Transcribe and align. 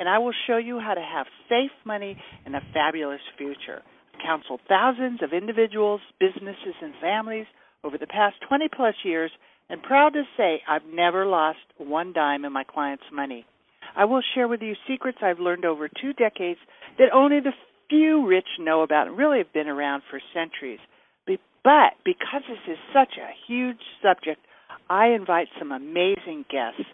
and 0.00 0.08
I 0.08 0.18
will 0.18 0.32
show 0.46 0.56
you 0.56 0.80
how 0.80 0.94
to 0.94 1.00
have 1.00 1.26
safe 1.48 1.70
money 1.84 2.16
and 2.46 2.56
a 2.56 2.62
fabulous 2.72 3.20
future 3.38 3.82
I've 4.12 4.20
counseled 4.24 4.60
thousands 4.68 5.22
of 5.22 5.32
individuals, 5.32 6.00
businesses, 6.18 6.74
and 6.82 6.94
families 7.00 7.46
over 7.84 7.98
the 7.98 8.06
past 8.06 8.36
20 8.48 8.68
plus 8.74 8.94
years, 9.04 9.30
and 9.68 9.82
proud 9.82 10.14
to 10.14 10.22
say 10.36 10.62
I've 10.68 10.84
never 10.92 11.26
lost 11.26 11.58
one 11.78 12.12
dime 12.12 12.44
in 12.44 12.52
my 12.52 12.64
clients' 12.64 13.04
money. 13.12 13.46
I 13.96 14.04
will 14.06 14.22
share 14.34 14.48
with 14.48 14.62
you 14.62 14.74
secrets 14.88 15.18
I've 15.22 15.38
learned 15.38 15.64
over 15.64 15.88
two 15.88 16.12
decades 16.12 16.60
that 16.98 17.12
only 17.14 17.40
the 17.40 17.52
few 17.88 18.26
rich 18.26 18.46
know 18.58 18.82
about 18.82 19.08
and 19.08 19.18
really 19.18 19.38
have 19.38 19.52
been 19.52 19.68
around 19.68 20.02
for 20.10 20.20
centuries. 20.34 20.80
But 21.62 21.92
because 22.06 22.42
this 22.48 22.72
is 22.72 22.78
such 22.94 23.18
a 23.18 23.34
huge 23.46 23.80
subject, 24.02 24.40
I 24.88 25.08
invite 25.08 25.48
some 25.58 25.72
amazing 25.72 26.46
guests. 26.50 26.88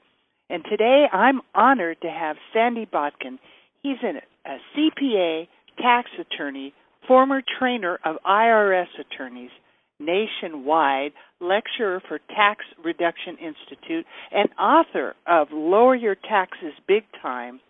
And 0.48 0.64
today 0.70 1.06
I'm 1.12 1.40
honored 1.54 2.00
to 2.02 2.08
have 2.08 2.36
Sandy 2.52 2.86
Botkin. 2.86 3.38
He's 3.82 3.96
a 4.02 4.56
CPA, 4.76 5.48
tax 5.78 6.10
attorney, 6.18 6.72
former 7.06 7.42
trainer 7.58 7.98
of 8.04 8.16
IRS 8.26 8.86
attorneys 8.98 9.50
nationwide, 9.98 11.12
lecturer 11.40 12.02
for 12.06 12.18
Tax 12.34 12.64
Reduction 12.84 13.36
Institute, 13.38 14.04
and 14.30 14.48
author 14.58 15.14
of 15.26 15.48
Lower 15.52 15.94
Your 15.94 16.14
Taxes 16.14 16.74
Big 16.86 17.04
Time 17.22 17.60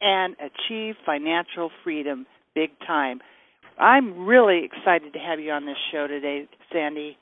and 0.00 0.34
Achieve 0.40 0.94
Financial 1.04 1.70
Freedom 1.82 2.26
Big 2.54 2.70
Time. 2.86 3.20
I'm 3.78 4.24
really 4.24 4.64
excited 4.64 5.12
to 5.12 5.18
have 5.18 5.40
you 5.40 5.50
on 5.50 5.66
this 5.66 5.76
show 5.92 6.06
today, 6.06 6.48
Sandy. 6.72 7.18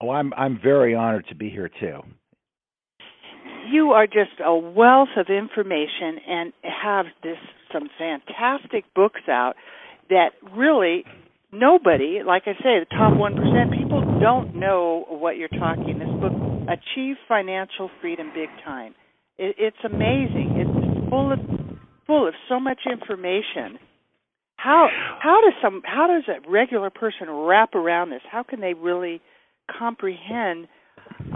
Oh, 0.00 0.10
I'm 0.10 0.34
I'm 0.34 0.58
very 0.62 0.94
honored 0.94 1.26
to 1.28 1.34
be 1.34 1.48
here 1.48 1.70
too. 1.80 2.00
You 3.70 3.90
are 3.90 4.06
just 4.06 4.40
a 4.44 4.54
wealth 4.56 5.08
of 5.16 5.26
information 5.28 6.18
and 6.28 6.52
have 6.62 7.06
this 7.22 7.38
some 7.72 7.88
fantastic 7.98 8.84
books 8.94 9.22
out 9.28 9.54
that 10.08 10.30
really 10.56 11.04
nobody, 11.52 12.20
like 12.24 12.42
I 12.46 12.52
say, 12.62 12.78
the 12.78 12.86
top 12.90 13.14
1%, 13.14 13.78
people 13.78 14.20
don't 14.20 14.54
know 14.54 15.04
what 15.08 15.36
you're 15.36 15.48
talking. 15.48 15.98
This 15.98 16.08
book, 16.20 16.32
Achieve 16.68 17.16
Financial 17.28 17.90
Freedom 18.00 18.30
Big 18.34 18.48
Time. 18.64 18.94
It, 19.38 19.56
it's 19.58 19.76
amazing. 19.84 20.56
It's 20.56 21.10
full 21.10 21.32
of 21.32 21.38
full 22.06 22.28
of 22.28 22.34
so 22.48 22.60
much 22.60 22.80
information. 22.90 23.78
How 24.56 24.88
how 25.20 25.40
does 25.42 25.54
some 25.62 25.82
how 25.84 26.06
does 26.06 26.24
a 26.28 26.48
regular 26.48 26.90
person 26.90 27.28
wrap 27.28 27.74
around 27.74 28.10
this? 28.10 28.22
How 28.30 28.42
can 28.42 28.60
they 28.60 28.74
really 28.74 29.20
comprehend 29.78 30.68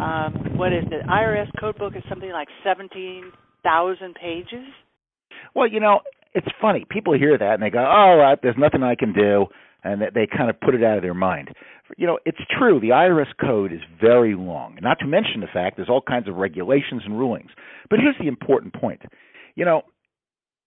um, 0.00 0.56
what 0.56 0.72
is 0.72 0.84
it? 0.90 1.06
IRS 1.06 1.48
code 1.58 1.78
book 1.78 1.94
is 1.96 2.02
something 2.08 2.30
like 2.30 2.48
seventeen 2.64 3.32
thousand 3.62 4.14
pages. 4.14 4.66
Well, 5.54 5.68
you 5.68 5.80
know, 5.80 6.00
it's 6.34 6.46
funny. 6.60 6.86
People 6.88 7.16
hear 7.16 7.36
that 7.36 7.54
and 7.54 7.62
they 7.62 7.70
go, 7.70 7.84
"All 7.84 8.16
right, 8.16 8.38
there's 8.42 8.56
nothing 8.58 8.82
I 8.82 8.94
can 8.94 9.12
do," 9.12 9.46
and 9.84 10.00
they 10.14 10.26
kind 10.26 10.50
of 10.50 10.60
put 10.60 10.74
it 10.74 10.82
out 10.82 10.96
of 10.96 11.02
their 11.02 11.14
mind. 11.14 11.50
You 11.96 12.06
know, 12.06 12.18
it's 12.24 12.38
true. 12.58 12.78
The 12.80 12.90
IRS 12.90 13.26
code 13.40 13.72
is 13.72 13.80
very 14.00 14.34
long. 14.34 14.78
Not 14.80 14.98
to 15.00 15.06
mention 15.06 15.40
the 15.40 15.48
fact 15.52 15.76
there's 15.76 15.88
all 15.88 16.02
kinds 16.02 16.28
of 16.28 16.36
regulations 16.36 17.02
and 17.04 17.18
rulings. 17.18 17.50
But 17.88 17.98
here's 17.98 18.16
the 18.20 18.28
important 18.28 18.74
point. 18.74 19.02
You 19.56 19.64
know, 19.64 19.82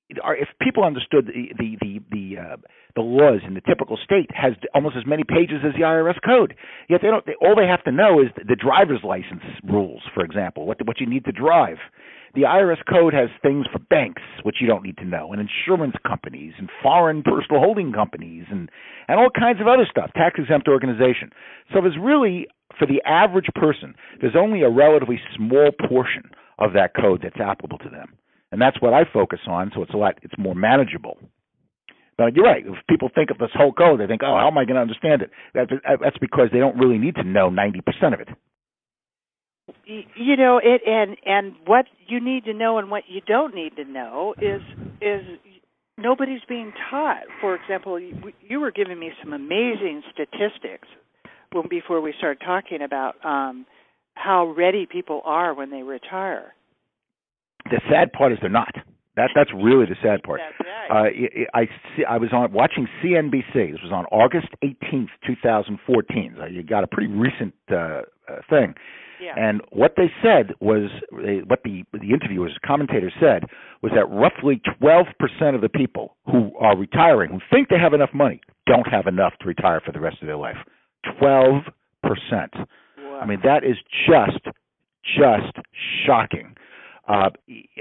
if 0.10 0.50
people 0.62 0.84
understood 0.84 1.28
the 1.28 1.54
the 1.58 1.78
the 1.82 2.00
the, 2.12 2.42
uh, 2.42 2.58
the 2.96 3.02
laws 3.02 3.42
in 3.46 3.54
the 3.54 3.62
typical 3.62 3.98
state 4.04 4.30
has 4.34 4.54
almost 4.74 4.96
as 4.98 5.06
many 5.06 5.24
pages 5.24 5.62
as 5.66 5.74
the 5.74 5.82
IRS 5.82 6.20
code. 6.26 6.56
Yet 6.90 7.02
they 7.02 7.08
don't. 7.10 7.26
They, 7.26 7.36
all 7.42 7.56
they 7.56 7.68
have 7.68 7.84
to 7.86 7.92
know 7.92 8.20
is 8.20 8.28
the, 8.36 8.56
driver's 8.56 9.04
license 9.04 9.44
rules, 9.64 10.02
for 10.14 10.24
example, 10.24 10.66
what 10.66 10.86
what 10.86 11.00
you 11.00 11.08
need 11.08 11.26
to 11.26 11.32
drive. 11.32 11.78
The 12.36 12.42
IRS 12.42 12.82
code 12.90 13.14
has 13.14 13.30
things 13.44 13.68
for 13.72 13.78
banks, 13.78 14.24
which 14.42 14.56
you 14.60 14.68
don't 14.68 14.84
need 14.84 14.98
to 14.98 15.06
know, 15.06 15.32
and 15.34 15.40
insurance 15.40 15.96
companies, 16.08 16.54
and 16.58 16.68
foreign 16.82 17.22
personal 17.22 17.62
holding 17.62 17.94
companies, 17.94 18.46
and 18.50 18.70
and 19.08 19.20
all 19.20 19.30
kinds 19.30 19.62
of 19.62 19.68
other 19.68 19.88
stuff. 19.90 20.12
Tax 20.16 20.40
exempt 20.40 20.68
organization. 20.68 21.30
So 21.74 21.82
there's 21.82 21.98
really 22.00 22.48
for 22.80 22.88
the 22.88 23.02
average 23.06 23.48
person, 23.56 23.94
there's 24.20 24.36
only 24.36 24.62
a 24.62 24.70
relatively 24.70 25.20
small 25.36 25.70
portion 25.88 26.24
of 26.58 26.74
that 26.74 26.96
code 26.96 27.22
that's 27.22 27.40
applicable 27.40 27.78
to 27.80 27.90
them 27.90 28.18
and 28.54 28.62
that's 28.62 28.80
what 28.80 28.94
I 28.94 29.02
focus 29.12 29.40
on. 29.48 29.72
So 29.74 29.82
it's 29.82 29.94
a 29.96 29.98
lot, 29.98 30.20
it's 30.22 30.36
more 30.38 30.54
manageable. 30.54 31.18
But 32.20 32.36
you're 32.36 32.46
right. 32.46 32.64
If 32.64 32.76
people 32.88 33.10
think 33.14 33.32
of 33.32 33.40
this 33.40 33.50
whole 33.56 33.74
code, 33.74 34.00
they 34.00 34.06
think, 34.06 34.22
"Oh, 34.24 34.38
how 34.38 34.48
am 34.48 34.58
I 34.60 34.66
going 34.66 34.76
to 34.76 34.82
understand 34.82 35.24
it?" 35.24 35.32
That's 35.56 36.18
because 36.22 36.50
they 36.54 36.60
don't 36.60 36.78
really 36.78 37.00
need 37.00 37.16
to 37.16 37.24
know 37.24 37.50
ninety 37.50 37.82
percent 37.82 38.14
of 38.14 38.20
it. 38.20 38.30
You 39.88 40.38
know 40.38 40.62
it, 40.64 40.82
and 40.86 41.18
and 41.26 41.56
what 41.66 41.86
you 42.08 42.20
need 42.24 42.46
to 42.46 42.54
know 42.54 42.78
and 42.78 42.92
what 42.92 43.06
you 43.08 43.22
don't 43.22 43.56
need 43.56 43.76
to 43.78 43.86
know 43.86 44.36
is 44.40 44.62
is 45.02 45.24
nobody's 45.98 46.42
being 46.48 46.72
taught. 46.92 47.24
For 47.42 47.56
example, 47.56 48.00
you 48.00 48.60
were 48.60 48.72
giving 48.72 49.00
me 49.00 49.10
some 49.24 49.34
amazing 49.34 50.04
statistics 50.14 50.88
when 51.52 51.68
before 51.68 52.02
we 52.02 52.14
started 52.20 52.44
talking 52.46 52.84
about 52.84 53.16
um, 53.26 53.66
how 54.14 54.54
ready 54.56 54.86
people 54.86 55.24
are 55.26 55.56
when 55.56 55.72
they 55.72 55.82
retire 55.82 56.54
the 57.66 57.82
sad 57.90 58.12
part 58.14 58.32
is 58.32 58.38
they're 58.42 58.50
not. 58.50 58.74
That 59.16 59.30
that's 59.36 59.52
really 59.54 59.86
the 59.86 59.96
sad 60.02 60.24
part. 60.24 60.42
Uh, 60.90 61.06
I 61.54 61.66
see, 61.96 62.04
I 62.04 62.18
was 62.18 62.30
on 62.34 62.52
watching 62.52 62.88
CNBC. 63.02 63.72
This 63.72 63.82
was 63.84 63.92
on 63.92 64.06
August 64.06 64.48
18th, 64.64 65.10
2014. 65.26 66.36
So 66.38 66.46
you 66.46 66.64
got 66.64 66.84
a 66.84 66.88
pretty 66.88 67.12
recent 67.14 67.54
uh, 67.72 67.76
uh, 67.76 68.02
thing. 68.50 68.74
Yeah. 69.22 69.34
And 69.38 69.62
what 69.72 69.94
they 69.96 70.12
said 70.22 70.54
was, 70.60 70.90
what 71.48 71.60
the 71.64 71.84
the 71.94 72.10
interviewers, 72.10 72.58
commentators 72.66 73.14
said, 73.20 73.44
was 73.82 73.92
that 73.96 74.06
roughly 74.10 74.62
12% 74.82 75.56
of 75.56 75.62
the 75.62 75.70
people 75.70 76.18
who 76.26 76.52
are 76.60 76.76
retiring, 76.76 77.32
who 77.32 77.40
think 77.52 77.70
they 77.70 77.80
have 77.80 77.94
enough 77.94 78.14
money, 78.14 78.42
don't 78.66 78.88
have 78.88 79.08
enough 79.08 79.34
to 79.42 79.48
retire 79.48 79.80
for 79.86 79.92
the 79.92 80.00
rest 80.00 80.18
of 80.22 80.28
their 80.28 80.38
life. 80.38 80.58
12%. 81.22 81.64
Wow. 82.04 83.20
I 83.22 83.26
mean, 83.26 83.40
that 83.44 83.64
is 83.64 83.78
just, 84.08 84.44
just 85.18 85.56
shocking. 86.06 86.56
Uh, 87.08 87.30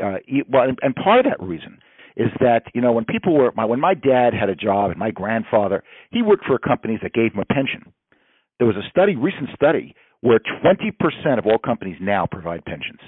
uh, 0.03 0.17
well, 0.49 0.65
and, 0.65 0.79
and 0.83 0.95
part 0.97 1.21
of 1.21 1.27
that 1.27 1.45
reason 1.45 1.79
is 2.17 2.29
that 2.41 2.65
you 2.75 2.81
know 2.81 2.93
when 2.93 3.05
people 3.05 3.35
were 3.35 3.53
my, 3.57 3.65
when 3.65 3.81
my 3.81 3.95
dad 3.95 4.35
had 4.35 4.49
a 4.49 4.55
job 4.55 4.91
and 4.91 4.99
my 4.99 5.11
grandfather 5.11 5.83
he 6.11 6.23
worked 6.23 6.45
for 6.45 6.59
companies 6.59 7.01
that 7.03 7.13
gave 7.13 7.33
him 7.33 7.41
a 7.41 7.55
pension. 7.55 7.93
There 8.59 8.67
was 8.67 8.77
a 8.77 8.89
study, 8.91 9.17
recent 9.17 9.49
study, 9.55 9.95
where 10.21 10.39
20% 10.39 11.39
of 11.39 11.47
all 11.47 11.59
companies 11.59 11.97
now 12.01 12.27
provide 12.31 12.65
pensions. 12.65 13.01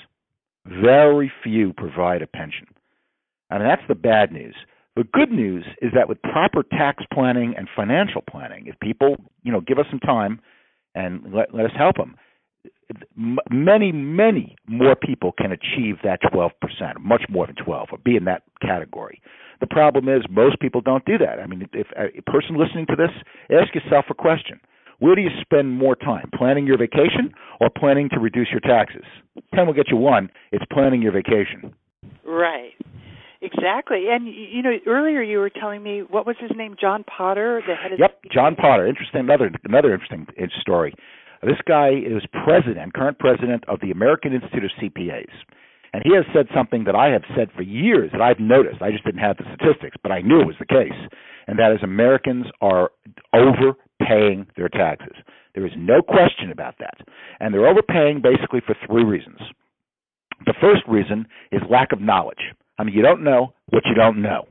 Very 0.66 1.30
few 1.44 1.72
provide 1.72 2.22
a 2.22 2.26
pension, 2.26 2.66
and 3.50 3.62
that's 3.62 3.82
the 3.88 3.94
bad 3.94 4.32
news. 4.32 4.54
The 4.96 5.04
good 5.04 5.30
news 5.30 5.64
is 5.82 5.90
that 5.94 6.08
with 6.08 6.22
proper 6.22 6.62
tax 6.62 7.04
planning 7.12 7.54
and 7.56 7.68
financial 7.76 8.22
planning, 8.22 8.66
if 8.66 8.78
people 8.80 9.16
you 9.42 9.52
know 9.52 9.60
give 9.60 9.78
us 9.78 9.86
some 9.90 10.00
time 10.00 10.40
and 10.94 11.34
let, 11.34 11.52
let 11.52 11.66
us 11.66 11.72
help 11.76 11.96
them, 11.96 12.16
many, 13.16 13.92
many 13.92 14.56
more 14.66 14.96
people 14.96 15.32
can 15.32 15.52
achieve 15.52 15.96
that 16.04 16.20
12%, 16.22 16.50
much 17.00 17.22
more 17.28 17.46
than 17.46 17.56
12, 17.56 17.88
or 17.92 17.98
be 17.98 18.16
in 18.16 18.24
that 18.24 18.42
category. 18.60 19.20
The 19.60 19.66
problem 19.66 20.08
is 20.08 20.22
most 20.30 20.60
people 20.60 20.80
don't 20.80 21.04
do 21.04 21.18
that. 21.18 21.40
I 21.40 21.46
mean, 21.46 21.68
if 21.72 21.86
a 21.96 22.22
person 22.30 22.56
listening 22.56 22.86
to 22.86 22.96
this, 22.96 23.10
ask 23.50 23.74
yourself 23.74 24.06
a 24.10 24.14
question. 24.14 24.60
Where 24.98 25.14
do 25.14 25.22
you 25.22 25.30
spend 25.40 25.70
more 25.70 25.96
time, 25.96 26.30
planning 26.34 26.66
your 26.66 26.78
vacation 26.78 27.34
or 27.60 27.68
planning 27.70 28.08
to 28.10 28.20
reduce 28.20 28.48
your 28.50 28.60
taxes? 28.60 29.04
10 29.54 29.66
will 29.66 29.74
get 29.74 29.88
you 29.90 29.96
one. 29.96 30.30
It's 30.52 30.64
planning 30.72 31.02
your 31.02 31.12
vacation. 31.12 31.74
Right. 32.24 32.72
Exactly. 33.44 34.06
And 34.10 34.26
you 34.26 34.62
know, 34.62 34.72
earlier 34.86 35.20
you 35.20 35.38
were 35.38 35.50
telling 35.50 35.82
me 35.82 36.02
what 36.02 36.26
was 36.26 36.36
his 36.40 36.50
name, 36.56 36.76
John 36.80 37.04
Potter, 37.04 37.62
the 37.66 37.74
head 37.74 37.92
of 37.92 37.98
Yep, 37.98 38.20
John 38.32 38.56
Potter. 38.56 38.86
Interesting 38.86 39.20
another 39.20 39.50
another 39.64 39.92
interesting 39.92 40.26
uh, 40.40 40.46
story. 40.60 40.94
This 41.44 41.60
guy 41.66 41.90
is 41.90 42.22
president, 42.44 42.94
current 42.94 43.18
president 43.18 43.64
of 43.68 43.80
the 43.80 43.90
American 43.90 44.32
Institute 44.32 44.64
of 44.64 44.70
CPAs. 44.80 45.32
And 45.92 46.02
he 46.04 46.14
has 46.16 46.24
said 46.34 46.46
something 46.54 46.84
that 46.84 46.96
I 46.96 47.10
have 47.12 47.22
said 47.36 47.50
for 47.54 47.62
years 47.62 48.10
that 48.12 48.20
I've 48.20 48.40
noticed. 48.40 48.82
I 48.82 48.90
just 48.90 49.04
didn't 49.04 49.20
have 49.20 49.36
the 49.36 49.44
statistics, 49.54 49.96
but 50.02 50.10
I 50.10 50.22
knew 50.22 50.40
it 50.40 50.46
was 50.46 50.56
the 50.58 50.66
case. 50.66 50.98
And 51.46 51.58
that 51.58 51.70
is 51.70 51.78
Americans 51.82 52.46
are 52.60 52.90
overpaying 53.32 54.46
their 54.56 54.68
taxes. 54.68 55.14
There 55.54 55.66
is 55.66 55.72
no 55.76 56.02
question 56.02 56.50
about 56.50 56.74
that. 56.80 56.98
And 57.38 57.54
they're 57.54 57.68
overpaying 57.68 58.22
basically 58.22 58.60
for 58.66 58.74
three 58.86 59.04
reasons. 59.04 59.38
The 60.46 60.54
first 60.60 60.82
reason 60.88 61.26
is 61.52 61.62
lack 61.70 61.92
of 61.92 62.00
knowledge. 62.00 62.52
I 62.78 62.84
mean, 62.84 62.94
you 62.94 63.02
don't 63.02 63.22
know 63.22 63.54
what 63.70 63.84
you 63.86 63.94
don't 63.94 64.20
know, 64.20 64.48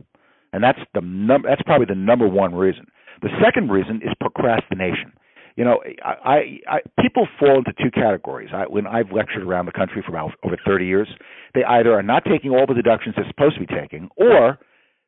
and 0.54 0.64
that's 0.64 0.80
the 0.94 1.02
num- 1.02 1.44
That's 1.44 1.62
probably 1.64 1.88
the 1.88 1.96
number 1.96 2.28
one 2.28 2.56
reason. 2.56 2.88
The 3.22 3.30
second 3.44 3.70
reason 3.70 3.98
is 3.98 4.14
procrastination. 4.20 5.14
You 5.56 5.64
know, 5.66 5.82
I, 6.04 6.10
I, 6.10 6.38
I 6.68 7.02
people 7.02 7.28
fall 7.40 7.58
into 7.58 7.74
two 7.74 7.92
categories. 7.92 8.50
I, 8.54 8.64
when 8.64 8.88
I've 8.88 9.12
lectured 9.12 9.44
around 9.44 9.68
the 9.68 9.72
country 9.72 10.02
for 10.06 10.12
about 10.12 10.32
over 10.44 10.58
30 10.66 10.86
years, 10.86 11.08
they 11.54 11.64
either 11.64 11.94
are 11.94 12.04
not 12.04 12.24
taking 12.26 12.52
all 12.52 12.66
the 12.68 12.74
deductions 12.74 13.16
they're 13.16 13.28
supposed 13.28 13.56
to 13.56 13.60
be 13.60 13.68
taking, 13.68 14.10
or 14.18 14.58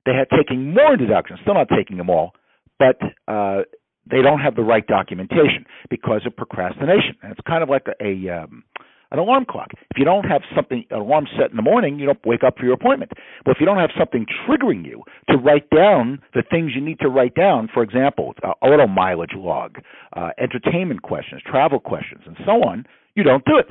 they 0.05 0.11
are 0.11 0.27
taking 0.37 0.73
more 0.73 0.95
deductions, 0.97 1.39
still 1.41 1.55
not 1.55 1.67
taking 1.75 1.97
them 1.97 2.09
all, 2.09 2.33
but 2.77 2.97
uh, 3.27 3.61
they 4.09 4.21
don't 4.21 4.39
have 4.39 4.55
the 4.55 4.61
right 4.61 4.85
documentation 4.85 5.65
because 5.89 6.21
of 6.25 6.35
procrastination. 6.35 7.15
And 7.23 7.31
it's 7.31 7.41
kind 7.47 7.63
of 7.63 7.69
like 7.69 7.87
a, 7.87 8.05
a 8.05 8.43
um, 8.43 8.63
an 9.11 9.19
alarm 9.19 9.45
clock. 9.49 9.69
If 9.73 9.97
you 9.97 10.05
don't 10.05 10.25
have 10.25 10.41
something 10.55 10.85
an 10.89 10.99
alarm 10.99 11.27
set 11.37 11.51
in 11.51 11.55
the 11.55 11.61
morning, 11.61 11.99
you 11.99 12.05
don't 12.05 12.25
wake 12.25 12.43
up 12.43 12.57
for 12.57 12.65
your 12.65 12.73
appointment. 12.73 13.11
But 13.43 13.51
if 13.51 13.57
you 13.59 13.65
don't 13.65 13.77
have 13.77 13.91
something 13.97 14.25
triggering 14.47 14.85
you 14.85 15.03
to 15.29 15.37
write 15.37 15.69
down 15.69 16.19
the 16.33 16.43
things 16.49 16.71
you 16.75 16.81
need 16.81 16.99
to 16.99 17.09
write 17.09 17.35
down, 17.35 17.69
for 17.73 17.83
example, 17.83 18.33
uh, 18.43 18.53
auto 18.61 18.87
mileage 18.87 19.35
log, 19.35 19.77
uh, 20.15 20.29
entertainment 20.39 21.01
questions, 21.01 21.41
travel 21.45 21.79
questions, 21.79 22.21
and 22.25 22.37
so 22.45 22.63
on, 22.63 22.85
you 23.15 23.23
don't 23.23 23.45
do 23.45 23.57
it. 23.57 23.67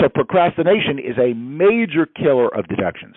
So 0.00 0.08
procrastination 0.08 0.98
is 0.98 1.16
a 1.18 1.34
major 1.34 2.06
killer 2.06 2.48
of 2.54 2.66
deductions. 2.68 3.16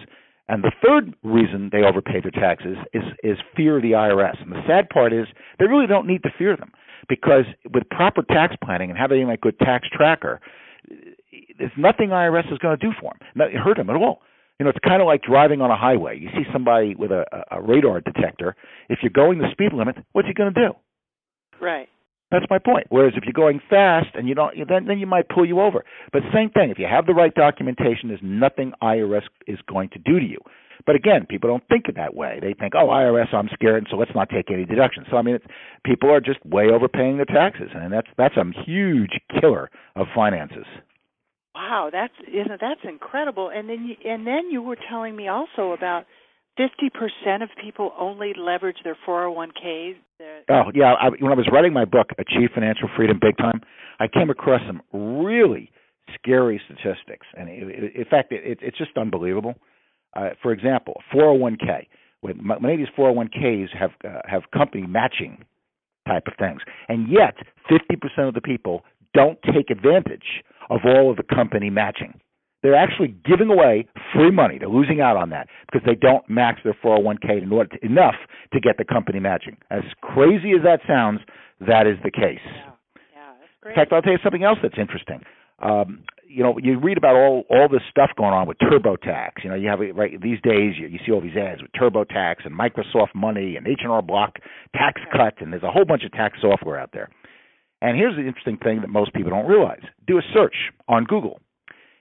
And 0.50 0.64
the 0.64 0.72
third 0.86 1.14
reason 1.24 1.70
they 1.72 1.84
overpay 1.84 2.22
their 2.22 2.32
taxes 2.32 2.78
is 2.94 3.04
is 3.24 3.38
fear 3.56 3.78
of 3.78 3.84
the 3.84 3.92
IRS. 3.92 4.42
And 4.42 4.52
the 4.52 4.62
sad 4.66 4.90
part 4.90 5.12
is 5.12 5.28
they 5.60 5.66
really 5.66 5.88
don't 5.88 6.08
need 6.08 6.24
to 6.24 6.30
fear 6.38 6.56
them 6.56 6.72
because 7.10 7.46
with 7.74 7.90
proper 7.90 8.24
tax 8.24 8.56
planning 8.64 8.90
and 8.90 8.98
having 8.98 9.30
a 9.30 9.38
good 9.38 9.60
tax 9.60 9.88
tracker, 9.92 10.40
there's 11.58 11.72
nothing 11.78 12.10
IRS 12.10 12.52
is 12.52 12.58
going 12.60 12.78
to 12.78 12.86
do 12.86 12.94
for 13.00 13.14
them. 13.14 13.28
Not 13.36 13.52
hurt 13.52 13.78
them 13.78 13.90
at 13.90 13.96
all. 13.96 14.22
You 14.60 14.64
know, 14.64 14.70
it's 14.70 14.80
kind 14.84 15.02
of 15.02 15.06
like 15.06 15.22
driving 15.22 15.62
on 15.62 15.70
a 15.70 15.78
highway. 15.78 16.18
You 16.20 16.30
see 16.30 16.44
somebody 16.52 16.96
with 16.96 17.12
a, 17.12 17.26
a 17.52 17.62
radar 17.62 18.02
detector. 18.02 18.56
If 18.90 19.00
you're 19.04 19.12
going 19.12 19.38
the 19.38 19.52
speed 19.52 19.72
limit, 19.74 19.98
what's 20.14 20.28
he 20.28 20.34
going 20.34 20.54
to 20.54 20.60
do? 20.68 20.74
Right. 21.62 21.88
That's 22.32 22.46
my 22.50 22.60
point. 22.60 22.88
Whereas 22.90 23.14
if 23.16 23.24
you're 23.24 23.34
going 23.34 23.62
fast 23.70 24.10
and 24.16 24.28
you 24.28 24.36
don't, 24.36 24.54
then 24.68 24.86
then 24.86 25.00
you 25.00 25.08
might 25.08 25.30
pull 25.30 25.46
you 25.46 25.62
over. 25.62 25.86
But 26.12 26.24
same 26.34 26.50
thing. 26.50 26.70
If 26.72 26.80
you 26.80 26.88
have 26.90 27.06
the 27.06 27.14
right 27.14 27.34
documentation, 27.34 28.10
there's 28.10 28.20
nothing 28.22 28.74
IRS 28.82 29.22
is 29.48 29.60
going 29.70 29.90
to 29.90 30.00
do 30.00 30.20
to 30.20 30.26
you. 30.26 30.40
But 30.86 30.96
again, 30.96 31.26
people 31.28 31.50
don't 31.50 31.64
think 31.70 31.88
of 31.88 31.96
that 31.96 32.16
way. 32.16 32.40
They 32.42 32.54
think, 32.54 32.74
oh, 32.76 32.88
IRS, 32.88 33.34
I'm 33.34 33.50
scared, 33.54 33.88
so 33.90 33.98
let's 33.98 34.12
not 34.14 34.30
take 34.30 34.52
any 34.52 34.66
deductions. 34.66 35.08
So 35.10 35.18
I 35.18 35.22
mean, 35.22 35.36
it's, 35.36 35.46
people 35.86 36.12
are 36.12 36.20
just 36.20 36.46
way 36.46 36.68
overpaying 36.70 37.16
their 37.16 37.26
taxes, 37.26 37.70
and 37.74 37.94
that's 37.94 38.08
that's 38.18 38.36
a 38.36 38.44
huge 38.66 39.20
killer 39.40 39.70
of 39.96 40.08
finances. 40.14 40.66
Wow, 41.58 41.90
that's 41.92 42.14
you 42.32 42.46
know 42.46 42.58
that's 42.62 42.82
incredible. 42.84 43.50
And 43.54 43.68
then 43.68 43.84
you, 43.86 44.12
and 44.12 44.28
then 44.28 44.52
you 44.52 44.62
were 44.62 44.78
telling 44.90 45.16
me 45.16 45.28
also 45.28 45.72
about 45.72 46.06
50% 46.60 47.44
of 47.44 47.50
people 47.64 47.94
only 48.00 48.34
leverage 48.38 48.78
their 48.84 48.98
401ks. 49.08 49.96
Oh, 50.50 50.64
yeah. 50.74 50.94
I, 51.00 51.10
when 51.10 51.32
I 51.32 51.36
was 51.36 51.48
writing 51.52 51.74
my 51.74 51.86
book, 51.86 52.08
Achieve 52.18 52.50
Financial 52.54 52.90
Freedom 52.96 53.20
Big 53.22 53.38
Time, 53.38 53.62
I 54.00 54.08
came 54.08 54.30
across 54.30 54.62
some 54.66 54.82
really 54.92 55.72
scary 56.14 56.62
statistics. 56.66 57.26
And 57.36 57.50
it, 57.50 57.84
it, 57.84 57.96
in 57.96 58.06
fact, 58.06 58.32
it, 58.32 58.60
it's 58.62 58.78
just 58.78 58.92
unbelievable. 58.98 59.56
Uh, 60.16 60.30
for 60.42 60.52
example, 60.52 61.02
401k. 61.14 61.88
When 62.22 62.40
many 62.60 62.74
of 62.74 62.80
these 62.80 62.88
401ks 62.98 63.68
have 63.80 63.92
uh, 64.04 64.22
have 64.26 64.42
company 64.52 64.88
matching 64.88 65.46
type 66.08 66.24
of 66.26 66.34
things, 66.40 66.62
and 66.90 67.08
yet 67.08 67.36
50% 67.70 68.28
of 68.28 68.34
the 68.34 68.42
people 68.42 68.84
don't 69.14 69.38
take 69.54 69.70
advantage 69.70 70.44
of 70.70 70.82
all 70.86 71.10
of 71.12 71.18
the 71.18 71.24
company 71.24 71.70
matching. 71.70 72.20
They're 72.64 72.76
actually 72.76 73.16
giving 73.24 73.50
away 73.50 73.88
free 74.14 74.32
money. 74.32 74.58
They're 74.58 74.68
losing 74.68 75.00
out 75.00 75.16
on 75.16 75.30
that 75.30 75.48
because 75.72 75.86
they 75.86 75.96
don't 75.96 76.28
max 76.28 76.60
their 76.64 76.76
401k 76.84 77.44
in 77.44 77.52
order 77.52 77.78
to, 77.78 77.86
enough 77.86 78.16
to 78.52 78.60
get 78.60 78.78
the 78.78 78.84
company 78.84 79.20
matching. 79.20 79.58
As 79.70 79.84
crazy 80.02 80.52
as 80.58 80.64
that 80.64 80.80
sounds, 80.88 81.20
that 81.62 81.86
is 81.86 81.98
the 82.04 82.12
case. 82.12 82.42
Yeah, 82.44 82.72
yeah, 83.14 83.34
that's 83.40 83.52
great. 83.62 83.72
In 83.72 83.76
fact, 83.76 83.94
I'll 83.94 84.02
tell 84.02 84.14
you 84.14 84.20
something 84.24 84.44
else 84.44 84.58
that's 84.62 84.78
interesting. 84.78 85.22
Um, 85.60 86.04
you 86.28 86.44
know, 86.44 86.58
you 86.62 86.80
read 86.80 86.98
about 86.98 87.16
all 87.16 87.46
all 87.50 87.68
this 87.70 87.82
stuff 87.90 88.12
going 88.18 88.34
on 88.34 88.48
with 88.48 88.58
TurboTax. 88.60 89.44
You 89.44 89.50
know, 89.50 89.56
you 89.56 89.70
have 89.70 89.80
right 89.96 90.22
these 90.22 90.40
days 90.42 90.74
you, 90.78 90.88
you 90.88 91.00
see 91.06 91.12
all 91.12 91.22
these 91.22 91.38
ads 91.38 91.62
with 91.62 91.72
TurboTax 91.72 92.46
and 92.46 92.58
Microsoft 92.58 93.16
Money 93.16 93.56
and 93.56 93.68
H&R 93.68 94.02
Block 94.02 94.36
tax 94.76 95.02
cut, 95.12 95.36
and 95.40 95.52
there's 95.54 95.64
a 95.64 95.72
whole 95.72 95.86
bunch 95.86 96.04
of 96.04 96.12
tax 96.12 96.40
software 96.42 96.80
out 96.80 96.92
there. 96.94 97.10
And 97.82 97.98
here's 97.98 98.16
the 98.16 98.26
interesting 98.26 98.58
thing 98.58 98.82
that 98.82 98.90
most 98.90 99.14
people 99.14 99.32
don't 99.32 99.48
realize: 99.48 99.82
do 100.08 100.18
a 100.18 100.22
search 100.34 100.56
on 100.88 101.04
Google 101.06 101.40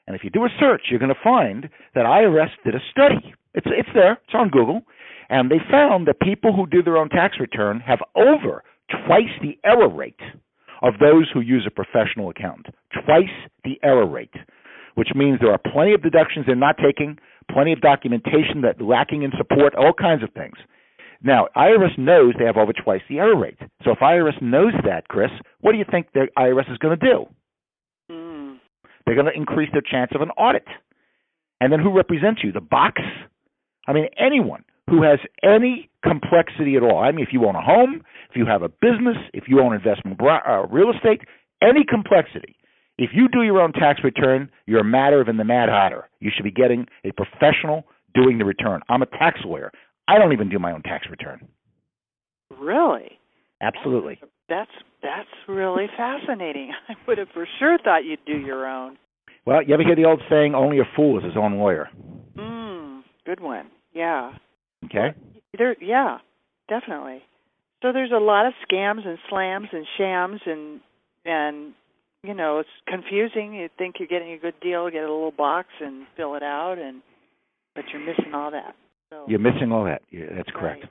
and 0.06 0.14
if 0.14 0.22
you 0.22 0.30
do 0.30 0.44
a 0.44 0.48
search, 0.60 0.82
you're 0.88 1.00
going 1.00 1.14
to 1.14 1.20
find 1.22 1.68
that 1.94 2.04
IRS 2.04 2.50
did 2.64 2.74
a 2.74 2.80
study. 2.90 3.34
It's 3.54 3.66
it's 3.66 3.88
there. 3.94 4.12
It's 4.12 4.34
on 4.34 4.50
Google, 4.50 4.82
and 5.28 5.50
they 5.50 5.58
found 5.70 6.06
that 6.06 6.20
people 6.20 6.54
who 6.54 6.66
do 6.66 6.82
their 6.82 6.96
own 6.96 7.08
tax 7.08 7.36
return 7.40 7.80
have 7.80 8.00
over 8.14 8.62
twice 9.06 9.32
the 9.42 9.58
error 9.64 9.88
rate 9.88 10.20
of 10.82 10.94
those 11.00 11.28
who 11.32 11.40
use 11.40 11.66
a 11.66 11.70
professional 11.70 12.30
accountant. 12.30 12.74
Twice 13.04 13.34
the 13.64 13.80
error 13.82 14.06
rate, 14.06 14.34
which 14.94 15.08
means 15.14 15.38
there 15.40 15.52
are 15.52 15.72
plenty 15.72 15.94
of 15.94 16.02
deductions 16.02 16.44
they're 16.46 16.54
not 16.54 16.76
taking, 16.78 17.18
plenty 17.50 17.72
of 17.72 17.80
documentation 17.80 18.60
that 18.62 18.80
lacking 18.80 19.22
in 19.22 19.32
support, 19.36 19.74
all 19.74 19.92
kinds 19.92 20.22
of 20.22 20.30
things. 20.34 20.56
Now, 21.22 21.48
IRS 21.56 21.98
knows 21.98 22.34
they 22.38 22.44
have 22.44 22.56
over 22.56 22.72
twice 22.72 23.02
the 23.08 23.18
error 23.18 23.36
rate. 23.36 23.58
So 23.84 23.92
if 23.92 23.98
IRS 23.98 24.40
knows 24.42 24.72
that, 24.84 25.08
Chris, 25.08 25.30
what 25.60 25.72
do 25.72 25.78
you 25.78 25.84
think 25.90 26.08
the 26.12 26.28
IRS 26.38 26.70
is 26.70 26.78
going 26.78 26.98
to 26.98 27.06
do? 27.06 27.26
They're 29.04 29.14
going 29.14 29.26
to 29.26 29.36
increase 29.36 29.70
their 29.72 29.82
chance 29.82 30.12
of 30.14 30.20
an 30.20 30.30
audit. 30.30 30.66
And 31.60 31.72
then 31.72 31.80
who 31.80 31.96
represents 31.96 32.42
you? 32.44 32.52
The 32.52 32.60
box? 32.60 33.00
I 33.86 33.92
mean, 33.92 34.06
anyone 34.18 34.64
who 34.90 35.02
has 35.02 35.18
any 35.42 35.88
complexity 36.02 36.76
at 36.76 36.82
all. 36.82 36.98
I 36.98 37.10
mean, 37.10 37.24
if 37.26 37.32
you 37.32 37.46
own 37.46 37.56
a 37.56 37.62
home, 37.62 38.02
if 38.30 38.36
you 38.36 38.46
have 38.46 38.62
a 38.62 38.68
business, 38.68 39.16
if 39.32 39.44
you 39.48 39.60
own 39.60 39.74
investment 39.74 40.20
uh, 40.20 40.66
real 40.70 40.90
estate, 40.90 41.22
any 41.62 41.84
complexity. 41.88 42.56
If 42.98 43.10
you 43.12 43.28
do 43.28 43.42
your 43.42 43.60
own 43.60 43.72
tax 43.72 44.00
return, 44.04 44.50
you're 44.66 44.80
a 44.80 44.84
matter 44.84 45.20
of 45.20 45.28
in 45.28 45.36
the 45.36 45.44
Mad 45.44 45.68
Hatter. 45.68 46.08
You 46.20 46.30
should 46.34 46.44
be 46.44 46.50
getting 46.50 46.86
a 47.04 47.12
professional 47.12 47.84
doing 48.14 48.38
the 48.38 48.44
return. 48.44 48.80
I'm 48.88 49.02
a 49.02 49.06
tax 49.06 49.40
lawyer. 49.44 49.70
I 50.08 50.18
don't 50.18 50.32
even 50.32 50.48
do 50.48 50.58
my 50.58 50.72
own 50.72 50.82
tax 50.82 51.06
return. 51.10 51.46
Really? 52.58 53.18
Absolutely. 53.60 54.20
That's 54.48 54.70
that's 55.02 55.28
really 55.48 55.86
fascinating. 55.96 56.72
I 56.88 56.94
would 57.06 57.18
have 57.18 57.28
for 57.32 57.46
sure 57.58 57.78
thought 57.82 58.04
you'd 58.04 58.24
do 58.26 58.38
your 58.38 58.66
own. 58.66 58.98
Well, 59.44 59.62
you 59.62 59.74
ever 59.74 59.82
hear 59.84 59.96
the 59.96 60.04
old 60.04 60.20
saying, 60.28 60.54
"Only 60.54 60.78
a 60.78 60.84
fool 60.94 61.18
is 61.18 61.24
his 61.24 61.36
own 61.36 61.58
lawyer"? 61.58 61.88
Mm, 62.36 63.02
good 63.24 63.40
one. 63.40 63.68
Yeah. 63.92 64.32
Okay. 64.84 65.14
There, 65.56 65.76
yeah, 65.80 66.18
definitely. 66.68 67.22
So 67.82 67.92
there's 67.92 68.12
a 68.12 68.18
lot 68.18 68.46
of 68.46 68.52
scams 68.68 69.06
and 69.06 69.18
slams 69.28 69.68
and 69.72 69.86
shams 69.96 70.40
and 70.46 70.80
and 71.24 71.72
you 72.22 72.34
know 72.34 72.58
it's 72.58 72.68
confusing. 72.86 73.54
You 73.54 73.68
think 73.78 73.96
you're 73.98 74.08
getting 74.08 74.32
a 74.32 74.38
good 74.38 74.58
deal, 74.60 74.90
get 74.90 75.04
a 75.04 75.12
little 75.12 75.32
box 75.32 75.68
and 75.80 76.06
fill 76.16 76.34
it 76.34 76.42
out, 76.42 76.78
and 76.78 77.02
but 77.74 77.84
you're 77.92 78.04
missing 78.04 78.34
all 78.34 78.50
that. 78.50 78.74
So, 79.10 79.24
you're 79.28 79.38
missing 79.38 79.72
all 79.72 79.84
that. 79.84 80.02
Yeah, 80.10 80.26
that's 80.36 80.50
correct. 80.50 80.82
Right. 80.82 80.90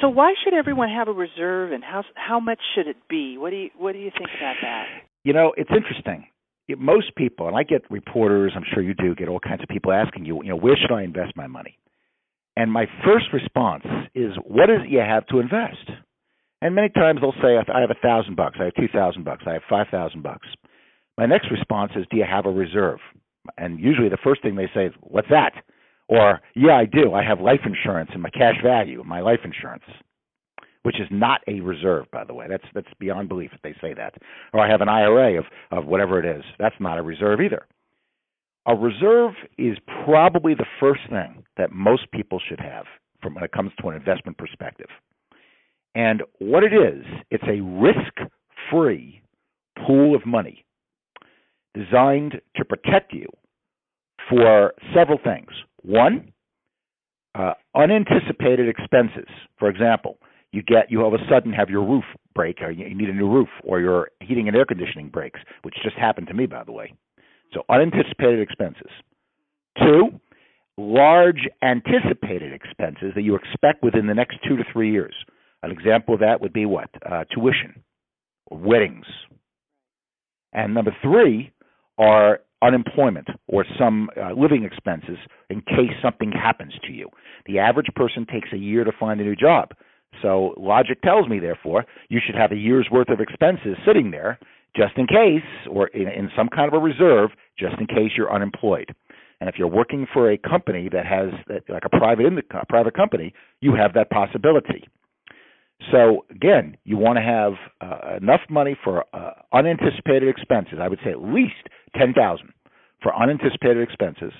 So 0.00 0.08
why 0.08 0.34
should 0.42 0.52
everyone 0.52 0.88
have 0.90 1.08
a 1.08 1.12
reserve, 1.12 1.72
and 1.72 1.82
how 1.82 2.02
how 2.14 2.40
much 2.40 2.58
should 2.74 2.86
it 2.86 2.96
be? 3.08 3.38
What 3.38 3.50
do 3.50 3.56
you 3.56 3.70
what 3.78 3.92
do 3.92 3.98
you 3.98 4.10
think 4.16 4.30
about 4.36 4.56
that? 4.62 4.86
You 5.24 5.32
know, 5.32 5.54
it's 5.56 5.70
interesting. 5.70 6.26
It, 6.68 6.78
Most 6.78 7.14
people, 7.16 7.46
and 7.46 7.56
I 7.56 7.62
get 7.62 7.88
reporters, 7.90 8.52
I'm 8.56 8.64
sure 8.74 8.82
you 8.82 8.94
do, 8.94 9.14
get 9.14 9.28
all 9.28 9.40
kinds 9.40 9.62
of 9.62 9.68
people 9.68 9.92
asking 9.92 10.24
you, 10.24 10.42
you 10.42 10.50
know, 10.50 10.56
where 10.56 10.76
should 10.76 10.92
I 10.92 11.02
invest 11.02 11.36
my 11.36 11.46
money? 11.46 11.78
And 12.56 12.72
my 12.72 12.86
first 13.04 13.26
response 13.32 13.84
is, 14.14 14.32
what 14.44 14.70
is 14.70 14.80
it 14.84 14.90
you 14.90 14.98
have 14.98 15.26
to 15.28 15.38
invest? 15.38 15.90
And 16.60 16.74
many 16.74 16.88
times 16.88 17.20
they'll 17.20 17.32
say, 17.42 17.56
I 17.56 17.80
have 17.80 17.90
a 17.90 18.00
thousand 18.02 18.34
bucks, 18.34 18.56
I 18.60 18.64
have 18.64 18.74
two 18.74 18.88
thousand 18.88 19.24
bucks, 19.24 19.44
I 19.46 19.52
have 19.54 19.62
five 19.68 19.86
thousand 19.90 20.22
bucks. 20.22 20.48
My 21.16 21.26
next 21.26 21.50
response 21.50 21.92
is, 21.96 22.04
do 22.10 22.16
you 22.16 22.24
have 22.28 22.46
a 22.46 22.50
reserve? 22.50 22.98
And 23.56 23.78
usually 23.78 24.08
the 24.08 24.18
first 24.22 24.42
thing 24.42 24.56
they 24.56 24.70
say 24.74 24.86
is, 24.86 24.92
what's 25.00 25.28
that? 25.30 25.52
Or, 26.08 26.40
yeah, 26.54 26.76
I 26.76 26.84
do. 26.84 27.14
I 27.14 27.24
have 27.24 27.40
life 27.40 27.60
insurance 27.64 28.10
in 28.14 28.20
my 28.20 28.30
cash 28.30 28.56
value, 28.62 29.02
my 29.04 29.20
life 29.20 29.40
insurance, 29.44 29.82
which 30.84 31.00
is 31.00 31.08
not 31.10 31.40
a 31.48 31.60
reserve, 31.60 32.06
by 32.12 32.24
the 32.24 32.34
way. 32.34 32.46
That's 32.48 32.64
that's 32.74 32.86
beyond 33.00 33.28
belief 33.28 33.50
if 33.52 33.62
they 33.62 33.74
say 33.80 33.92
that. 33.94 34.14
Or 34.52 34.60
I 34.60 34.70
have 34.70 34.80
an 34.80 34.88
IRA 34.88 35.38
of 35.38 35.44
of 35.72 35.86
whatever 35.86 36.20
it 36.20 36.24
is. 36.24 36.44
That's 36.58 36.76
not 36.78 36.98
a 36.98 37.02
reserve 37.02 37.40
either. 37.40 37.66
A 38.66 38.74
reserve 38.74 39.32
is 39.58 39.78
probably 40.04 40.54
the 40.54 40.66
first 40.80 41.02
thing 41.08 41.44
that 41.56 41.72
most 41.72 42.10
people 42.12 42.40
should 42.48 42.60
have 42.60 42.84
from 43.22 43.34
when 43.34 43.44
it 43.44 43.52
comes 43.52 43.72
to 43.80 43.88
an 43.88 43.96
investment 43.96 44.38
perspective. 44.38 44.88
And 45.94 46.22
what 46.38 46.62
it 46.62 46.72
is, 46.72 47.04
it's 47.30 47.44
a 47.48 47.60
risk-free 47.62 49.22
pool 49.86 50.14
of 50.14 50.26
money 50.26 50.64
designed 51.74 52.40
to 52.56 52.64
protect 52.64 53.12
you 53.12 53.26
for 54.28 54.74
several 54.94 55.18
things. 55.22 55.48
One, 55.86 56.32
uh, 57.36 57.54
unanticipated 57.76 58.68
expenses. 58.68 59.28
For 59.58 59.68
example, 59.68 60.18
you 60.50 60.62
get 60.62 60.90
you 60.90 61.02
all 61.02 61.14
of 61.14 61.20
a 61.20 61.24
sudden 61.30 61.52
have 61.52 61.70
your 61.70 61.84
roof 61.84 62.04
break, 62.34 62.60
or 62.60 62.70
you 62.70 62.92
need 62.94 63.08
a 63.08 63.14
new 63.14 63.30
roof, 63.30 63.48
or 63.62 63.80
your 63.80 64.08
heating 64.20 64.48
and 64.48 64.56
air 64.56 64.64
conditioning 64.64 65.08
breaks, 65.08 65.38
which 65.62 65.74
just 65.84 65.96
happened 65.96 66.26
to 66.26 66.34
me, 66.34 66.46
by 66.46 66.64
the 66.64 66.72
way. 66.72 66.92
So 67.52 67.62
unanticipated 67.70 68.40
expenses. 68.40 68.90
Two, 69.78 70.18
large 70.76 71.48
anticipated 71.62 72.52
expenses 72.52 73.12
that 73.14 73.22
you 73.22 73.36
expect 73.36 73.82
within 73.82 74.06
the 74.06 74.14
next 74.14 74.38
two 74.46 74.56
to 74.56 74.64
three 74.72 74.90
years. 74.90 75.14
An 75.62 75.70
example 75.70 76.14
of 76.14 76.20
that 76.20 76.40
would 76.40 76.52
be 76.52 76.66
what? 76.66 76.90
Uh, 77.08 77.24
tuition, 77.32 77.82
weddings. 78.50 79.06
And 80.52 80.74
number 80.74 80.94
three 81.02 81.52
are 81.98 82.40
unemployment 82.62 83.28
or 83.48 83.64
some 83.78 84.08
uh, 84.16 84.32
living 84.32 84.64
expenses 84.64 85.18
in 85.50 85.60
case 85.60 85.92
something 86.02 86.32
happens 86.32 86.72
to 86.86 86.92
you. 86.92 87.08
The 87.46 87.58
average 87.58 87.88
person 87.94 88.26
takes 88.30 88.48
a 88.52 88.56
year 88.56 88.84
to 88.84 88.92
find 88.98 89.20
a 89.20 89.24
new 89.24 89.36
job. 89.36 89.72
So 90.22 90.54
logic 90.56 91.02
tells 91.02 91.28
me, 91.28 91.38
therefore, 91.38 91.84
you 92.08 92.20
should 92.24 92.34
have 92.34 92.52
a 92.52 92.56
year's 92.56 92.88
worth 92.90 93.10
of 93.10 93.20
expenses 93.20 93.76
sitting 93.86 94.10
there 94.10 94.38
just 94.74 94.96
in 94.96 95.06
case, 95.06 95.42
or 95.70 95.88
in, 95.88 96.08
in 96.08 96.30
some 96.36 96.48
kind 96.48 96.68
of 96.68 96.74
a 96.74 96.82
reserve, 96.82 97.30
just 97.58 97.74
in 97.80 97.86
case 97.86 98.12
you're 98.16 98.32
unemployed. 98.32 98.94
And 99.40 99.48
if 99.48 99.56
you're 99.58 99.68
working 99.68 100.06
for 100.12 100.30
a 100.30 100.38
company 100.38 100.88
that 100.92 101.06
has, 101.06 101.30
that 101.48 101.62
like 101.68 101.84
a 101.84 101.90
private 101.90 102.26
in 102.26 102.36
the, 102.36 102.42
private 102.68 102.94
company, 102.94 103.34
you 103.60 103.74
have 103.74 103.92
that 103.94 104.10
possibility. 104.10 104.88
So 105.92 106.24
again, 106.30 106.76
you 106.84 106.96
want 106.96 107.18
to 107.18 107.22
have 107.22 107.52
uh, 107.80 108.16
enough 108.16 108.40
money 108.48 108.76
for 108.82 109.04
uh, 109.12 109.32
unanticipated 109.52 110.28
expenses. 110.28 110.78
I 110.80 110.88
would 110.88 110.98
say 111.04 111.10
at 111.10 111.22
least 111.22 111.68
ten 111.96 112.12
thousand 112.12 112.52
for 113.02 113.14
unanticipated 113.14 113.82
expenses. 113.82 114.32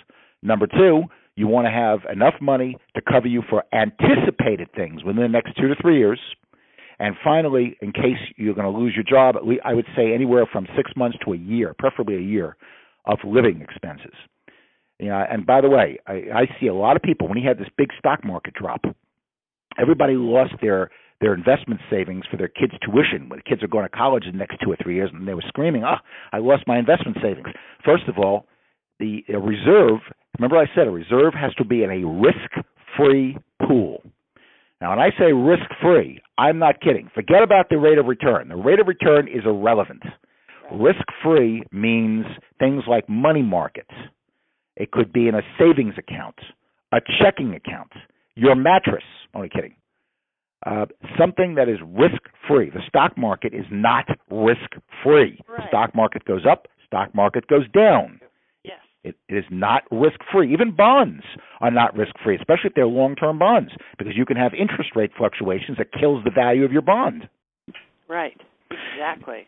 Number 0.43 0.66
two, 0.66 1.02
you 1.37 1.47
want 1.47 1.66
to 1.66 1.71
have 1.71 2.00
enough 2.11 2.35
money 2.40 2.76
to 2.95 3.02
cover 3.02 3.26
you 3.26 3.43
for 3.49 3.64
anticipated 3.73 4.69
things 4.75 5.05
within 5.05 5.23
the 5.23 5.28
next 5.28 5.57
two 5.57 5.69
to 5.69 5.75
three 5.81 5.99
years. 5.99 6.19
And 6.99 7.14
finally, 7.23 7.76
in 7.83 7.93
case 7.93 8.16
you're 8.37 8.55
going 8.55 8.73
to 8.73 8.78
lose 8.78 8.95
your 8.95 9.05
job, 9.05 9.37
I 9.64 9.75
would 9.75 9.85
say 9.95 10.14
anywhere 10.14 10.47
from 10.50 10.66
six 10.75 10.90
months 10.97 11.19
to 11.26 11.35
a 11.35 11.37
year, 11.37 11.75
preferably 11.78 12.16
a 12.16 12.21
year, 12.21 12.57
of 13.05 13.19
living 13.25 13.61
expenses. 13.61 14.14
You 14.99 15.09
know, 15.09 15.25
and 15.31 15.45
by 15.45 15.61
the 15.61 15.69
way, 15.69 15.99
I, 16.07 16.12
I 16.35 16.47
see 16.59 16.69
a 16.69 16.75
lot 16.75 16.97
of 16.97 17.02
people 17.02 17.28
when 17.28 17.37
he 17.37 17.45
had 17.45 17.59
this 17.59 17.69
big 17.76 17.90
stock 17.99 18.25
market 18.25 18.55
drop. 18.55 18.87
Everybody 19.78 20.14
lost 20.14 20.55
their 20.62 20.90
their 21.20 21.35
investment 21.35 21.80
savings 21.90 22.25
for 22.30 22.37
their 22.37 22.49
kids' 22.49 22.75
tuition 22.82 23.28
when 23.28 23.38
the 23.38 23.49
kids 23.49 23.62
are 23.62 23.68
going 23.68 23.85
to 23.85 23.96
college 23.96 24.25
in 24.26 24.32
the 24.32 24.38
next 24.38 24.58
two 24.62 24.70
or 24.70 24.76
three 24.82 24.94
years, 24.94 25.11
and 25.12 25.26
they 25.26 25.35
were 25.35 25.44
screaming, 25.49 25.85
"Ah, 25.85 26.00
oh, 26.02 26.37
I 26.37 26.38
lost 26.38 26.66
my 26.66 26.78
investment 26.78 27.18
savings." 27.23 27.49
First 27.85 28.08
of 28.08 28.18
all, 28.18 28.46
the 28.99 29.25
reserve. 29.28 30.00
Remember, 30.38 30.58
I 30.58 30.66
said 30.75 30.87
a 30.87 30.90
reserve 30.90 31.35
has 31.35 31.54
to 31.54 31.64
be 31.64 31.82
in 31.82 31.90
a 31.90 32.04
risk-free 32.04 33.38
pool. 33.66 34.02
Now, 34.80 34.90
when 34.90 34.99
I 34.99 35.11
say 35.18 35.32
risk-free, 35.32 36.20
I'm 36.37 36.58
not 36.58 36.80
kidding. 36.80 37.08
Forget 37.14 37.42
about 37.42 37.70
the 37.70 37.78
rate 37.78 37.96
of 37.96 38.06
return. 38.06 38.49
The 38.49 38.56
rate 38.56 38.78
of 38.78 38.87
return 38.87 39.28
is 39.28 39.46
irrelevant. 39.46 40.02
Risk-free 40.70 41.62
means 41.73 42.26
things 42.58 42.87
like 42.87 43.08
money 43.08 43.42
markets. 43.42 43.94
It 44.76 44.90
could 44.90 45.12
be 45.12 45.28
in 45.28 45.35
a 45.35 45.42
savings 45.58 45.94
account, 45.96 46.38
a 46.92 47.00
checking 47.18 47.54
account, 47.54 47.92
your 48.35 48.54
mattress. 48.54 49.04
Only 49.35 49.49
kidding 49.49 49.76
uh, 50.66 50.87
something 51.18 51.54
that 51.54 51.68
is 51.68 51.78
risk 51.87 52.20
free. 52.49 52.70
The 52.70 52.80
stock 52.88 53.16
market 53.16 53.54
is 53.54 53.64
not 53.70 54.06
risk 54.30 54.73
free. 55.02 55.40
Right. 55.49 55.58
The 55.58 55.68
stock 55.68 55.94
market 55.94 56.25
goes 56.25 56.44
up, 56.49 56.66
stock 56.85 57.14
market 57.14 57.46
goes 57.46 57.68
down. 57.70 58.20
Yes. 58.64 58.80
It, 59.04 59.14
it 59.28 59.37
is 59.37 59.44
not 59.50 59.85
risk 59.92 60.18
free. 60.32 60.52
Even 60.52 60.75
bonds 60.75 61.23
are 61.61 61.70
not 61.70 61.96
risk 61.96 62.12
free, 62.23 62.35
especially 62.37 62.66
if 62.70 62.75
they're 62.75 62.87
long 62.87 63.14
term 63.14 63.38
bonds, 63.38 63.70
because 63.96 64.14
you 64.16 64.26
can 64.26 64.37
have 64.37 64.52
interest 64.54 64.90
rate 64.96 65.12
fluctuations 65.16 65.78
that 65.78 65.92
kills 65.92 66.25
the 66.25 66.32
value 66.32 66.64
of 66.64 66.73
your 66.73 66.82
bond. 66.82 67.28
Right. 68.08 68.37
Exactly. 68.70 69.46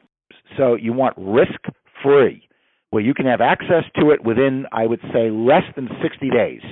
So 0.57 0.77
you 0.77 0.93
want 0.93 1.15
risk 1.19 1.61
free, 2.03 2.49
where 2.91 3.03
you 3.03 3.13
can 3.13 3.27
have 3.27 3.41
access 3.41 3.85
to 4.01 4.11
it 4.11 4.25
within, 4.25 4.67
I 4.71 4.87
would 4.87 5.01
say, 5.13 5.31
less 5.31 5.65
than 5.75 5.89
60 6.01 6.31
days, 6.31 6.63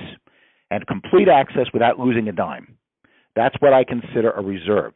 and 0.71 0.87
complete 0.87 1.27
access 1.27 1.67
without 1.73 1.99
losing 1.99 2.29
a 2.29 2.31
dime. 2.31 2.77
That's 3.37 3.55
what 3.59 3.71
I 3.71 3.83
consider 3.83 4.31
a 4.31 4.41
reserve. 4.41 4.93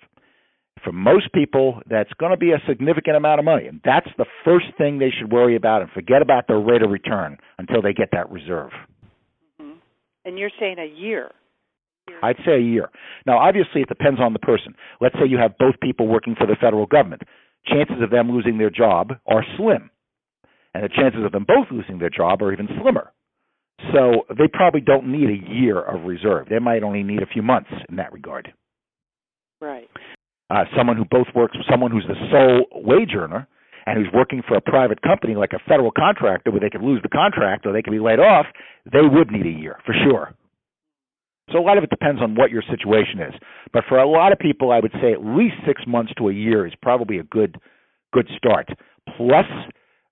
For 0.84 0.92
most 0.92 1.32
people, 1.32 1.80
that's 1.88 2.12
going 2.20 2.32
to 2.32 2.38
be 2.38 2.54
a 2.54 2.58
significant 2.68 3.16
amount 3.16 3.38
of 3.38 3.46
money. 3.46 3.68
And 3.68 3.80
that's 3.86 4.10
the 4.18 4.26
first 4.44 4.66
thing 4.80 4.98
they 4.98 5.12
should 5.12 5.32
worry 5.32 5.56
about 5.56 5.84
and 5.84 5.92
forget 5.92 6.24
about 6.24 6.48
their 6.48 6.60
rate 6.60 6.82
of 6.82 6.90
return 6.90 7.38
until 7.60 7.84
they 7.84 7.94
get 7.94 8.10
that 8.14 8.32
reserve. 8.32 8.72
Mm-hmm. 9.62 9.78
And 10.26 10.40
you're 10.40 10.50
saying 10.60 10.78
a 10.80 11.00
year. 11.00 11.30
I'd 12.24 12.38
say 12.44 12.54
a 12.54 12.60
year. 12.60 12.90
Now, 13.28 13.38
obviously, 13.38 13.82
it 13.82 13.90
depends 13.90 14.20
on 14.20 14.34
the 14.34 14.40
person. 14.40 14.74
Let's 15.00 15.16
say 15.16 15.30
you 15.30 15.38
have 15.38 15.58
both 15.60 15.76
people 15.80 16.08
working 16.08 16.34
for 16.36 16.48
the 16.48 16.56
federal 16.60 16.88
government. 16.88 17.22
Chances 17.68 18.02
of 18.02 18.10
them 18.10 18.32
losing 18.32 18.58
their 18.58 18.72
job 18.72 19.12
are 19.28 19.46
slim. 19.56 19.92
And 20.74 20.84
the 20.84 20.90
chances 20.90 21.24
of 21.24 21.32
them 21.32 21.46
both 21.48 21.68
losing 21.70 22.00
their 22.00 22.10
job 22.10 22.42
are 22.42 22.52
even 22.52 22.68
slimmer. 22.82 23.12
So 23.94 24.26
they 24.38 24.48
probably 24.52 24.82
don't 24.82 25.12
need 25.12 25.30
a 25.30 25.52
year 25.54 25.80
of 25.80 26.06
reserve. 26.06 26.48
They 26.50 26.60
might 26.60 26.84
only 26.84 27.04
need 27.04 27.22
a 27.22 27.26
few 27.26 27.42
months 27.42 27.70
in 27.90 27.96
that 27.96 28.14
regard. 28.14 28.54
Right. 29.60 29.90
Uh, 30.50 30.66
someone 30.76 30.98
who 30.98 31.06
both 31.06 31.28
works, 31.34 31.58
someone 31.70 31.92
who's 31.92 32.06
the 32.08 32.16
sole 32.30 32.84
wage 32.84 33.12
earner 33.16 33.48
and 33.86 33.98
who's 33.98 34.14
working 34.14 34.42
for 34.48 34.56
a 34.56 34.62
private 34.62 35.02
company 35.02 35.36
like 35.36 35.54
a 35.54 35.60
federal 35.68 35.92
contractor 35.92 36.52
where 36.52 36.60
they 36.60 36.70
could 36.70 36.82
lose 36.82 37.02
the 37.02 37.10
contract 37.10 37.66
or 37.66 37.74
they 37.74 37.82
could 37.82 37.92
be 37.92 38.00
laid 38.00 38.20
off, 38.20 38.46
they 38.92 39.02
would 39.02 39.32
need 39.32 39.46
a 39.46 39.50
year 39.50 39.78
for 39.86 39.94
sure. 40.06 40.34
So 41.52 41.60
a 41.60 41.66
lot 41.66 41.78
of 41.78 41.84
it 41.84 41.90
depends 41.90 42.22
on 42.22 42.36
what 42.36 42.52
your 42.52 42.64
situation 42.70 43.20
is. 43.20 43.34
But 43.74 43.84
for 43.88 43.98
a 43.98 44.08
lot 44.08 44.32
of 44.32 44.40
people, 44.40 44.72
I 44.72 44.80
would 44.80 44.94
say 45.02 45.12
at 45.12 45.24
least 45.24 45.56
six 45.66 45.82
months 45.88 46.14
to 46.18 46.30
a 46.30 46.34
year 46.34 46.66
is 46.66 46.74
probably 46.82 47.18
a 47.18 47.24
good 47.24 47.58
good 48.14 48.28
start. 48.38 48.70
Plus 49.18 49.46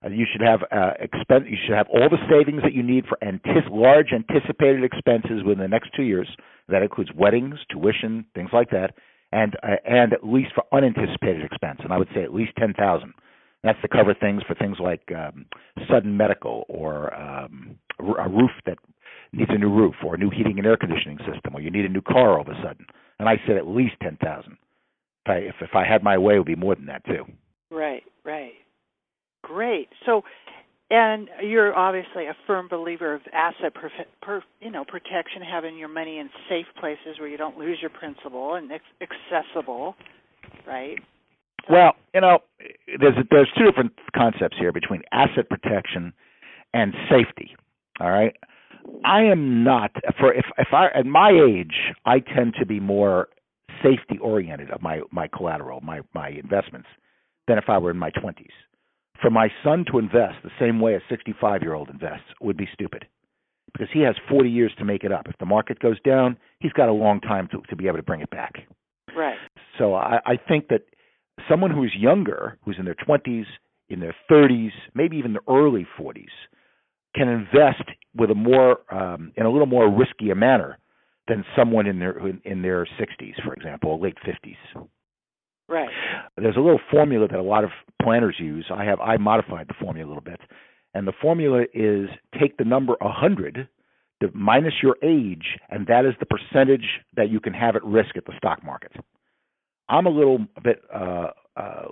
you 0.08 0.26
should 0.30 0.40
have 0.40 0.60
uh, 0.72 0.92
expense. 0.98 1.44
You 1.48 1.58
should 1.66 1.76
have 1.76 1.88
all 1.88 2.08
the 2.08 2.18
savings 2.30 2.62
that 2.62 2.72
you 2.72 2.82
need 2.82 3.04
for 3.06 3.22
antis- 3.22 3.68
large 3.70 4.12
anticipated 4.12 4.82
expenses 4.82 5.42
within 5.44 5.58
the 5.58 5.68
next 5.68 5.90
two 5.94 6.04
years. 6.04 6.28
That 6.68 6.82
includes 6.82 7.10
weddings, 7.14 7.56
tuition, 7.70 8.24
things 8.34 8.50
like 8.52 8.70
that, 8.70 8.94
and 9.32 9.56
uh, 9.62 9.76
and 9.84 10.12
at 10.12 10.24
least 10.24 10.52
for 10.54 10.64
unanticipated 10.72 11.44
expense. 11.44 11.80
And 11.82 11.92
I 11.92 11.98
would 11.98 12.08
say 12.14 12.22
at 12.22 12.32
least 12.32 12.52
ten 12.58 12.72
thousand. 12.72 13.12
That's 13.62 13.80
to 13.82 13.88
cover 13.88 14.14
things 14.14 14.42
for 14.48 14.54
things 14.54 14.78
like 14.80 15.02
um, 15.14 15.44
sudden 15.90 16.16
medical 16.16 16.64
or 16.68 17.12
um, 17.14 17.76
a 17.98 18.28
roof 18.28 18.52
that 18.64 18.78
needs 19.32 19.50
a 19.52 19.58
new 19.58 19.70
roof 19.70 19.94
or 20.02 20.14
a 20.14 20.18
new 20.18 20.30
heating 20.30 20.58
and 20.58 20.66
air 20.66 20.78
conditioning 20.78 21.18
system 21.18 21.54
or 21.54 21.60
you 21.60 21.70
need 21.70 21.84
a 21.84 21.88
new 21.88 22.00
car 22.00 22.38
all 22.38 22.40
of 22.40 22.48
a 22.48 22.54
sudden. 22.62 22.86
And 23.18 23.28
I 23.28 23.34
said 23.46 23.56
at 23.56 23.66
least 23.66 23.94
ten 24.02 24.16
thousand. 24.22 24.56
If 25.26 25.30
I 25.30 25.34
if, 25.34 25.54
if 25.60 25.74
I 25.74 25.84
had 25.84 26.02
my 26.02 26.16
way, 26.16 26.36
it 26.36 26.38
would 26.38 26.46
be 26.46 26.56
more 26.56 26.74
than 26.74 26.86
that 26.86 27.04
too. 27.04 27.24
Right, 27.70 28.02
right. 28.24 28.52
Great. 29.52 29.88
So, 30.06 30.22
and 30.90 31.28
you're 31.42 31.76
obviously 31.76 32.26
a 32.26 32.36
firm 32.46 32.68
believer 32.68 33.14
of 33.14 33.22
asset, 33.32 33.74
per, 33.74 33.90
per, 34.22 34.42
you 34.60 34.70
know, 34.70 34.84
protection, 34.84 35.42
having 35.42 35.76
your 35.76 35.88
money 35.88 36.18
in 36.18 36.30
safe 36.48 36.66
places 36.78 37.18
where 37.18 37.28
you 37.28 37.36
don't 37.36 37.58
lose 37.58 37.78
your 37.80 37.90
principal 37.90 38.54
and 38.54 38.70
it's 38.70 38.84
accessible, 39.02 39.96
right? 40.68 40.98
Well, 41.68 41.96
you 42.14 42.20
know, 42.20 42.38
there's 43.00 43.14
there's 43.30 43.48
two 43.58 43.64
different 43.64 43.92
concepts 44.16 44.56
here 44.58 44.72
between 44.72 45.02
asset 45.12 45.48
protection 45.48 46.12
and 46.72 46.94
safety. 47.10 47.56
All 48.00 48.10
right, 48.10 48.34
I 49.04 49.22
am 49.22 49.64
not 49.64 49.90
for 50.18 50.32
if 50.32 50.46
if 50.58 50.68
I 50.72 50.86
at 50.94 51.06
my 51.06 51.30
age 51.30 51.74
I 52.06 52.20
tend 52.20 52.54
to 52.60 52.66
be 52.66 52.80
more 52.80 53.28
safety 53.82 54.18
oriented 54.20 54.70
of 54.70 54.80
my 54.80 55.02
my 55.10 55.28
collateral, 55.28 55.80
my 55.82 56.00
my 56.14 56.28
investments 56.28 56.88
than 57.46 57.58
if 57.58 57.64
I 57.68 57.78
were 57.78 57.90
in 57.90 57.98
my 57.98 58.10
20s 58.10 58.46
for 59.20 59.30
my 59.30 59.48
son 59.62 59.84
to 59.90 59.98
invest 59.98 60.36
the 60.42 60.50
same 60.58 60.80
way 60.80 60.94
a 60.94 61.00
65 61.08 61.62
year 61.62 61.74
old 61.74 61.88
invests 61.90 62.28
would 62.40 62.56
be 62.56 62.68
stupid 62.72 63.06
because 63.72 63.88
he 63.92 64.00
has 64.00 64.16
40 64.28 64.50
years 64.50 64.72
to 64.78 64.84
make 64.84 65.04
it 65.04 65.12
up. 65.12 65.26
If 65.28 65.38
the 65.38 65.46
market 65.46 65.78
goes 65.78 66.00
down, 66.00 66.36
he's 66.58 66.72
got 66.72 66.88
a 66.88 66.92
long 66.92 67.20
time 67.20 67.48
to, 67.52 67.62
to 67.68 67.76
be 67.76 67.86
able 67.86 67.98
to 67.98 68.02
bring 68.02 68.20
it 68.20 68.30
back. 68.30 68.54
Right. 69.16 69.36
So 69.78 69.94
I, 69.94 70.20
I 70.26 70.36
think 70.36 70.68
that 70.68 70.82
someone 71.48 71.70
who's 71.70 71.94
younger, 71.98 72.58
who's 72.64 72.76
in 72.78 72.84
their 72.84 72.96
20s, 72.96 73.44
in 73.88 74.00
their 74.00 74.14
30s, 74.30 74.70
maybe 74.94 75.16
even 75.16 75.32
the 75.32 75.40
early 75.48 75.86
40s, 75.98 76.24
can 77.14 77.28
invest 77.28 77.82
with 78.14 78.30
a 78.30 78.34
more 78.34 78.80
um, 78.92 79.32
in 79.36 79.46
a 79.46 79.50
little 79.50 79.66
more 79.66 79.90
risky 79.90 80.30
a 80.30 80.34
manner 80.34 80.78
than 81.28 81.44
someone 81.56 81.86
in 81.86 81.98
their 81.98 82.26
in, 82.26 82.40
in 82.44 82.62
their 82.62 82.84
60s, 82.84 83.42
for 83.44 83.52
example, 83.54 84.00
late 84.00 84.16
50s. 84.26 84.86
Right. 85.70 85.88
There's 86.36 86.56
a 86.56 86.60
little 86.60 86.80
formula 86.90 87.28
that 87.28 87.38
a 87.38 87.42
lot 87.42 87.62
of 87.62 87.70
planners 88.02 88.34
use. 88.40 88.66
I 88.74 88.84
have 88.84 89.00
I 89.00 89.16
modified 89.16 89.68
the 89.68 89.74
formula 89.80 90.06
a 90.06 90.10
little 90.10 90.22
bit, 90.22 90.40
and 90.94 91.06
the 91.06 91.12
formula 91.22 91.62
is 91.72 92.08
take 92.38 92.56
the 92.56 92.64
number 92.64 92.96
100 93.00 93.68
minus 94.34 94.74
your 94.82 94.96
age, 95.02 95.58
and 95.70 95.86
that 95.86 96.04
is 96.04 96.14
the 96.18 96.26
percentage 96.26 96.86
that 97.16 97.30
you 97.30 97.38
can 97.38 97.54
have 97.54 97.76
at 97.76 97.84
risk 97.84 98.16
at 98.16 98.26
the 98.26 98.32
stock 98.36 98.64
market. 98.64 98.92
I'm 99.88 100.06
a 100.06 100.10
little 100.10 100.38
bit. 100.62 100.82
Uh, 100.92 101.28
uh, 101.56 101.88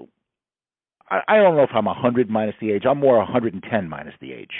I, 1.09 1.21
I 1.29 1.37
don't 1.37 1.57
know 1.57 1.63
if 1.63 1.71
I'm 1.73 1.87
100 1.87 2.29
minus 2.29 2.57
the 2.61 2.73
age. 2.73 2.83
I'm 2.85 2.99
more 2.99 3.19
110 3.19 3.89
minus 3.89 4.15
the 4.21 4.33
age. 4.33 4.51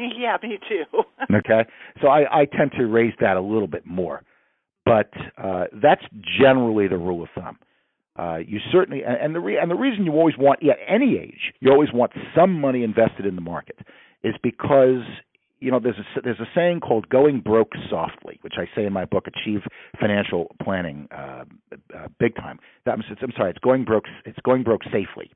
Yeah, 0.00 0.36
me 0.42 0.58
too. 0.68 1.02
okay, 1.36 1.64
so 2.02 2.08
I, 2.08 2.40
I 2.40 2.44
tend 2.46 2.72
to 2.76 2.86
raise 2.86 3.14
that 3.20 3.36
a 3.36 3.40
little 3.40 3.68
bit 3.68 3.86
more, 3.86 4.24
but 4.84 5.10
uh, 5.38 5.66
that's 5.80 6.02
generally 6.40 6.88
the 6.88 6.98
rule 6.98 7.22
of 7.22 7.28
thumb. 7.36 7.58
Uh, 8.16 8.36
you 8.46 8.60
certainly, 8.70 9.02
and, 9.04 9.34
the 9.34 9.40
re, 9.40 9.58
and 9.58 9.70
the 9.70 9.74
reason 9.74 10.04
you 10.04 10.12
always 10.12 10.36
want, 10.38 10.60
at 10.62 10.78
any 10.88 11.18
age, 11.18 11.52
you 11.60 11.70
always 11.70 11.92
want 11.92 12.12
some 12.34 12.60
money 12.60 12.84
invested 12.84 13.26
in 13.26 13.34
the 13.34 13.40
market, 13.40 13.78
is 14.22 14.34
because 14.42 15.02
you 15.60 15.70
know, 15.70 15.80
there's 15.80 15.96
a, 15.96 16.20
there's 16.20 16.40
a 16.40 16.48
saying 16.54 16.80
called 16.80 17.08
"going 17.08 17.40
broke 17.40 17.72
softly," 17.88 18.38
which 18.42 18.54
I 18.58 18.66
say 18.76 18.84
in 18.84 18.92
my 18.92 19.06
book, 19.06 19.24
"Achieve 19.26 19.60
Financial 19.98 20.54
Planning 20.62 21.08
uh, 21.10 21.44
uh, 21.72 22.08
Big 22.20 22.34
Time." 22.36 22.58
That, 22.84 22.98
I'm 22.98 23.32
sorry, 23.34 23.50
it's 23.50 23.58
going 23.60 23.84
broke. 23.84 24.04
It's 24.26 24.38
going 24.44 24.62
broke 24.62 24.82
safely. 24.84 25.30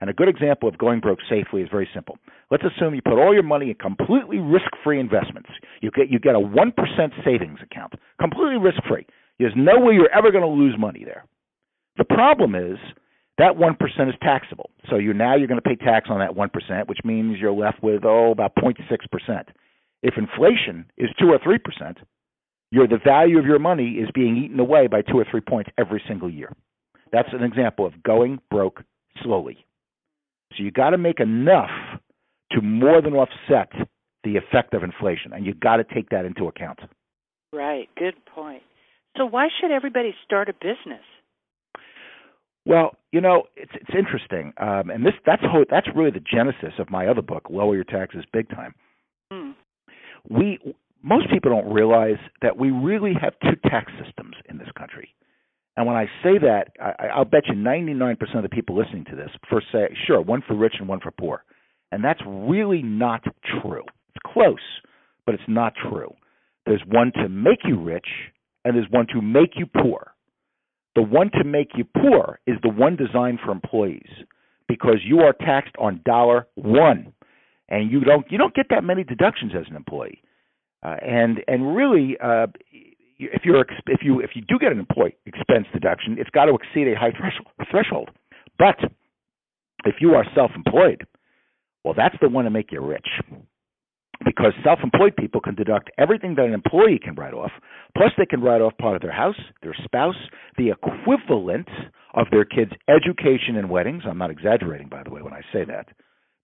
And 0.00 0.08
a 0.10 0.12
good 0.12 0.28
example 0.28 0.68
of 0.68 0.78
going 0.78 1.00
broke 1.00 1.18
safely 1.28 1.62
is 1.62 1.68
very 1.70 1.88
simple. 1.94 2.18
Let's 2.50 2.64
assume 2.64 2.94
you 2.94 3.02
put 3.02 3.20
all 3.20 3.32
your 3.32 3.44
money 3.44 3.70
in 3.70 3.74
completely 3.76 4.38
risk-free 4.38 4.98
investments. 4.98 5.50
You 5.80 5.90
get 5.90 6.10
you 6.10 6.18
get 6.18 6.34
a 6.36 6.40
one 6.40 6.72
percent 6.72 7.12
savings 7.24 7.58
account, 7.62 7.94
completely 8.20 8.58
risk-free. 8.58 9.06
There's 9.38 9.54
no 9.56 9.80
way 9.80 9.94
you're 9.94 10.10
ever 10.10 10.30
going 10.30 10.44
to 10.44 10.48
lose 10.48 10.76
money 10.78 11.04
there. 11.04 11.24
The 11.96 12.04
problem 12.04 12.54
is 12.54 12.78
that 13.38 13.56
1% 13.56 14.08
is 14.08 14.14
taxable. 14.22 14.70
So 14.88 14.96
you 14.96 15.12
now 15.12 15.36
you're 15.36 15.48
going 15.48 15.60
to 15.60 15.68
pay 15.68 15.76
tax 15.76 16.08
on 16.10 16.18
that 16.18 16.32
1%, 16.32 16.88
which 16.88 17.00
means 17.04 17.38
you're 17.38 17.52
left 17.52 17.82
with 17.82 18.04
oh 18.04 18.30
about 18.32 18.54
0.6%. 18.56 19.44
If 20.02 20.14
inflation 20.16 20.86
is 20.96 21.10
2 21.18 21.30
or 21.30 21.38
3%, 21.38 21.96
your 22.70 22.88
the 22.88 22.98
value 23.04 23.38
of 23.38 23.44
your 23.44 23.58
money 23.58 23.92
is 23.92 24.08
being 24.14 24.36
eaten 24.36 24.58
away 24.58 24.86
by 24.86 25.02
2 25.02 25.18
or 25.18 25.26
3 25.30 25.40
points 25.40 25.70
every 25.78 26.02
single 26.08 26.30
year. 26.30 26.52
That's 27.12 27.28
an 27.32 27.42
example 27.42 27.86
of 27.86 28.02
going 28.02 28.38
broke 28.50 28.82
slowly. 29.22 29.64
So 30.56 30.62
you 30.62 30.70
got 30.70 30.90
to 30.90 30.98
make 30.98 31.20
enough 31.20 31.70
to 32.52 32.60
more 32.60 33.00
than 33.00 33.14
offset 33.14 33.70
the 34.24 34.36
effect 34.36 34.74
of 34.74 34.82
inflation, 34.82 35.32
and 35.32 35.44
you 35.44 35.54
got 35.54 35.76
to 35.76 35.84
take 35.84 36.10
that 36.10 36.24
into 36.24 36.46
account. 36.46 36.78
Right. 37.52 37.88
Good 37.96 38.14
point. 38.26 38.62
So 39.16 39.26
why 39.26 39.48
should 39.60 39.70
everybody 39.70 40.14
start 40.24 40.48
a 40.48 40.54
business? 40.54 41.04
Well, 42.64 42.96
you 43.10 43.20
know, 43.20 43.44
it's 43.56 43.72
it's 43.74 43.90
interesting, 43.96 44.52
um, 44.58 44.90
and 44.90 45.04
this 45.04 45.14
that's 45.26 45.42
how, 45.42 45.64
that's 45.68 45.88
really 45.96 46.12
the 46.12 46.20
genesis 46.20 46.78
of 46.78 46.90
my 46.90 47.08
other 47.08 47.22
book, 47.22 47.48
Lower 47.50 47.74
Your 47.74 47.84
Taxes 47.84 48.24
Big 48.32 48.48
Time. 48.50 48.74
Mm. 49.32 49.54
We 50.30 50.58
most 51.02 51.28
people 51.30 51.50
don't 51.50 51.72
realize 51.72 52.18
that 52.40 52.56
we 52.56 52.70
really 52.70 53.12
have 53.20 53.34
two 53.42 53.58
tax 53.68 53.90
systems 54.04 54.36
in 54.48 54.58
this 54.58 54.68
country. 54.78 55.14
And 55.76 55.86
when 55.86 55.96
I 55.96 56.04
say 56.22 56.38
that, 56.38 56.68
I, 56.80 57.06
I'll 57.08 57.24
bet 57.24 57.44
you 57.48 57.54
99% 57.54 58.16
of 58.36 58.42
the 58.42 58.48
people 58.48 58.76
listening 58.76 59.04
to 59.06 59.16
this 59.16 59.30
first 59.50 59.66
say, 59.72 59.88
sure, 60.06 60.20
one 60.20 60.42
for 60.46 60.54
rich 60.54 60.74
and 60.78 60.88
one 60.88 61.00
for 61.00 61.10
poor. 61.10 61.44
And 61.90 62.04
that's 62.04 62.20
really 62.26 62.82
not 62.82 63.24
true. 63.60 63.84
It's 64.08 64.32
close, 64.32 64.60
but 65.26 65.34
it's 65.34 65.42
not 65.48 65.72
true. 65.90 66.14
There's 66.66 66.82
one 66.86 67.12
to 67.14 67.28
make 67.28 67.60
you 67.64 67.82
rich, 67.82 68.06
and 68.64 68.76
there's 68.76 68.90
one 68.90 69.06
to 69.14 69.20
make 69.20 69.52
you 69.56 69.66
poor. 69.66 70.11
The 70.94 71.02
one 71.02 71.30
to 71.38 71.44
make 71.44 71.70
you 71.76 71.84
poor 71.84 72.38
is 72.46 72.56
the 72.62 72.68
one 72.68 72.96
designed 72.96 73.38
for 73.44 73.50
employees 73.50 74.10
because 74.68 74.98
you 75.04 75.20
are 75.20 75.32
taxed 75.32 75.74
on 75.78 76.00
dollar 76.04 76.46
one, 76.54 77.12
and 77.68 77.90
you 77.90 78.00
don't 78.00 78.30
you 78.30 78.38
don't 78.38 78.54
get 78.54 78.66
that 78.70 78.84
many 78.84 79.04
deductions 79.04 79.52
as 79.58 79.64
an 79.70 79.76
employee. 79.76 80.22
Uh, 80.82 80.96
and 81.00 81.38
and 81.48 81.74
really, 81.74 82.16
uh, 82.22 82.46
if 83.18 83.42
you're 83.44 83.64
if 83.86 84.00
you 84.02 84.20
if 84.20 84.30
you 84.34 84.42
do 84.42 84.58
get 84.58 84.72
an 84.72 84.78
employee 84.78 85.16
expense 85.26 85.66
deduction, 85.72 86.16
it's 86.18 86.30
got 86.30 86.46
to 86.46 86.54
exceed 86.54 86.88
a 86.88 86.98
high 86.98 87.12
threshold. 87.70 88.10
But 88.58 88.76
if 89.84 89.96
you 90.00 90.14
are 90.14 90.24
self-employed, 90.34 91.06
well, 91.84 91.94
that's 91.96 92.16
the 92.20 92.28
one 92.28 92.44
to 92.44 92.50
make 92.50 92.70
you 92.70 92.80
rich 92.80 93.08
because 94.24 94.52
self-employed 94.64 95.16
people 95.16 95.40
can 95.40 95.54
deduct 95.54 95.90
everything 95.98 96.34
that 96.36 96.46
an 96.46 96.54
employee 96.54 97.00
can 97.02 97.14
write 97.14 97.34
off, 97.34 97.52
plus 97.96 98.10
they 98.16 98.26
can 98.26 98.40
write 98.40 98.60
off 98.60 98.76
part 98.78 98.96
of 98.96 99.02
their 99.02 99.12
house, 99.12 99.38
their 99.62 99.76
spouse, 99.84 100.16
the 100.56 100.70
equivalent 100.70 101.68
of 102.14 102.26
their 102.30 102.44
kids' 102.44 102.72
education 102.88 103.56
and 103.56 103.70
weddings. 103.70 104.02
I'm 104.06 104.18
not 104.18 104.30
exaggerating, 104.30 104.88
by 104.88 105.02
the 105.02 105.10
way, 105.10 105.22
when 105.22 105.32
I 105.32 105.42
say 105.52 105.64
that. 105.64 105.88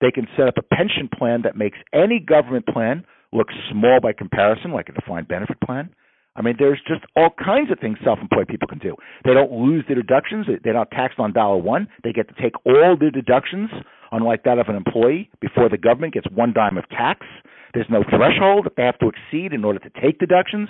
They 0.00 0.10
can 0.10 0.26
set 0.36 0.48
up 0.48 0.54
a 0.58 0.74
pension 0.74 1.08
plan 1.12 1.42
that 1.42 1.56
makes 1.56 1.78
any 1.92 2.20
government 2.20 2.66
plan 2.66 3.04
look 3.32 3.48
small 3.70 4.00
by 4.00 4.12
comparison, 4.12 4.72
like 4.72 4.88
a 4.88 4.92
defined 4.92 5.28
benefit 5.28 5.60
plan. 5.60 5.90
I 6.38 6.42
mean, 6.42 6.54
there's 6.56 6.80
just 6.86 7.02
all 7.16 7.30
kinds 7.30 7.72
of 7.72 7.80
things 7.80 7.98
self-employed 8.04 8.46
people 8.46 8.68
can 8.68 8.78
do. 8.78 8.94
They 9.24 9.34
don't 9.34 9.50
lose 9.50 9.84
their 9.88 9.96
deductions. 9.96 10.46
They're 10.62 10.72
not 10.72 10.90
taxed 10.92 11.18
on 11.18 11.32
dollar 11.32 11.58
one. 11.58 11.88
They 12.04 12.12
get 12.12 12.28
to 12.28 12.40
take 12.40 12.54
all 12.64 12.96
their 12.96 13.10
deductions, 13.10 13.70
unlike 14.12 14.44
that 14.44 14.58
of 14.58 14.68
an 14.68 14.76
employee, 14.76 15.30
before 15.40 15.68
the 15.68 15.76
government 15.76 16.14
gets 16.14 16.28
one 16.32 16.52
dime 16.52 16.78
of 16.78 16.88
tax. 16.90 17.26
There's 17.74 17.90
no 17.90 18.04
threshold 18.08 18.66
that 18.66 18.74
they 18.76 18.84
have 18.84 18.98
to 19.00 19.10
exceed 19.10 19.52
in 19.52 19.64
order 19.64 19.80
to 19.80 19.90
take 20.00 20.20
deductions. 20.20 20.68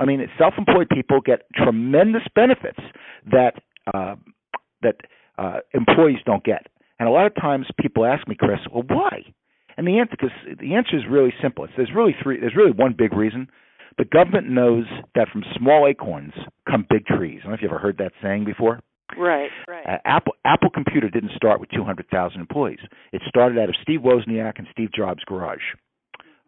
I 0.00 0.04
mean, 0.04 0.20
self-employed 0.36 0.88
people 0.90 1.20
get 1.24 1.42
tremendous 1.54 2.22
benefits 2.34 2.80
that 3.30 3.54
uh, 3.94 4.16
that 4.82 4.96
uh, 5.38 5.58
employees 5.72 6.18
don't 6.26 6.42
get. 6.42 6.66
And 6.98 7.08
a 7.08 7.12
lot 7.12 7.26
of 7.26 7.34
times 7.36 7.66
people 7.80 8.04
ask 8.04 8.26
me, 8.26 8.34
Chris, 8.34 8.58
well, 8.72 8.84
why? 8.88 9.22
And 9.76 9.86
the 9.86 9.98
answer, 9.98 10.16
the 10.60 10.74
answer 10.74 10.96
is 10.96 11.02
really 11.08 11.32
simple. 11.40 11.64
It's, 11.64 11.72
there's 11.76 11.90
really 11.94 12.14
three. 12.20 12.40
There's 12.40 12.56
really 12.56 12.72
one 12.72 12.94
big 12.96 13.12
reason. 13.12 13.48
The 13.98 14.04
government 14.04 14.48
knows 14.48 14.84
that 15.14 15.28
from 15.28 15.44
small 15.56 15.86
acorns 15.86 16.32
come 16.68 16.86
big 16.88 17.06
trees. 17.06 17.40
I 17.40 17.44
don't 17.44 17.52
know 17.52 17.54
if 17.54 17.62
you 17.62 17.68
ever 17.68 17.78
heard 17.78 17.98
that 17.98 18.12
saying 18.22 18.44
before. 18.44 18.80
Right, 19.16 19.50
right. 19.68 19.86
Uh, 19.86 19.98
Apple 20.04 20.32
Apple 20.44 20.70
Computer 20.70 21.08
didn't 21.08 21.32
start 21.36 21.60
with 21.60 21.70
200,000 21.70 22.40
employees. 22.40 22.80
It 23.12 23.22
started 23.28 23.58
out 23.58 23.68
of 23.68 23.76
Steve 23.82 24.00
Wozniak 24.00 24.54
and 24.58 24.66
Steve 24.72 24.90
Jobs' 24.92 25.22
garage. 25.24 25.62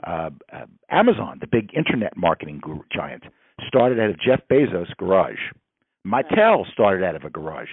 Uh, 0.05 0.31
uh, 0.53 0.67
Amazon, 0.91 1.39
the 1.41 1.47
big 1.47 1.71
internet 1.77 2.17
marketing 2.17 2.61
giant, 2.93 3.25
started 3.67 4.01
out 4.01 4.11
of 4.11 4.21
Jeff 4.21 4.41
Bezos' 4.51 4.95
garage. 4.99 5.39
Mattel 6.07 6.71
started 6.73 7.05
out 7.05 7.15
of 7.15 7.25
a 7.25 7.31
garage. 7.31 7.69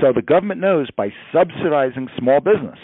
So 0.00 0.12
the 0.14 0.22
government 0.22 0.60
knows 0.60 0.88
by 0.96 1.12
subsidizing 1.32 2.08
small 2.18 2.40
business, 2.40 2.78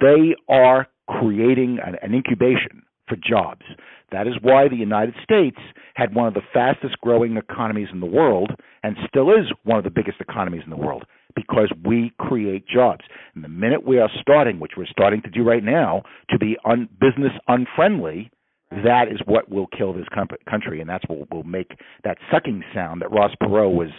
they 0.00 0.34
are 0.48 0.88
creating 1.08 1.78
an, 1.84 1.96
an 2.02 2.14
incubation 2.14 2.82
for 3.10 3.16
jobs. 3.16 3.66
That 4.12 4.26
is 4.26 4.34
why 4.40 4.68
the 4.68 4.76
United 4.76 5.14
States 5.22 5.58
had 5.94 6.14
one 6.14 6.26
of 6.26 6.34
the 6.34 6.42
fastest 6.52 6.96
growing 7.02 7.36
economies 7.36 7.88
in 7.92 8.00
the 8.00 8.06
world 8.06 8.52
and 8.82 8.96
still 9.08 9.30
is 9.30 9.46
one 9.64 9.78
of 9.78 9.84
the 9.84 9.90
biggest 9.90 10.20
economies 10.20 10.62
in 10.64 10.70
the 10.70 10.76
world 10.76 11.04
because 11.34 11.70
we 11.84 12.12
create 12.18 12.66
jobs. 12.66 13.04
And 13.34 13.44
the 13.44 13.48
minute 13.48 13.86
we 13.86 13.98
are 13.98 14.10
starting, 14.20 14.60
which 14.60 14.72
we're 14.76 14.86
starting 14.86 15.22
to 15.22 15.30
do 15.30 15.42
right 15.42 15.62
now, 15.62 16.02
to 16.30 16.38
be 16.38 16.56
un- 16.64 16.88
business 17.00 17.32
unfriendly, 17.46 18.30
that 18.70 19.06
is 19.10 19.20
what 19.26 19.50
will 19.50 19.66
kill 19.66 19.92
this 19.92 20.06
com- 20.14 20.28
country, 20.48 20.80
and 20.80 20.88
that's 20.88 21.04
what 21.08 21.32
will 21.32 21.42
make 21.42 21.72
that 22.04 22.18
sucking 22.32 22.62
sound 22.72 23.02
that 23.02 23.10
Ross 23.10 23.32
Perot 23.42 23.74
was, 23.74 23.90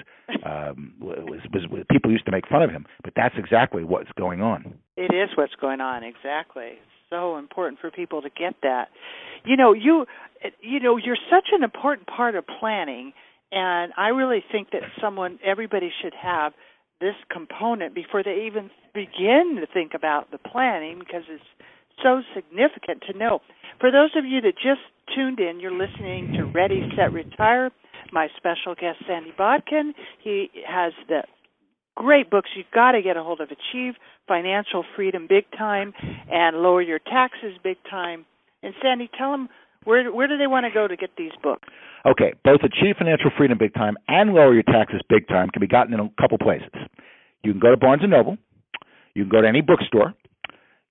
um, 0.45 0.93
was, 1.00 1.41
was, 1.54 1.67
was. 1.69 1.84
People 1.91 2.10
used 2.10 2.26
to 2.26 2.32
make 2.32 2.47
fun 2.47 2.63
of 2.63 2.69
him, 2.69 2.86
but 3.04 3.13
that's 3.15 3.36
exactly 3.38 3.84
what's 3.84 4.12
going 4.17 4.41
on. 4.41 4.74
It 4.95 5.13
is 5.13 5.30
what's 5.36 5.56
going 5.60 5.82
on, 5.82 6.04
exactly. 6.04 6.80
So 7.12 7.38
important 7.38 7.80
for 7.82 7.91
people 7.91 8.21
to 8.21 8.30
get 8.30 8.56
that. 8.63 8.88
You 9.45 9.58
know, 9.58 9.74
you, 9.74 10.06
you 10.62 10.80
know, 10.80 10.95
you're 10.95 11.17
such 11.30 11.50
an 11.52 11.63
important 11.63 12.08
part 12.08 12.36
of 12.36 12.45
planning, 12.60 13.12
and 13.52 13.91
I 13.97 14.10
really 14.10 14.43
think 14.50 14.69
that 14.71 14.82
someone, 15.02 15.38
everybody 15.45 15.91
should 16.02 16.13
have 16.13 16.54
this 17.02 17.15
component 17.30 17.93
before 17.93 18.24
they 18.24 18.45
even 18.47 18.69
begin 18.93 19.58
to 19.60 19.67
think 19.74 19.91
about 19.93 20.32
the 20.32 20.38
planning 20.38 21.00
because 21.00 21.24
it's 21.30 21.43
so 22.02 22.21
significant 22.34 23.04
to 23.12 23.17
know. 23.17 23.39
For 23.80 23.91
those 23.91 24.12
of 24.15 24.24
you 24.24 24.39
that 24.41 24.54
just 24.56 24.82
tuned 25.13 25.39
in, 25.39 25.60
you're 25.60 25.71
listening 25.71 26.34
to 26.38 26.45
Ready, 26.45 26.89
Set, 26.95 27.12
Retire. 27.12 27.71
My 28.13 28.28
special 28.38 28.76
guest, 28.76 29.00
Sandy 29.08 29.34
Botkin, 29.38 29.93
He 30.24 30.50
has 30.67 30.93
the 31.08 31.24
great 31.96 32.30
books 32.30 32.50
you've 32.56 32.72
got 32.74 32.94
to 32.94 33.02
get 33.02 33.18
a 33.18 33.24
hold 33.24 33.42
of 33.42 33.50
Achieve 33.50 33.96
Financial 34.28 34.86
Freedom 34.96 35.28
Big 35.28 35.46
Time 35.58 35.94
and 36.32 36.58
Lower 36.58 36.82
Your 36.82 37.00
Taxes 37.00 37.58
Big 37.64 37.78
Time. 37.90 38.26
And 38.64 38.74
Sandy, 38.82 39.10
tell 39.18 39.32
them 39.32 39.50
where 39.84 40.14
where 40.14 40.28
do 40.28 40.38
they 40.38 40.48
want 40.48 40.66
to 40.66 40.72
go 40.72 40.88
to 40.88 40.96
get 40.96 41.10
these 41.18 41.32
books? 41.42 41.68
Okay, 42.06 42.34
both 42.44 42.62
Achieve 42.64 42.96
Financial 42.98 43.32
Freedom 43.38 43.58
Big 43.58 43.74
Time 43.74 43.98
and 44.08 44.34
Lower 44.34 44.54
Your 44.54 44.64
Taxes 44.64 45.02
Big 45.10 45.28
Time 45.28 45.50
can 45.50 45.60
be 45.60 45.68
gotten 45.68 45.94
in 45.94 46.00
a 46.00 46.10
couple 46.20 46.38
places. 46.38 46.70
You 47.44 47.52
can 47.52 47.60
go 47.60 47.72
to 47.72 47.78
Barnes 47.78 48.04
and 48.04 48.12
Noble. 48.12 48.38
You 49.16 49.24
can 49.24 49.30
go 49.30 49.42
to 49.42 49.48
any 49.48 49.62
bookstore. 49.62 50.14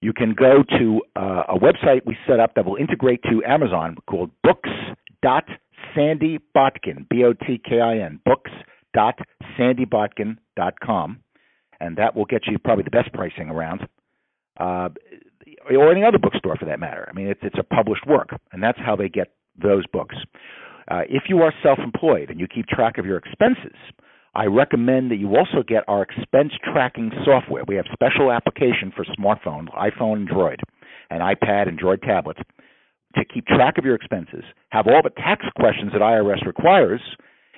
You 0.00 0.12
can 0.12 0.34
go 0.34 0.64
to 0.78 1.00
uh, 1.14 1.44
a 1.48 1.56
website 1.58 2.04
we 2.06 2.16
set 2.26 2.40
up 2.40 2.54
that 2.54 2.64
will 2.64 2.76
integrate 2.76 3.22
to 3.24 3.42
Amazon 3.46 3.98
called 4.08 4.30
books.sandybotkin, 4.42 7.08
B-O-T-K-I-N, 7.10 8.20
books.sandybotkin.com, 8.94 11.20
and 11.80 11.96
that 11.96 12.16
will 12.16 12.26
get 12.26 12.46
you 12.46 12.58
probably 12.58 12.84
the 12.84 12.90
best 12.90 13.12
pricing 13.12 13.50
around. 13.50 13.88
Uh, 14.58 14.88
or 15.70 15.90
any 15.90 16.04
other 16.04 16.18
bookstore 16.18 16.56
for 16.56 16.66
that 16.66 16.80
matter. 16.80 17.08
I 17.08 17.14
mean, 17.14 17.26
it's, 17.26 17.40
it's 17.42 17.58
a 17.58 17.62
published 17.62 18.06
work, 18.06 18.30
and 18.52 18.62
that's 18.62 18.78
how 18.78 18.96
they 18.96 19.08
get 19.08 19.32
those 19.60 19.86
books. 19.86 20.16
Uh, 20.90 21.02
if 21.08 21.24
you 21.28 21.42
are 21.42 21.52
self 21.62 21.78
employed 21.78 22.30
and 22.30 22.40
you 22.40 22.46
keep 22.46 22.66
track 22.66 22.98
of 22.98 23.06
your 23.06 23.16
expenses, 23.16 23.76
I 24.34 24.46
recommend 24.46 25.10
that 25.10 25.16
you 25.16 25.36
also 25.36 25.62
get 25.66 25.84
our 25.88 26.02
expense 26.02 26.52
tracking 26.72 27.10
software. 27.24 27.64
We 27.66 27.76
have 27.76 27.86
special 27.92 28.30
application 28.30 28.92
for 28.94 29.04
smartphones, 29.04 29.68
iPhone, 29.74 30.28
Android, 30.28 30.60
and 31.10 31.20
iPad, 31.20 31.68
Android 31.68 32.02
tablets 32.02 32.40
to 33.16 33.24
keep 33.24 33.46
track 33.46 33.76
of 33.76 33.84
your 33.84 33.96
expenses, 33.96 34.44
have 34.70 34.86
all 34.86 35.02
the 35.02 35.10
tax 35.10 35.44
questions 35.58 35.90
that 35.92 36.00
IRS 36.00 36.46
requires, 36.46 37.00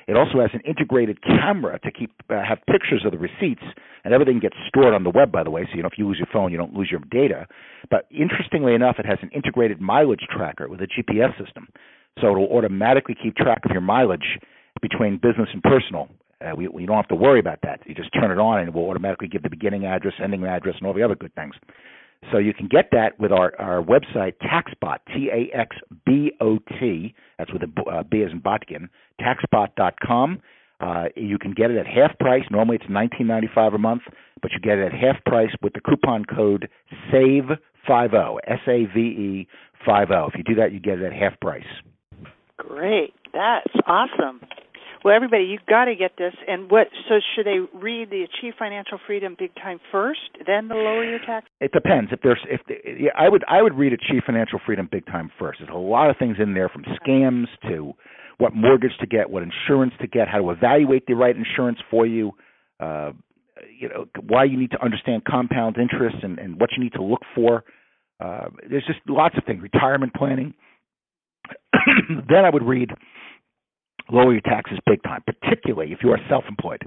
It 0.08 0.16
also 0.16 0.40
has 0.40 0.50
an 0.52 0.60
integrated 0.66 1.22
camera 1.22 1.78
to 1.80 1.90
keep 1.90 2.12
uh, 2.30 2.42
have 2.42 2.58
pictures 2.66 3.04
of 3.04 3.12
the 3.12 3.18
receipts, 3.18 3.62
and 4.04 4.12
everything 4.12 4.40
gets 4.40 4.56
stored 4.68 4.94
on 4.94 5.04
the 5.04 5.10
web. 5.10 5.30
By 5.32 5.42
the 5.42 5.50
way, 5.50 5.64
so 5.70 5.76
you 5.76 5.82
know 5.82 5.88
if 5.88 5.98
you 5.98 6.06
lose 6.06 6.18
your 6.18 6.28
phone, 6.32 6.52
you 6.52 6.58
don't 6.58 6.74
lose 6.74 6.88
your 6.90 7.00
data. 7.10 7.46
But 7.90 8.06
interestingly 8.10 8.74
enough, 8.74 8.96
it 8.98 9.06
has 9.06 9.18
an 9.22 9.30
integrated 9.34 9.80
mileage 9.80 10.26
tracker 10.30 10.68
with 10.68 10.80
a 10.80 10.86
GPS 10.86 11.36
system, 11.38 11.68
so 12.20 12.30
it'll 12.32 12.52
automatically 12.56 13.16
keep 13.20 13.36
track 13.36 13.64
of 13.64 13.70
your 13.70 13.80
mileage 13.80 14.38
between 14.80 15.16
business 15.16 15.48
and 15.52 15.62
personal. 15.62 16.08
Uh, 16.40 16.56
we, 16.56 16.66
we 16.66 16.86
don't 16.86 16.96
have 16.96 17.08
to 17.08 17.14
worry 17.14 17.38
about 17.38 17.60
that. 17.62 17.80
You 17.86 17.94
just 17.94 18.12
turn 18.12 18.30
it 18.32 18.38
on, 18.38 18.58
and 18.58 18.68
it 18.68 18.74
will 18.74 18.88
automatically 18.88 19.28
give 19.28 19.42
the 19.42 19.50
beginning 19.50 19.84
address, 19.84 20.14
ending 20.22 20.44
address, 20.44 20.74
and 20.78 20.86
all 20.86 20.94
the 20.94 21.02
other 21.02 21.14
good 21.14 21.34
things. 21.34 21.54
So 22.30 22.38
you 22.38 22.54
can 22.54 22.68
get 22.68 22.90
that 22.92 23.18
with 23.18 23.32
our, 23.32 23.52
our 23.60 23.82
website, 23.82 24.34
TaxBot, 24.42 24.98
T 25.08 25.28
A 25.32 25.56
X 25.56 25.76
B 26.06 26.32
O 26.40 26.58
T. 26.78 27.14
That's 27.38 27.52
with 27.52 27.62
a 27.62 27.90
uh, 27.90 28.02
B 28.04 28.22
as 28.22 28.30
in 28.30 28.40
Botkin. 28.40 28.88
TaxBot.com. 29.20 30.40
Uh, 30.80 31.04
you 31.16 31.38
can 31.38 31.52
get 31.52 31.70
it 31.70 31.78
at 31.78 31.86
half 31.86 32.16
price. 32.18 32.42
Normally 32.50 32.76
it's 32.76 32.90
nineteen 32.90 33.26
ninety 33.26 33.48
five 33.54 33.74
a 33.74 33.78
month, 33.78 34.02
but 34.40 34.52
you 34.52 34.60
get 34.60 34.78
it 34.78 34.86
at 34.86 34.92
half 34.92 35.22
price 35.24 35.50
with 35.62 35.72
the 35.74 35.80
coupon 35.80 36.24
code 36.24 36.68
SAVE 37.10 37.58
five 37.86 38.14
O 38.14 38.38
S 38.46 38.60
A 38.66 38.86
V 38.92 39.00
E 39.00 39.48
five 39.84 40.10
O. 40.10 40.28
If 40.32 40.34
you 40.36 40.44
do 40.44 40.54
that, 40.60 40.72
you 40.72 40.80
get 40.80 40.98
it 40.98 41.04
at 41.04 41.12
half 41.12 41.38
price. 41.40 41.66
Great, 42.56 43.14
that's 43.32 43.74
awesome. 43.86 44.40
Well, 45.04 45.14
everybody, 45.14 45.44
you've 45.44 45.66
got 45.68 45.86
to 45.86 45.96
get 45.96 46.12
this. 46.16 46.34
And 46.46 46.70
what? 46.70 46.86
So, 47.08 47.16
should 47.34 47.46
they 47.46 47.58
read 47.76 48.10
the 48.10 48.22
Achieve 48.22 48.54
Financial 48.58 48.98
Freedom 49.06 49.34
Big 49.36 49.54
Time 49.56 49.80
first, 49.90 50.20
then 50.46 50.68
the 50.68 50.74
Lower 50.74 51.04
Your 51.04 51.18
Tax? 51.18 51.46
It 51.60 51.72
depends. 51.72 52.12
If 52.12 52.20
there's, 52.22 52.40
if 52.48 52.60
the, 52.68 52.74
yeah, 52.84 53.10
I 53.18 53.28
would, 53.28 53.44
I 53.48 53.62
would 53.62 53.74
read 53.74 53.92
Achieve 53.92 54.22
Financial 54.24 54.60
Freedom 54.64 54.88
Big 54.90 55.04
Time 55.06 55.30
first. 55.38 55.58
There's 55.58 55.74
a 55.74 55.78
lot 55.78 56.08
of 56.10 56.16
things 56.18 56.36
in 56.40 56.54
there, 56.54 56.68
from 56.68 56.84
scams 56.84 57.46
to 57.68 57.94
what 58.38 58.54
mortgage 58.54 58.92
to 59.00 59.06
get, 59.06 59.28
what 59.28 59.42
insurance 59.42 59.92
to 60.00 60.06
get, 60.06 60.28
how 60.28 60.38
to 60.38 60.50
evaluate 60.50 61.06
the 61.06 61.14
right 61.14 61.34
insurance 61.36 61.78
for 61.90 62.06
you. 62.06 62.32
Uh, 62.78 63.12
you 63.78 63.88
know 63.88 64.06
why 64.28 64.44
you 64.44 64.56
need 64.58 64.70
to 64.70 64.82
understand 64.82 65.24
compound 65.24 65.76
interest 65.78 66.16
and, 66.22 66.38
and 66.38 66.60
what 66.60 66.70
you 66.76 66.82
need 66.82 66.92
to 66.92 67.02
look 67.02 67.22
for. 67.34 67.64
Uh, 68.20 68.48
there's 68.68 68.86
just 68.86 69.00
lots 69.08 69.36
of 69.36 69.44
things. 69.44 69.62
Retirement 69.62 70.14
planning. 70.14 70.54
then 72.08 72.44
I 72.44 72.50
would 72.50 72.62
read 72.62 72.90
lower 74.12 74.32
your 74.32 74.42
taxes 74.42 74.78
big 74.86 75.02
time, 75.02 75.22
particularly 75.26 75.92
if 75.92 75.98
you 76.02 76.10
are 76.10 76.20
self 76.28 76.44
employed. 76.48 76.82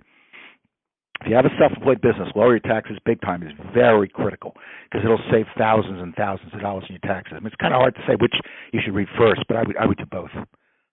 If 1.21 1.27
you 1.29 1.35
have 1.35 1.45
a 1.45 1.55
self 1.59 1.71
employed 1.75 2.01
business, 2.01 2.29
lower 2.35 2.51
your 2.51 2.59
taxes 2.59 2.97
big 3.05 3.21
time 3.21 3.43
is 3.43 3.53
very 3.73 4.07
critical 4.07 4.53
because 4.85 5.03
it'll 5.03 5.19
save 5.31 5.45
thousands 5.57 6.01
and 6.01 6.13
thousands 6.15 6.53
of 6.53 6.61
dollars 6.61 6.85
in 6.89 6.95
your 7.01 7.13
taxes. 7.13 7.33
I 7.35 7.39
mean, 7.39 7.47
it's 7.47 7.55
kind 7.55 7.73
of 7.73 7.79
hard 7.79 7.95
to 7.95 8.01
say 8.07 8.15
which 8.19 8.35
you 8.71 8.81
should 8.83 8.93
read 8.93 9.07
first, 9.17 9.41
but 9.47 9.57
I 9.57 9.63
would 9.63 9.77
I 9.77 9.85
would 9.85 9.97
do 9.97 10.05
both. 10.05 10.31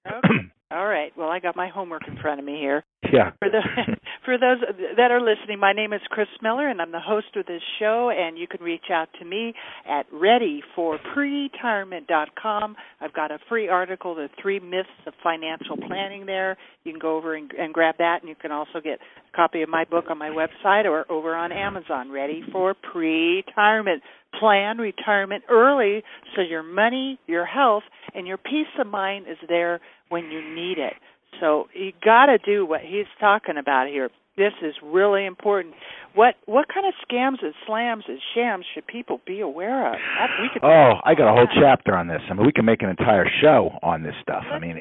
Okay. 0.07 0.29
All 0.73 0.87
right. 0.87 1.13
Well, 1.17 1.29
I 1.29 1.39
got 1.39 1.55
my 1.55 1.69
homework 1.69 2.09
in 2.09 2.17
front 2.17 2.41
of 2.41 2.47
me 2.47 2.59
here. 2.59 2.83
Yeah. 3.13 3.33
For 3.41 3.51
the 3.51 3.61
for 4.25 4.39
those 4.39 4.63
that 4.97 5.11
are 5.11 5.21
listening, 5.21 5.59
my 5.59 5.75
name 5.75 5.93
is 5.93 6.01
Chris 6.09 6.29
Miller, 6.41 6.69
and 6.69 6.81
I'm 6.81 6.93
the 6.93 7.01
host 7.01 7.37
of 7.37 7.45
this 7.47 7.61
show. 7.79 8.11
And 8.11 8.39
you 8.39 8.47
can 8.47 8.63
reach 8.63 8.89
out 8.91 9.09
to 9.19 9.27
me 9.27 9.53
at 9.87 10.11
readyforpretirement.com. 10.11 12.77
I've 13.01 13.13
got 13.13 13.31
a 13.31 13.39
free 13.49 13.69
article, 13.69 14.15
"The 14.15 14.31
Three 14.41 14.61
Myths 14.61 14.89
of 15.07 15.13
Financial 15.23 15.77
Planning." 15.77 16.25
There, 16.25 16.57
you 16.85 16.93
can 16.93 17.01
go 17.01 17.17
over 17.17 17.35
and, 17.35 17.53
and 17.53 17.75
grab 17.75 17.99
that, 17.99 18.23
and 18.23 18.31
you 18.31 18.35
can 18.35 18.53
also 18.53 18.81
get 18.83 19.01
a 19.01 19.03
copy 19.37 19.61
of 19.63 19.69
my 19.69 19.85
book 19.85 20.07
on 20.09 20.17
my 20.17 20.31
website 20.31 20.87
or 20.87 21.05
over 21.11 21.35
on 21.35 21.53
Amazon. 21.53 22.11
Ready 22.11 22.43
for 22.51 22.73
pre-retirement. 22.75 24.03
Plan 24.41 24.79
retirement 24.79 25.45
early 25.51 26.03
so 26.35 26.41
your 26.41 26.63
money, 26.63 27.19
your 27.27 27.45
health, 27.45 27.83
and 28.15 28.27
your 28.27 28.39
peace 28.39 28.67
of 28.79 28.87
mind 28.87 29.27
is 29.29 29.37
there 29.47 29.79
when 30.13 30.31
you 30.31 30.43
need 30.55 30.79
it. 30.79 30.93
So 31.41 31.67
you 31.75 31.93
got 32.05 32.27
to 32.27 32.39
do 32.39 32.67
what 32.67 32.83
he's 32.83 33.09
talking 33.19 33.57
about 33.57 33.89
here. 33.89 34.11
This 34.37 34.53
is 34.63 34.75
really 34.83 35.27
important. 35.27 35.75
What 36.15 36.37
what 36.47 36.67
kind 36.73 36.87
of 36.87 36.95
scams 37.05 37.43
and 37.43 37.53
slams 37.67 38.05
and 38.09 38.19
shams 38.35 38.65
should 38.73 38.87
people 38.87 39.21
be 39.27 39.41
aware 39.41 39.89
of? 39.89 39.97
we 40.41 40.49
could 40.53 40.65
oh, 40.65 40.95
I 41.05 41.15
got 41.15 41.31
a 41.31 41.35
whole 41.35 41.49
chapter 41.61 41.97
on 41.97 42.07
this. 42.07 42.21
I 42.31 42.35
mean, 42.35 42.47
we 42.47 42.53
can 42.53 42.65
make 42.65 42.83
an 42.83 42.89
entire 42.89 43.27
show 43.43 43.71
on 43.83 44.03
this 44.03 44.15
stuff. 44.23 44.45
Let's, 44.45 44.55
I 44.55 44.59
mean, 44.59 44.81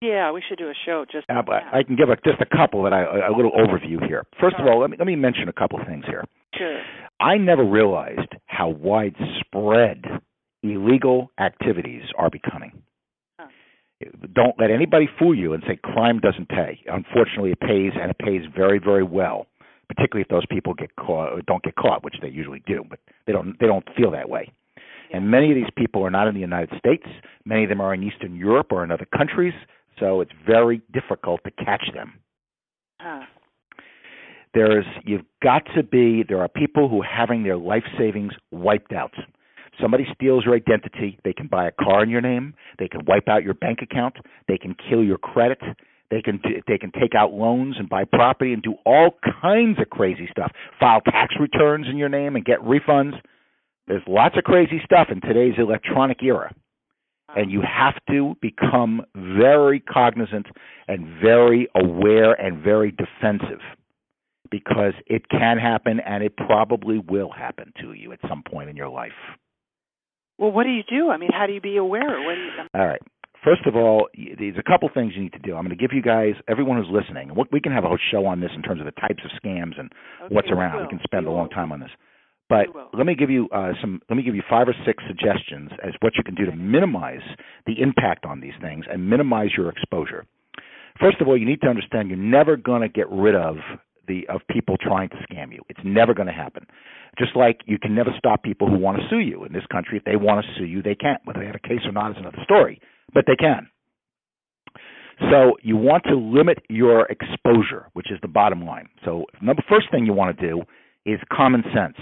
yeah, 0.00 0.30
we 0.30 0.42
should 0.46 0.58
do 0.58 0.68
a 0.68 0.74
show 0.86 1.04
just. 1.10 1.28
Uh, 1.28 1.42
I 1.72 1.82
can 1.82 1.96
give 1.96 2.08
a, 2.08 2.16
just 2.16 2.40
a 2.40 2.56
couple 2.56 2.82
that 2.84 2.92
I 2.92 3.02
a 3.26 3.32
little 3.36 3.52
overview 3.52 4.06
here. 4.06 4.24
First 4.40 4.56
of 4.58 4.66
all, 4.66 4.80
let 4.80 4.90
me 4.90 4.96
let 4.98 5.06
me 5.06 5.16
mention 5.16 5.48
a 5.48 5.52
couple 5.52 5.78
things 5.86 6.04
here. 6.06 6.24
Sure. 6.54 6.80
I 7.20 7.36
never 7.36 7.64
realized 7.64 8.32
how 8.46 8.68
widespread 8.68 10.04
illegal 10.62 11.30
activities 11.38 12.02
are 12.18 12.30
becoming 12.30 12.72
don't 14.34 14.58
let 14.58 14.70
anybody 14.70 15.08
fool 15.18 15.34
you 15.34 15.52
and 15.52 15.62
say 15.66 15.76
crime 15.76 16.20
doesn't 16.20 16.48
pay. 16.48 16.80
Unfortunately, 16.86 17.52
it 17.52 17.60
pays 17.60 17.92
and 18.00 18.10
it 18.10 18.18
pays 18.18 18.42
very, 18.54 18.78
very 18.78 19.02
well. 19.02 19.46
Particularly 19.88 20.22
if 20.22 20.28
those 20.28 20.44
people 20.46 20.74
get 20.74 20.96
caught, 20.96 21.32
or 21.32 21.42
don't 21.42 21.62
get 21.62 21.76
caught, 21.76 22.02
which 22.02 22.16
they 22.20 22.28
usually 22.28 22.60
do, 22.66 22.84
but 22.90 22.98
they 23.26 23.32
don't. 23.32 23.56
They 23.60 23.66
don't 23.66 23.86
feel 23.96 24.10
that 24.10 24.28
way. 24.28 24.50
Yeah. 25.10 25.18
And 25.18 25.30
many 25.30 25.50
of 25.50 25.54
these 25.54 25.70
people 25.76 26.04
are 26.04 26.10
not 26.10 26.26
in 26.26 26.34
the 26.34 26.40
United 26.40 26.76
States. 26.76 27.04
Many 27.44 27.62
of 27.62 27.68
them 27.68 27.80
are 27.80 27.94
in 27.94 28.02
Eastern 28.02 28.34
Europe 28.34 28.72
or 28.72 28.82
in 28.82 28.90
other 28.90 29.06
countries. 29.16 29.54
So 30.00 30.20
it's 30.20 30.32
very 30.44 30.82
difficult 30.92 31.40
to 31.44 31.52
catch 31.64 31.84
them. 31.94 32.14
Huh. 33.00 33.22
There's 34.54 34.86
you've 35.04 35.24
got 35.40 35.62
to 35.76 35.84
be. 35.84 36.24
There 36.28 36.40
are 36.40 36.48
people 36.48 36.88
who 36.88 37.02
are 37.02 37.06
having 37.06 37.44
their 37.44 37.56
life 37.56 37.84
savings 37.96 38.32
wiped 38.50 38.92
out 38.92 39.12
somebody 39.80 40.06
steals 40.14 40.44
your 40.44 40.54
identity, 40.54 41.18
they 41.24 41.32
can 41.32 41.48
buy 41.48 41.68
a 41.68 41.72
car 41.72 42.02
in 42.02 42.10
your 42.10 42.20
name, 42.20 42.54
they 42.78 42.88
can 42.88 43.04
wipe 43.06 43.28
out 43.28 43.42
your 43.42 43.54
bank 43.54 43.80
account, 43.82 44.16
they 44.48 44.58
can 44.58 44.74
kill 44.88 45.02
your 45.02 45.18
credit, 45.18 45.58
they 46.10 46.22
can 46.22 46.40
they 46.68 46.78
can 46.78 46.92
take 46.92 47.14
out 47.16 47.32
loans 47.32 47.76
and 47.78 47.88
buy 47.88 48.04
property 48.04 48.52
and 48.52 48.62
do 48.62 48.74
all 48.84 49.10
kinds 49.42 49.80
of 49.80 49.90
crazy 49.90 50.28
stuff. 50.30 50.52
File 50.78 51.00
tax 51.00 51.34
returns 51.40 51.86
in 51.90 51.96
your 51.96 52.08
name 52.08 52.36
and 52.36 52.44
get 52.44 52.60
refunds. 52.60 53.14
There's 53.88 54.02
lots 54.06 54.36
of 54.36 54.44
crazy 54.44 54.80
stuff 54.84 55.08
in 55.10 55.20
today's 55.20 55.54
electronic 55.58 56.22
era. 56.22 56.54
And 57.34 57.50
you 57.50 57.60
have 57.60 57.94
to 58.08 58.36
become 58.40 59.02
very 59.14 59.80
cognizant 59.80 60.46
and 60.88 61.20
very 61.20 61.68
aware 61.74 62.32
and 62.32 62.62
very 62.62 62.92
defensive 62.92 63.60
because 64.50 64.94
it 65.06 65.28
can 65.28 65.58
happen 65.58 66.00
and 66.00 66.22
it 66.22 66.36
probably 66.36 66.98
will 66.98 67.30
happen 67.30 67.72
to 67.80 67.92
you 67.92 68.12
at 68.12 68.20
some 68.28 68.42
point 68.48 68.70
in 68.70 68.76
your 68.76 68.88
life. 68.88 69.12
Well, 70.38 70.52
what 70.52 70.64
do 70.64 70.70
you 70.70 70.82
do? 70.88 71.10
I 71.10 71.16
mean, 71.16 71.30
how 71.32 71.46
do 71.46 71.52
you 71.52 71.60
be 71.60 71.76
aware? 71.76 72.20
What 72.20 72.34
do 72.34 72.40
you, 72.40 72.50
all 72.74 72.86
right. 72.86 73.00
First 73.44 73.66
of 73.66 73.76
all, 73.76 74.08
there's 74.16 74.58
a 74.58 74.62
couple 74.62 74.90
things 74.92 75.12
you 75.14 75.22
need 75.22 75.32
to 75.34 75.38
do. 75.38 75.54
I'm 75.54 75.64
going 75.64 75.76
to 75.76 75.80
give 75.80 75.94
you 75.94 76.02
guys, 76.02 76.34
everyone 76.48 76.78
who's 76.78 76.90
listening, 76.90 77.30
and 77.30 77.38
we 77.52 77.60
can 77.60 77.70
have 77.72 77.84
a 77.84 77.88
whole 77.88 77.98
show 78.10 78.26
on 78.26 78.40
this 78.40 78.50
in 78.56 78.62
terms 78.62 78.80
of 78.80 78.86
the 78.86 79.00
types 79.00 79.22
of 79.24 79.30
scams 79.40 79.78
and 79.78 79.92
okay, 80.24 80.34
what's 80.34 80.48
around. 80.50 80.78
We, 80.78 80.82
we 80.82 80.88
can 80.88 81.00
spend 81.04 81.26
we 81.26 81.32
a 81.32 81.34
long 81.34 81.48
time 81.48 81.70
on 81.70 81.80
this. 81.80 81.90
But 82.48 82.66
let 82.92 83.06
me 83.06 83.14
give 83.14 83.30
you 83.30 83.48
uh, 83.52 83.72
some. 83.80 84.00
Let 84.08 84.16
me 84.16 84.22
give 84.22 84.34
you 84.34 84.42
five 84.48 84.68
or 84.68 84.74
six 84.84 85.02
suggestions 85.08 85.70
as 85.82 85.94
what 86.00 86.12
you 86.16 86.22
can 86.22 86.34
do 86.34 86.46
to 86.46 86.54
minimize 86.54 87.22
the 87.66 87.80
impact 87.80 88.24
on 88.24 88.40
these 88.40 88.54
things 88.60 88.84
and 88.90 89.08
minimize 89.08 89.50
your 89.56 89.68
exposure. 89.68 90.26
First 91.00 91.20
of 91.20 91.28
all, 91.28 91.36
you 91.36 91.46
need 91.46 91.60
to 91.62 91.68
understand 91.68 92.08
you're 92.08 92.18
never 92.18 92.56
going 92.56 92.82
to 92.82 92.88
get 92.88 93.10
rid 93.10 93.34
of 93.34 93.56
the 94.06 94.26
of 94.28 94.40
people 94.50 94.76
trying 94.80 95.08
to 95.10 95.16
scam 95.16 95.52
you. 95.52 95.60
It's 95.68 95.80
never 95.84 96.14
going 96.14 96.28
to 96.28 96.32
happen. 96.32 96.66
Just 97.18 97.36
like 97.36 97.60
you 97.66 97.78
can 97.78 97.94
never 97.94 98.10
stop 98.18 98.42
people 98.42 98.68
who 98.68 98.78
want 98.78 98.98
to 98.98 99.04
sue 99.08 99.20
you 99.20 99.44
in 99.44 99.52
this 99.52 99.66
country. 99.70 99.96
If 99.98 100.04
they 100.04 100.16
want 100.16 100.44
to 100.44 100.52
sue 100.58 100.66
you, 100.66 100.82
they 100.82 100.94
can. 100.94 101.16
Whether 101.24 101.40
they 101.40 101.46
have 101.46 101.54
a 101.54 101.68
case 101.68 101.80
or 101.84 101.92
not 101.92 102.10
is 102.10 102.16
another 102.18 102.42
story, 102.44 102.80
but 103.14 103.24
they 103.26 103.36
can. 103.36 103.68
So 105.30 105.56
you 105.62 105.76
want 105.76 106.04
to 106.04 106.14
limit 106.14 106.58
your 106.68 107.06
exposure, 107.06 107.88
which 107.94 108.10
is 108.10 108.18
the 108.20 108.28
bottom 108.28 108.64
line. 108.64 108.88
So 109.04 109.24
number 109.40 109.62
first 109.68 109.90
thing 109.90 110.04
you 110.04 110.12
want 110.12 110.38
to 110.38 110.46
do 110.46 110.62
is 111.06 111.18
common 111.32 111.62
sense. 111.74 111.96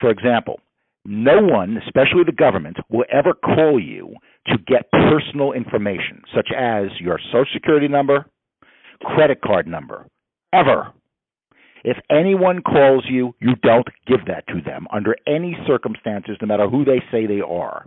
For 0.00 0.10
example, 0.10 0.60
no 1.04 1.40
one, 1.40 1.78
especially 1.86 2.24
the 2.26 2.32
government, 2.32 2.76
will 2.90 3.06
ever 3.10 3.32
call 3.32 3.80
you 3.80 4.14
to 4.48 4.58
get 4.66 4.90
personal 4.90 5.52
information, 5.52 6.22
such 6.34 6.48
as 6.56 6.88
your 7.00 7.18
social 7.32 7.46
security 7.54 7.88
number, 7.88 8.26
credit 9.00 9.40
card 9.40 9.66
number, 9.66 10.06
ever. 10.52 10.92
If 11.84 11.96
anyone 12.10 12.62
calls 12.62 13.04
you, 13.08 13.34
you 13.40 13.54
don't 13.62 13.88
give 14.06 14.26
that 14.26 14.46
to 14.48 14.60
them 14.64 14.86
under 14.92 15.16
any 15.26 15.56
circumstances, 15.66 16.36
no 16.40 16.46
matter 16.46 16.68
who 16.68 16.84
they 16.84 17.02
say 17.10 17.26
they 17.26 17.40
are. 17.40 17.86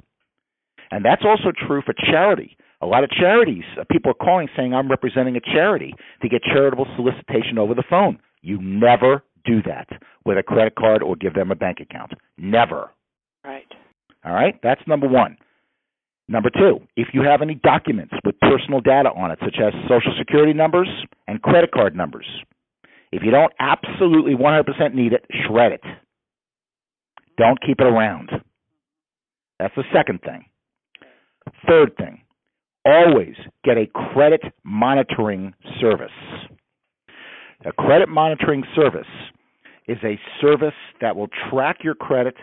And 0.91 1.03
that's 1.03 1.23
also 1.25 1.51
true 1.67 1.81
for 1.85 1.93
charity. 1.93 2.57
A 2.81 2.85
lot 2.85 3.03
of 3.03 3.09
charities, 3.09 3.63
uh, 3.79 3.83
people 3.89 4.11
are 4.11 4.25
calling 4.25 4.47
saying, 4.57 4.73
I'm 4.73 4.89
representing 4.89 5.35
a 5.37 5.39
charity 5.39 5.93
to 6.21 6.29
get 6.29 6.41
charitable 6.43 6.87
solicitation 6.95 7.57
over 7.57 7.73
the 7.73 7.83
phone. 7.89 8.19
You 8.41 8.59
never 8.61 9.23
do 9.45 9.61
that 9.63 9.87
with 10.25 10.37
a 10.37 10.43
credit 10.43 10.75
card 10.75 11.01
or 11.01 11.15
give 11.15 11.33
them 11.33 11.51
a 11.51 11.55
bank 11.55 11.79
account. 11.79 12.11
Never. 12.37 12.91
Right. 13.43 13.67
All 14.25 14.33
right? 14.33 14.59
That's 14.61 14.81
number 14.87 15.07
one. 15.07 15.37
Number 16.27 16.49
two, 16.49 16.79
if 16.95 17.09
you 17.13 17.21
have 17.23 17.41
any 17.41 17.55
documents 17.55 18.13
with 18.25 18.39
personal 18.39 18.79
data 18.79 19.09
on 19.09 19.31
it, 19.31 19.39
such 19.41 19.57
as 19.59 19.73
social 19.83 20.13
security 20.17 20.53
numbers 20.53 20.87
and 21.27 21.41
credit 21.41 21.71
card 21.71 21.95
numbers, 21.95 22.25
if 23.13 23.21
you 23.23 23.29
don't 23.29 23.53
absolutely 23.59 24.33
100% 24.33 24.95
need 24.95 25.13
it, 25.13 25.23
shred 25.47 25.71
it. 25.71 25.81
Don't 27.37 27.59
keep 27.61 27.79
it 27.79 27.85
around. 27.85 28.31
That's 29.59 29.75
the 29.75 29.83
second 29.93 30.21
thing. 30.21 30.45
Third 31.67 31.95
thing, 31.95 32.21
always 32.83 33.35
get 33.63 33.77
a 33.77 33.85
credit 34.13 34.41
monitoring 34.63 35.53
service. 35.79 36.09
A 37.65 37.71
credit 37.71 38.09
monitoring 38.09 38.63
service 38.75 39.05
is 39.87 39.97
a 40.03 40.19
service 40.41 40.73
that 40.99 41.15
will 41.15 41.29
track 41.51 41.77
your 41.83 41.95
credit, 41.95 42.35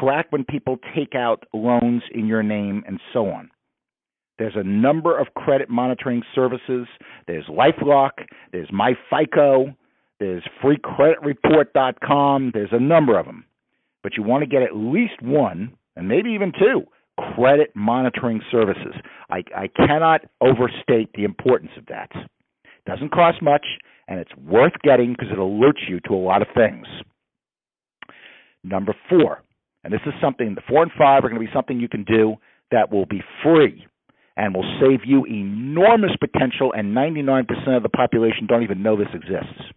track 0.00 0.26
when 0.30 0.44
people 0.44 0.78
take 0.94 1.16
out 1.16 1.42
loans 1.52 2.02
in 2.14 2.26
your 2.26 2.44
name, 2.44 2.84
and 2.86 3.00
so 3.12 3.26
on. 3.26 3.50
There's 4.38 4.56
a 4.56 4.62
number 4.62 5.18
of 5.18 5.34
credit 5.34 5.68
monitoring 5.68 6.22
services. 6.32 6.86
There's 7.26 7.46
LifeLock, 7.46 8.12
there's 8.52 8.68
MyFICO, 8.70 9.74
there's 10.22 10.44
freecreditreport.com, 10.62 12.52
there's 12.54 12.68
a 12.70 12.78
number 12.78 13.18
of 13.18 13.26
them. 13.26 13.44
But 14.04 14.16
you 14.16 14.22
want 14.22 14.42
to 14.42 14.46
get 14.48 14.62
at 14.62 14.76
least 14.76 15.20
one, 15.20 15.76
and 15.96 16.06
maybe 16.06 16.30
even 16.30 16.52
two, 16.52 16.82
credit 17.34 17.72
monitoring 17.74 18.40
services. 18.52 18.94
I, 19.28 19.42
I 19.56 19.66
cannot 19.66 20.20
overstate 20.40 21.12
the 21.14 21.24
importance 21.24 21.72
of 21.76 21.86
that. 21.86 22.10
It 22.14 22.84
doesn't 22.86 23.10
cost 23.10 23.42
much, 23.42 23.66
and 24.06 24.20
it's 24.20 24.30
worth 24.36 24.74
getting 24.84 25.10
because 25.12 25.32
it 25.32 25.38
alerts 25.38 25.88
you 25.88 25.98
to 26.06 26.14
a 26.14 26.22
lot 26.22 26.40
of 26.40 26.48
things. 26.54 26.86
Number 28.62 28.94
four, 29.10 29.42
and 29.82 29.92
this 29.92 30.02
is 30.06 30.12
something, 30.22 30.54
the 30.54 30.62
four 30.68 30.84
and 30.84 30.92
five 30.96 31.24
are 31.24 31.28
going 31.30 31.40
to 31.40 31.46
be 31.46 31.52
something 31.52 31.80
you 31.80 31.88
can 31.88 32.04
do 32.04 32.36
that 32.70 32.92
will 32.92 33.06
be 33.06 33.22
free 33.42 33.84
and 34.36 34.54
will 34.54 34.78
save 34.80 35.00
you 35.04 35.24
enormous 35.26 36.12
potential, 36.20 36.72
and 36.72 36.96
99% 36.96 37.76
of 37.76 37.82
the 37.82 37.88
population 37.88 38.46
don't 38.46 38.62
even 38.62 38.84
know 38.84 38.96
this 38.96 39.08
exists. 39.12 39.72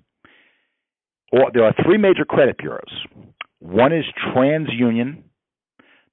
There 1.54 1.66
are 1.66 1.76
three 1.84 1.98
major 1.98 2.24
credit 2.24 2.58
bureaus. 2.58 3.06
One 3.60 3.92
is 3.92 4.06
TransUnion, 4.28 5.24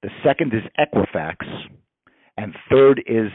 the 0.01 0.09
second 0.23 0.53
is 0.53 0.63
Equifax, 0.77 1.37
and 2.35 2.53
third 2.69 3.01
is 3.05 3.29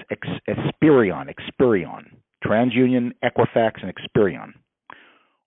Experian, 0.49 1.33
Experian, 1.33 2.03
TransUnion, 2.45 3.13
Equifax, 3.25 3.83
and 3.83 3.93
Experian. 3.95 4.53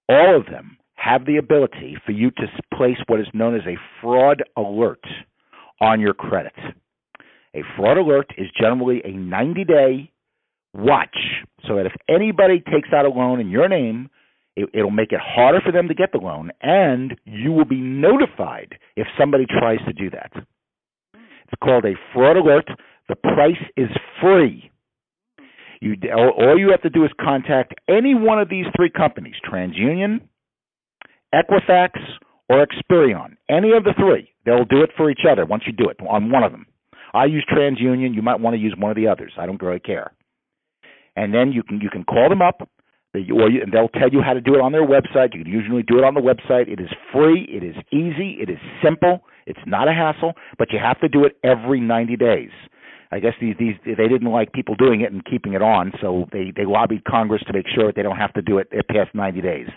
All 0.09 0.35
of 0.35 0.47
them 0.47 0.77
have 0.95 1.25
the 1.25 1.37
ability 1.37 1.97
for 2.05 2.11
you 2.11 2.31
to 2.31 2.47
place 2.73 2.97
what 3.07 3.19
is 3.19 3.27
known 3.33 3.55
as 3.55 3.61
a 3.67 3.77
fraud 4.01 4.43
alert 4.57 5.03
on 5.79 5.99
your 5.99 6.13
credit. 6.13 6.53
A 7.53 7.61
fraud 7.75 7.97
alert 7.97 8.31
is 8.37 8.47
generally 8.59 9.01
a 9.05 9.11
90 9.11 9.63
day 9.65 10.11
watch 10.73 11.17
so 11.67 11.75
that 11.75 11.85
if 11.85 11.93
anybody 12.09 12.63
takes 12.71 12.89
out 12.95 13.05
a 13.05 13.09
loan 13.09 13.39
in 13.39 13.49
your 13.49 13.67
name, 13.67 14.09
it, 14.55 14.69
will 14.73 14.91
make 14.91 15.11
it 15.11 15.19
harder 15.21 15.61
for 15.61 15.71
them 15.71 15.87
to 15.87 15.93
get 15.93 16.11
the 16.11 16.17
loan, 16.17 16.51
and 16.61 17.15
you 17.25 17.51
will 17.51 17.65
be 17.65 17.79
notified 17.79 18.77
if 18.95 19.07
somebody 19.17 19.45
tries 19.45 19.79
to 19.85 19.93
do 19.93 20.09
that. 20.09 20.31
It's 21.13 21.59
called 21.63 21.85
a 21.85 21.93
fraud 22.13 22.37
alert. 22.37 22.67
The 23.09 23.15
price 23.15 23.61
is 23.77 23.89
free. 24.21 24.71
You, 25.81 25.95
all 26.13 26.57
you 26.59 26.69
have 26.71 26.81
to 26.83 26.89
do 26.89 27.03
is 27.03 27.11
contact 27.19 27.73
any 27.89 28.13
one 28.13 28.39
of 28.39 28.49
these 28.49 28.65
three 28.75 28.89
companies 28.89 29.35
TransUnion, 29.51 30.21
Equifax, 31.33 31.91
or 32.49 32.65
Experian. 32.65 33.37
Any 33.49 33.71
of 33.71 33.83
the 33.83 33.93
three. 33.97 34.29
They'll 34.45 34.65
do 34.65 34.83
it 34.83 34.91
for 34.95 35.09
each 35.09 35.25
other 35.29 35.45
once 35.45 35.63
you 35.65 35.73
do 35.73 35.89
it 35.89 35.97
on 36.07 36.31
one 36.31 36.43
of 36.43 36.51
them. 36.51 36.67
I 37.13 37.25
use 37.25 37.45
TransUnion. 37.51 38.13
You 38.13 38.21
might 38.21 38.39
want 38.39 38.55
to 38.55 38.59
use 38.59 38.75
one 38.77 38.91
of 38.91 38.97
the 38.97 39.07
others. 39.07 39.33
I 39.37 39.45
don't 39.45 39.61
really 39.61 39.79
care. 39.79 40.13
And 41.15 41.33
then 41.33 41.51
you 41.51 41.63
can 41.63 41.81
you 41.81 41.89
can 41.89 42.05
call 42.05 42.29
them 42.29 42.41
up, 42.41 42.69
or 43.13 43.49
you, 43.49 43.61
and 43.61 43.73
they'll 43.73 43.89
tell 43.89 44.09
you 44.09 44.21
how 44.21 44.33
to 44.33 44.41
do 44.41 44.55
it 44.55 44.61
on 44.61 44.71
their 44.71 44.85
website. 44.85 45.33
You 45.33 45.43
can 45.43 45.51
usually 45.51 45.83
do 45.83 45.97
it 45.97 46.03
on 46.03 46.13
the 46.13 46.21
website. 46.21 46.67
It 46.67 46.79
is 46.79 46.89
free. 47.11 47.47
It 47.49 47.63
is 47.63 47.75
easy. 47.91 48.37
It 48.41 48.49
is 48.49 48.59
simple. 48.83 49.21
It's 49.45 49.59
not 49.65 49.87
a 49.87 49.93
hassle, 49.93 50.33
but 50.57 50.71
you 50.71 50.79
have 50.79 50.99
to 51.01 51.09
do 51.09 51.25
it 51.25 51.37
every 51.43 51.81
90 51.81 52.15
days. 52.15 52.51
I 53.11 53.19
guess 53.19 53.33
these 53.41 53.55
these 53.59 53.75
they 53.83 54.07
didn't 54.07 54.31
like 54.31 54.53
people 54.53 54.75
doing 54.75 55.01
it 55.01 55.11
and 55.11 55.23
keeping 55.25 55.53
it 55.53 55.61
on, 55.61 55.91
so 56.01 56.27
they 56.31 56.53
they 56.55 56.63
lobbied 56.65 57.03
Congress 57.03 57.41
to 57.47 57.53
make 57.53 57.65
sure 57.67 57.87
that 57.87 57.95
they 57.95 58.03
don't 58.03 58.15
have 58.15 58.33
to 58.33 58.41
do 58.41 58.57
it 58.57 58.69
past 58.87 59.13
90 59.13 59.41
days. 59.41 59.67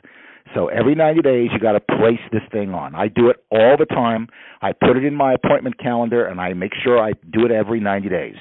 So 0.55 0.69
every 0.69 0.95
90 0.95 1.23
days, 1.23 1.49
you 1.53 1.59
got 1.59 1.73
to 1.73 1.81
place 1.81 2.21
this 2.31 2.43
thing 2.53 2.75
on. 2.75 2.95
I 2.95 3.09
do 3.09 3.31
it 3.31 3.37
all 3.51 3.77
the 3.77 3.87
time. 3.87 4.29
I 4.63 4.73
put 4.73 4.97
it 4.97 5.05
in 5.05 5.15
my 5.15 5.33
appointment 5.33 5.79
calendar, 5.79 6.27
and 6.27 6.41
I 6.41 6.53
make 6.53 6.73
sure 6.85 7.03
I 7.03 7.13
do 7.33 7.45
it 7.45 7.51
every 7.51 7.81
90 7.81 8.09
days. 8.09 8.37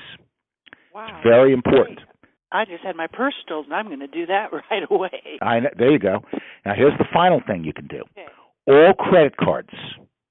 Wow. 0.93 1.07
It's 1.07 1.23
very 1.23 1.53
important. 1.53 1.97
Great. 1.97 2.12
I 2.53 2.65
just 2.65 2.83
had 2.83 2.95
my 2.95 3.07
purse 3.07 3.33
stolen. 3.43 3.73
I'm 3.73 3.87
going 3.87 3.99
to 3.99 4.07
do 4.07 4.27
that 4.27 4.51
right 4.71 4.83
away. 4.89 5.39
I 5.41 5.59
know, 5.59 5.69
there 5.77 5.91
you 5.91 5.99
go. 5.99 6.19
Now 6.65 6.73
here's 6.75 6.97
the 6.97 7.05
final 7.11 7.41
thing 7.45 7.63
you 7.63 7.73
can 7.73 7.87
do. 7.87 8.03
Okay. 8.11 8.27
All 8.67 8.93
credit 8.93 9.35
cards 9.37 9.73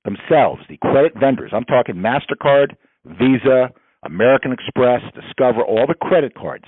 themselves, 0.04 0.62
the 0.68 0.78
credit 0.78 1.12
vendors. 1.18 1.52
I'm 1.54 1.64
talking 1.64 1.96
Mastercard, 1.96 2.76
Visa, 3.04 3.70
American 4.04 4.52
Express, 4.52 5.02
Discover, 5.14 5.62
all 5.62 5.86
the 5.86 5.94
credit 5.94 6.34
cards 6.34 6.64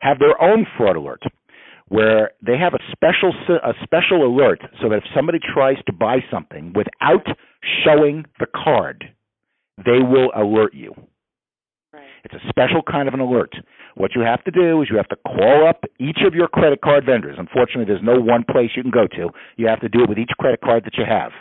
have 0.00 0.18
their 0.18 0.40
own 0.40 0.66
fraud 0.76 0.96
alert 0.96 1.22
where 1.88 2.30
they 2.44 2.56
have 2.56 2.72
a 2.72 2.78
special 2.90 3.34
a 3.62 3.72
special 3.82 4.26
alert 4.26 4.60
so 4.80 4.88
that 4.88 4.96
if 4.96 5.04
somebody 5.14 5.38
tries 5.52 5.76
to 5.86 5.92
buy 5.92 6.16
something 6.30 6.72
without 6.74 7.26
showing 7.84 8.24
the 8.40 8.46
card, 8.46 9.04
they 9.76 9.98
will 10.00 10.30
alert 10.34 10.72
you. 10.74 10.94
It's 12.24 12.34
a 12.34 12.48
special 12.48 12.82
kind 12.82 13.08
of 13.08 13.14
an 13.14 13.20
alert. 13.20 13.54
What 13.96 14.12
you 14.14 14.22
have 14.22 14.42
to 14.44 14.50
do 14.50 14.80
is 14.80 14.88
you 14.90 14.96
have 14.96 15.08
to 15.08 15.16
call 15.16 15.66
up 15.68 15.84
each 15.98 16.18
of 16.26 16.34
your 16.34 16.48
credit 16.48 16.80
card 16.80 17.04
vendors. 17.04 17.36
Unfortunately, 17.38 17.84
there's 17.84 18.02
no 18.02 18.20
one 18.20 18.44
place 18.48 18.70
you 18.76 18.82
can 18.82 18.92
go 18.92 19.06
to. 19.08 19.30
You 19.56 19.66
have 19.66 19.80
to 19.80 19.88
do 19.88 20.04
it 20.04 20.08
with 20.08 20.18
each 20.18 20.30
credit 20.38 20.60
card 20.60 20.84
that 20.84 20.96
you 20.96 21.04
have. 21.06 21.32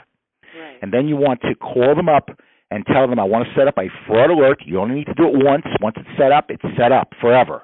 Right. 0.57 0.77
And 0.81 0.91
then 0.91 1.07
you 1.07 1.15
want 1.15 1.41
to 1.41 1.55
call 1.55 1.95
them 1.95 2.09
up 2.09 2.29
and 2.71 2.85
tell 2.85 3.07
them, 3.07 3.19
I 3.19 3.23
want 3.23 3.47
to 3.47 3.53
set 3.59 3.67
up 3.67 3.77
a 3.77 3.87
fraud 4.07 4.31
alert. 4.31 4.63
You 4.65 4.79
only 4.79 4.95
need 4.95 5.07
to 5.07 5.13
do 5.13 5.27
it 5.27 5.43
once. 5.43 5.65
Once 5.81 5.97
it's 5.99 6.09
set 6.17 6.31
up, 6.31 6.45
it's 6.49 6.63
set 6.77 6.91
up 6.91 7.09
forever. 7.21 7.63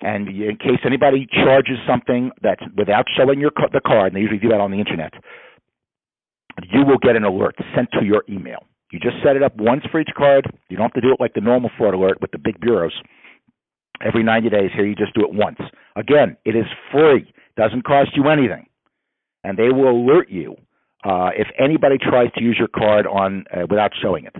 And 0.00 0.28
in 0.28 0.56
case 0.56 0.80
anybody 0.84 1.28
charges 1.30 1.78
something 1.86 2.30
that's 2.42 2.62
without 2.76 3.04
showing 3.16 3.38
your 3.40 3.52
the 3.72 3.80
card, 3.80 4.08
and 4.08 4.16
they 4.16 4.20
usually 4.20 4.40
do 4.40 4.48
that 4.48 4.60
on 4.60 4.72
the 4.72 4.78
internet, 4.78 5.12
you 6.72 6.84
will 6.84 6.98
get 6.98 7.14
an 7.14 7.24
alert 7.24 7.54
sent 7.74 7.88
to 7.92 8.04
your 8.04 8.24
email. 8.28 8.66
You 8.92 9.00
just 9.00 9.16
set 9.24 9.36
it 9.36 9.42
up 9.42 9.56
once 9.56 9.82
for 9.90 10.00
each 10.00 10.10
card. 10.16 10.46
You 10.68 10.76
don't 10.76 10.84
have 10.84 10.92
to 10.92 11.00
do 11.00 11.12
it 11.12 11.20
like 11.20 11.32
the 11.32 11.40
normal 11.40 11.70
fraud 11.78 11.94
alert 11.94 12.20
with 12.20 12.30
the 12.30 12.38
big 12.38 12.60
bureaus. 12.60 12.92
Every 14.04 14.22
90 14.22 14.50
days, 14.50 14.70
here 14.74 14.84
you 14.84 14.94
just 14.94 15.14
do 15.14 15.22
it 15.22 15.32
once. 15.32 15.58
Again, 15.96 16.36
it 16.44 16.54
is 16.54 16.66
free. 16.92 17.32
Doesn't 17.56 17.84
cost 17.84 18.10
you 18.14 18.28
anything. 18.28 18.66
And 19.44 19.56
they 19.56 19.70
will 19.70 19.90
alert 19.90 20.28
you 20.30 20.56
uh, 21.04 21.30
if 21.34 21.48
anybody 21.58 21.96
tries 21.98 22.30
to 22.34 22.42
use 22.42 22.56
your 22.58 22.68
card 22.68 23.06
on 23.06 23.44
uh, 23.52 23.66
without 23.68 23.92
showing 24.00 24.26
it. 24.26 24.36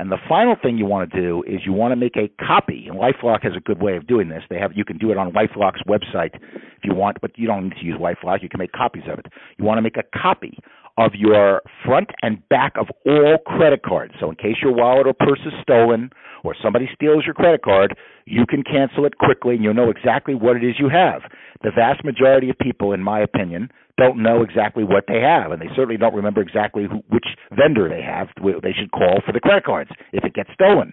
And 0.00 0.12
the 0.12 0.18
final 0.28 0.54
thing 0.60 0.78
you 0.78 0.86
want 0.86 1.10
to 1.10 1.20
do 1.20 1.42
is 1.44 1.60
you 1.66 1.72
want 1.72 1.90
to 1.90 1.96
make 1.96 2.16
a 2.16 2.28
copy. 2.44 2.86
And 2.88 2.98
LifeLock 2.98 3.42
has 3.42 3.54
a 3.56 3.60
good 3.60 3.82
way 3.82 3.96
of 3.96 4.06
doing 4.06 4.28
this. 4.28 4.42
They 4.48 4.58
have 4.58 4.70
you 4.76 4.84
can 4.84 4.96
do 4.96 5.10
it 5.10 5.18
on 5.18 5.32
LifeLock's 5.32 5.82
website 5.88 6.36
if 6.36 6.84
you 6.84 6.94
want, 6.94 7.20
but 7.20 7.32
you 7.36 7.48
don't 7.48 7.64
need 7.64 7.78
to 7.80 7.84
use 7.84 7.96
LifeLock. 8.00 8.42
You 8.42 8.48
can 8.48 8.58
make 8.58 8.70
copies 8.70 9.02
of 9.10 9.18
it. 9.18 9.26
You 9.58 9.64
want 9.64 9.78
to 9.78 9.82
make 9.82 9.96
a 9.96 10.04
copy 10.16 10.56
of 10.98 11.12
your 11.14 11.62
front 11.84 12.10
and 12.22 12.46
back 12.48 12.74
of 12.78 12.88
all 13.06 13.38
credit 13.46 13.82
cards. 13.82 14.12
So 14.20 14.28
in 14.28 14.36
case 14.36 14.56
your 14.60 14.74
wallet 14.74 15.06
or 15.06 15.14
purse 15.14 15.40
is 15.46 15.52
stolen 15.62 16.10
or 16.42 16.56
somebody 16.60 16.88
steals 16.92 17.22
your 17.24 17.34
credit 17.34 17.62
card, 17.62 17.96
you 18.26 18.44
can 18.46 18.64
cancel 18.64 19.06
it 19.06 19.16
quickly 19.16 19.54
and 19.54 19.62
you'll 19.64 19.74
know 19.74 19.90
exactly 19.90 20.34
what 20.34 20.56
it 20.56 20.64
is 20.64 20.74
you 20.78 20.88
have. 20.88 21.22
The 21.62 21.70
vast 21.70 22.04
majority 22.04 22.50
of 22.50 22.58
people, 22.58 22.92
in 22.92 23.00
my 23.00 23.20
opinion, 23.20 23.70
don't 23.96 24.22
know 24.22 24.42
exactly 24.42 24.84
what 24.84 25.04
they 25.08 25.20
have, 25.20 25.50
and 25.50 25.60
they 25.60 25.68
certainly 25.74 25.96
don't 25.96 26.14
remember 26.14 26.40
exactly 26.40 26.84
who, 26.84 27.02
which 27.08 27.26
vendor 27.56 27.88
they 27.88 28.02
have. 28.02 28.28
They 28.36 28.72
should 28.72 28.92
call 28.92 29.20
for 29.24 29.32
the 29.32 29.40
credit 29.40 29.64
cards 29.64 29.90
if 30.12 30.24
it 30.24 30.34
gets 30.34 30.50
stolen. 30.52 30.92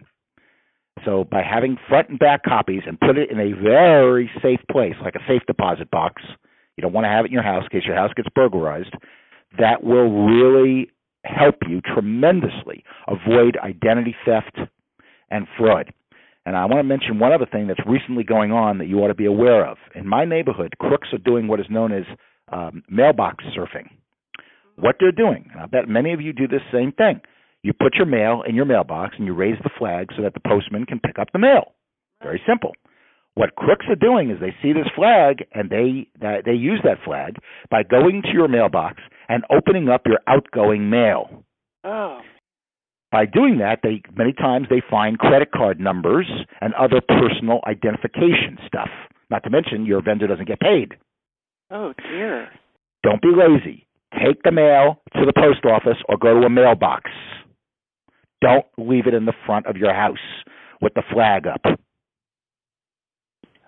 So 1.03 1.23
by 1.23 1.41
having 1.43 1.77
front 1.89 2.09
and 2.09 2.17
back 2.17 2.43
copies 2.43 2.81
and 2.87 2.99
put 2.99 3.17
it 3.17 3.29
in 3.29 3.39
a 3.39 3.53
very 3.53 4.31
safe 4.41 4.61
place, 4.71 4.95
like 5.03 5.15
a 5.15 5.25
safe 5.27 5.41
deposit 5.45 5.91
box, 5.91 6.23
you 6.77 6.81
don't 6.81 6.93
want 6.93 7.05
to 7.05 7.09
have 7.09 7.25
it 7.25 7.27
in 7.27 7.33
your 7.33 7.43
house 7.43 7.63
in 7.63 7.69
case 7.79 7.87
your 7.87 7.95
house 7.95 8.11
gets 8.15 8.29
burglarized. 8.33 8.93
That 9.59 9.83
will 9.83 10.25
really 10.25 10.91
help 11.23 11.55
you 11.67 11.81
tremendously 11.81 12.83
avoid 13.07 13.57
identity 13.57 14.15
theft 14.25 14.57
and 15.29 15.47
fraud. 15.57 15.93
And 16.45 16.55
I 16.55 16.65
want 16.65 16.79
to 16.79 16.83
mention 16.83 17.17
one 17.17 17.33
other 17.33 17.47
thing 17.51 17.67
that's 17.67 17.79
recently 17.87 18.23
going 18.23 18.51
on 18.51 18.77
that 18.77 18.87
you 18.87 18.99
ought 18.99 19.07
to 19.07 19.15
be 19.15 19.25
aware 19.25 19.65
of. 19.65 19.77
In 19.95 20.07
my 20.07 20.25
neighborhood, 20.25 20.75
crooks 20.79 21.07
are 21.11 21.17
doing 21.17 21.47
what 21.47 21.59
is 21.59 21.65
known 21.69 21.91
as 21.91 22.03
um, 22.51 22.83
mailbox 22.89 23.43
surfing. 23.57 23.89
What 24.75 24.97
they're 24.99 25.11
doing, 25.11 25.49
and 25.53 25.61
I 25.61 25.65
bet 25.65 25.87
many 25.87 26.13
of 26.13 26.21
you 26.21 26.33
do 26.33 26.47
this 26.47 26.61
same 26.71 26.91
thing. 26.91 27.21
You 27.63 27.73
put 27.73 27.95
your 27.95 28.05
mail 28.05 28.43
in 28.47 28.53
your 28.55 28.65
mailbox 28.65 29.15
and 29.17 29.25
you 29.25 29.33
raise 29.33 29.57
the 29.63 29.71
flag 29.79 30.09
so 30.15 30.21
that 30.21 30.35
the 30.35 30.41
postman 30.47 30.85
can 30.85 30.99
pick 30.99 31.17
up 31.17 31.29
the 31.33 31.39
mail. 31.39 31.73
Very 32.21 32.41
simple. 32.47 32.73
What 33.35 33.55
crooks 33.55 33.85
are 33.89 33.95
doing 33.95 34.31
is 34.31 34.39
they 34.39 34.55
see 34.61 34.71
this 34.71 34.87
flag 34.95 35.45
and 35.53 35.69
they 35.69 36.07
they 36.19 36.53
use 36.53 36.79
that 36.83 37.03
flag 37.03 37.35
by 37.69 37.83
going 37.83 38.21
to 38.23 38.31
your 38.33 38.47
mailbox 38.47 39.01
and 39.27 39.43
opening 39.51 39.89
up 39.89 40.03
your 40.05 40.19
outgoing 40.25 40.89
mail. 40.89 41.43
Oh. 41.83 42.19
By 43.11 43.25
doing 43.25 43.59
that, 43.59 43.79
they 43.83 44.01
many 44.15 44.31
times 44.33 44.67
they 44.69 44.81
find 44.89 45.19
credit 45.19 45.51
card 45.51 45.79
numbers 45.79 46.29
and 46.61 46.73
other 46.75 47.01
personal 47.01 47.59
identification 47.67 48.57
stuff. 48.65 48.89
Not 49.29 49.43
to 49.43 49.49
mention 49.49 49.85
your 49.85 50.01
vendor 50.01 50.27
doesn't 50.27 50.47
get 50.47 50.59
paid. 50.59 50.95
Oh 51.69 51.93
dear. 52.09 52.49
Don't 53.03 53.21
be 53.21 53.31
lazy. 53.35 53.85
Take 54.13 54.43
the 54.43 54.51
mail 54.51 55.01
to 55.13 55.25
the 55.25 55.33
post 55.33 55.65
office 55.65 56.01
or 56.07 56.17
go 56.17 56.39
to 56.39 56.45
a 56.45 56.49
mailbox. 56.49 57.11
Don't 58.41 58.65
leave 58.77 59.07
it 59.07 59.13
in 59.13 59.25
the 59.25 59.33
front 59.45 59.65
of 59.65 59.75
your 59.75 59.93
house 59.93 60.17
with 60.81 60.93
the 60.93 61.03
flag 61.11 61.47
up. 61.47 61.61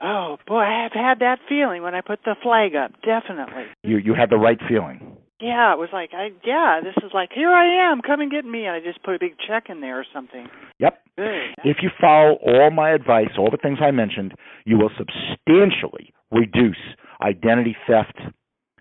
Oh 0.02 0.38
boy, 0.46 0.60
I 0.60 0.84
have 0.84 0.94
had 0.94 1.20
that 1.20 1.40
feeling 1.50 1.82
when 1.82 1.96
I 1.96 2.02
put 2.02 2.20
the 2.24 2.36
flag 2.42 2.76
up. 2.76 2.92
Definitely. 3.02 3.66
You 3.84 3.98
you 3.98 4.14
had 4.14 4.30
the 4.30 4.38
right 4.38 4.60
feeling. 4.68 5.18
Yeah, 5.40 5.74
it 5.74 5.78
was 5.78 5.90
like 5.94 6.12
I 6.14 6.30
yeah, 6.46 6.82
this 6.84 6.96
is 7.04 7.12
like 7.14 7.30
here 7.34 7.50
I 7.50 7.92
am, 7.92 8.02
come 8.02 8.22
and 8.22 8.32
get 8.32 8.46
me. 8.46 8.66
And 8.66 8.76
I 8.76 8.80
just 8.80 9.04
put 9.04 9.16
a 9.16 9.20
big 9.20 9.36
check 9.48 9.66
in 9.70 9.82
there 9.82 10.00
or 10.00 10.06
something. 10.14 10.48
Yep. 10.80 11.00
Good. 11.18 11.56
If 11.64 11.78
you 11.82 11.90
follow 12.00 12.38
all 12.46 12.70
my 12.72 12.92
advice, 12.92 13.32
all 13.38 13.50
the 13.50 13.58
things 13.58 13.80
I 13.82 13.92
mentioned, 13.92 14.34
you 14.66 14.78
will 14.78 14.92
substantially 14.98 16.14
reduce 16.32 16.78
identity 17.22 17.76
theft 17.88 18.20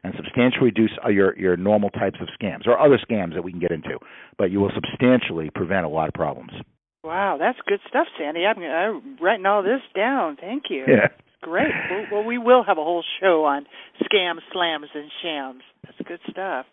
and 0.05 0.15
substantially 0.17 0.67
reduce 0.67 0.93
uh, 1.05 1.09
your 1.09 1.37
your 1.39 1.57
normal 1.57 1.91
types 1.91 2.19
of 2.21 2.29
scams 2.41 2.67
or 2.67 2.79
other 2.79 2.99
scams 2.99 3.35
that 3.35 3.43
we 3.43 3.51
can 3.51 3.61
get 3.61 3.73
into. 3.73 3.99
But 4.39 4.51
you 4.51 4.61
will 4.61 4.73
substantially 4.75 5.51
prevent 5.55 5.87
a 5.87 5.89
lot 5.89 6.09
of 6.09 6.15
problems. 6.15 6.53
Wow, 7.07 7.37
that's 7.38 7.59
good 7.69 7.79
stuff, 7.88 8.09
Sandy. 8.19 8.45
I'm, 8.45 8.61
I'm 8.61 9.16
writing 9.23 9.47
all 9.47 9.62
this 9.62 9.81
down. 9.95 10.37
Thank 10.40 10.64
you. 10.71 10.85
Yeah. 10.88 11.09
Great. 11.40 11.71
Well, 11.88 12.05
well, 12.11 12.25
we 12.25 12.37
will 12.37 12.64
have 12.64 12.79
a 12.79 12.83
whole 12.83 13.05
show 13.21 13.45
on 13.45 13.66
scams, 14.03 14.40
slams, 14.53 14.88
and 14.92 15.09
shams. 15.23 15.62
That's 15.85 16.09
good 16.09 16.19
stuff. 16.29 16.66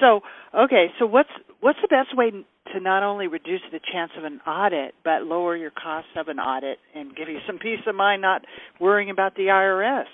So, 0.00 0.20
okay, 0.56 0.86
so 0.98 1.04
what's 1.04 1.28
what's 1.60 1.78
the 1.82 1.88
best 1.88 2.16
way 2.16 2.30
to 2.30 2.80
not 2.80 3.02
only 3.02 3.26
reduce 3.26 3.60
the 3.70 3.80
chance 3.92 4.12
of 4.16 4.24
an 4.24 4.40
audit, 4.46 4.94
but 5.04 5.22
lower 5.22 5.54
your 5.54 5.70
costs 5.70 6.10
of 6.16 6.28
an 6.28 6.38
audit 6.38 6.78
and 6.94 7.14
give 7.14 7.28
you 7.28 7.38
some 7.46 7.58
peace 7.58 7.80
of 7.86 7.94
mind, 7.94 8.22
not 8.22 8.42
worrying 8.80 9.10
about 9.10 9.34
the 9.34 9.48
IRS? 9.52 10.06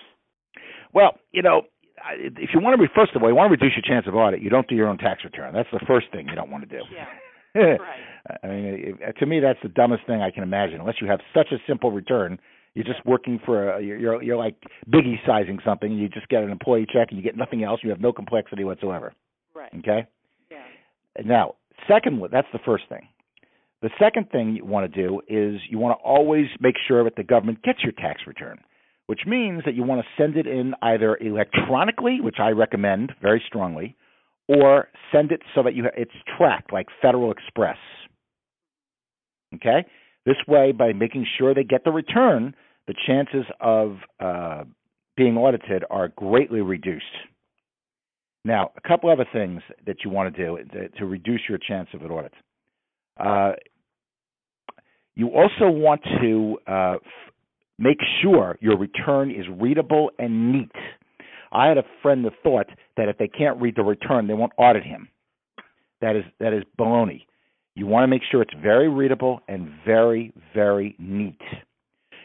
Well, 0.92 1.12
you 1.31 1.42
know, 1.42 1.62
if 2.18 2.51
you 2.53 2.61
want 2.61 2.75
to, 2.75 2.83
be, 2.83 2.92
first 2.92 3.14
of 3.14 3.22
all, 3.22 3.29
you 3.29 3.37
want 3.37 3.48
to 3.48 3.53
reduce 3.53 3.77
your 3.77 3.87
chance 3.87 4.09
of 4.09 4.16
audit. 4.16 4.42
You 4.42 4.51
don't 4.51 4.66
do 4.66 4.75
your 4.75 4.88
own 4.88 4.98
tax 4.98 5.22
return. 5.22 5.55
That's 5.55 5.70
the 5.72 5.85
first 5.87 6.07
thing 6.11 6.27
you 6.29 6.35
don't 6.35 6.51
want 6.51 6.68
to 6.68 6.70
do. 6.70 6.83
Yeah. 6.92 7.07
right. 7.61 7.79
I 8.43 8.47
mean, 8.47 8.99
to 9.19 9.27
me, 9.27 9.41
that's 9.41 9.59
the 9.62 9.69
dumbest 9.69 10.07
thing 10.07 10.23
I 10.23 10.31
can 10.31 10.43
imagine. 10.43 10.81
Unless 10.81 10.97
you 11.01 11.09
have 11.09 11.21
such 11.35 11.49
a 11.53 11.57
simple 11.67 11.91
return, 11.91 12.38
you're 12.75 12.85
just 12.85 13.05
working 13.05 13.41
for 13.45 13.73
a, 13.73 13.83
you're 13.83 14.23
you're 14.23 14.37
like 14.37 14.57
biggie 14.88 15.17
sizing 15.27 15.59
something. 15.65 15.93
You 15.93 16.09
just 16.09 16.29
get 16.29 16.43
an 16.43 16.51
employee 16.51 16.87
check 16.91 17.09
and 17.11 17.19
you 17.19 17.23
get 17.23 17.37
nothing 17.37 17.65
else. 17.65 17.81
You 17.83 17.91
have 17.91 18.01
no 18.01 18.12
complexity 18.12 18.65
whatsoever. 18.65 19.12
Right. 19.55 19.73
Okay. 19.79 20.07
Yeah. 20.51 20.62
Now, 21.25 21.57
second, 21.88 22.23
that's 22.31 22.49
the 22.53 22.61
first 22.65 22.85
thing. 22.88 23.09
The 23.83 23.91
second 23.99 24.31
thing 24.31 24.55
you 24.55 24.65
want 24.65 24.93
to 24.93 25.03
do 25.03 25.21
is 25.29 25.61
you 25.69 25.79
want 25.79 25.99
to 25.99 26.05
always 26.05 26.47
make 26.61 26.77
sure 26.87 27.03
that 27.05 27.17
the 27.17 27.25
government 27.25 27.62
gets 27.62 27.83
your 27.83 27.93
tax 27.93 28.23
return, 28.29 28.61
which 29.07 29.23
means 29.27 29.62
that 29.65 29.75
you 29.75 29.83
want 29.83 30.01
to 30.01 30.23
send 30.23 30.37
it 30.37 30.47
in 30.47 30.75
either 30.83 31.17
electronically, 31.17 32.21
which 32.21 32.37
I 32.38 32.51
recommend 32.51 33.12
very 33.21 33.43
strongly, 33.45 33.97
or 34.48 34.88
send 35.12 35.33
it 35.33 35.40
so 35.55 35.62
that 35.62 35.74
you 35.74 35.85
it's 35.96 36.12
tracked 36.37 36.72
like 36.72 36.87
Federal 37.00 37.31
Express. 37.31 37.78
Okay? 39.55 39.85
This 40.24 40.37
way, 40.46 40.72
by 40.72 40.92
making 40.92 41.26
sure 41.38 41.55
they 41.55 41.64
get 41.64 41.85
the 41.85 41.90
return, 41.90 42.55
the 42.87 42.94
chances 43.07 43.44
of 43.61 43.96
uh, 44.20 44.64
being 45.16 45.37
audited 45.37 45.85
are 45.90 46.09
greatly 46.09 46.61
reduced. 46.61 47.05
Now, 48.44 48.72
a 48.76 48.88
couple 48.88 49.11
other 49.11 49.26
things 49.33 49.62
that 49.87 49.96
you 50.05 50.11
want 50.11 50.35
to 50.35 50.44
do 50.44 50.59
to, 50.72 50.88
to 50.88 51.07
reduce 51.07 51.42
your 51.48 51.59
chance 51.59 51.88
of 51.94 52.02
an 52.02 52.11
audit. 52.11 52.33
Uh, 53.18 53.52
you 55.14 55.28
also 55.28 55.70
want 55.70 56.00
to 56.20 56.59
uh, 56.66 56.94
f- 56.94 57.00
make 57.78 57.98
sure 58.22 58.57
your 58.61 58.76
return 58.78 59.31
is 59.31 59.46
readable 59.61 60.11
and 60.18 60.52
neat. 60.52 60.72
I 61.53 61.69
had 61.69 61.79
a 61.79 61.85
friend 62.03 62.25
that 62.25 62.33
thought 62.43 62.67
that 62.97 63.09
if 63.09 63.19
they 63.19 63.29
can't 63.29 63.61
read 63.61 63.77
the 63.77 63.83
return, 63.83 64.27
they 64.27 64.35
won't 64.35 64.53
audit 64.59 64.85
him. 64.85 65.09
That 66.01 66.17
is 66.17 66.25
that 66.41 66.53
is 66.53 66.62
baloney. 66.79 67.23
You 67.75 67.87
want 67.87 68.05
to 68.05 68.09
make 68.09 68.23
sure 68.31 68.43
it's 68.43 68.55
very 68.61 68.88
readable 68.88 69.41
and 69.49 69.71
very 69.87 70.33
very 70.55 70.97
neat. 70.99 71.41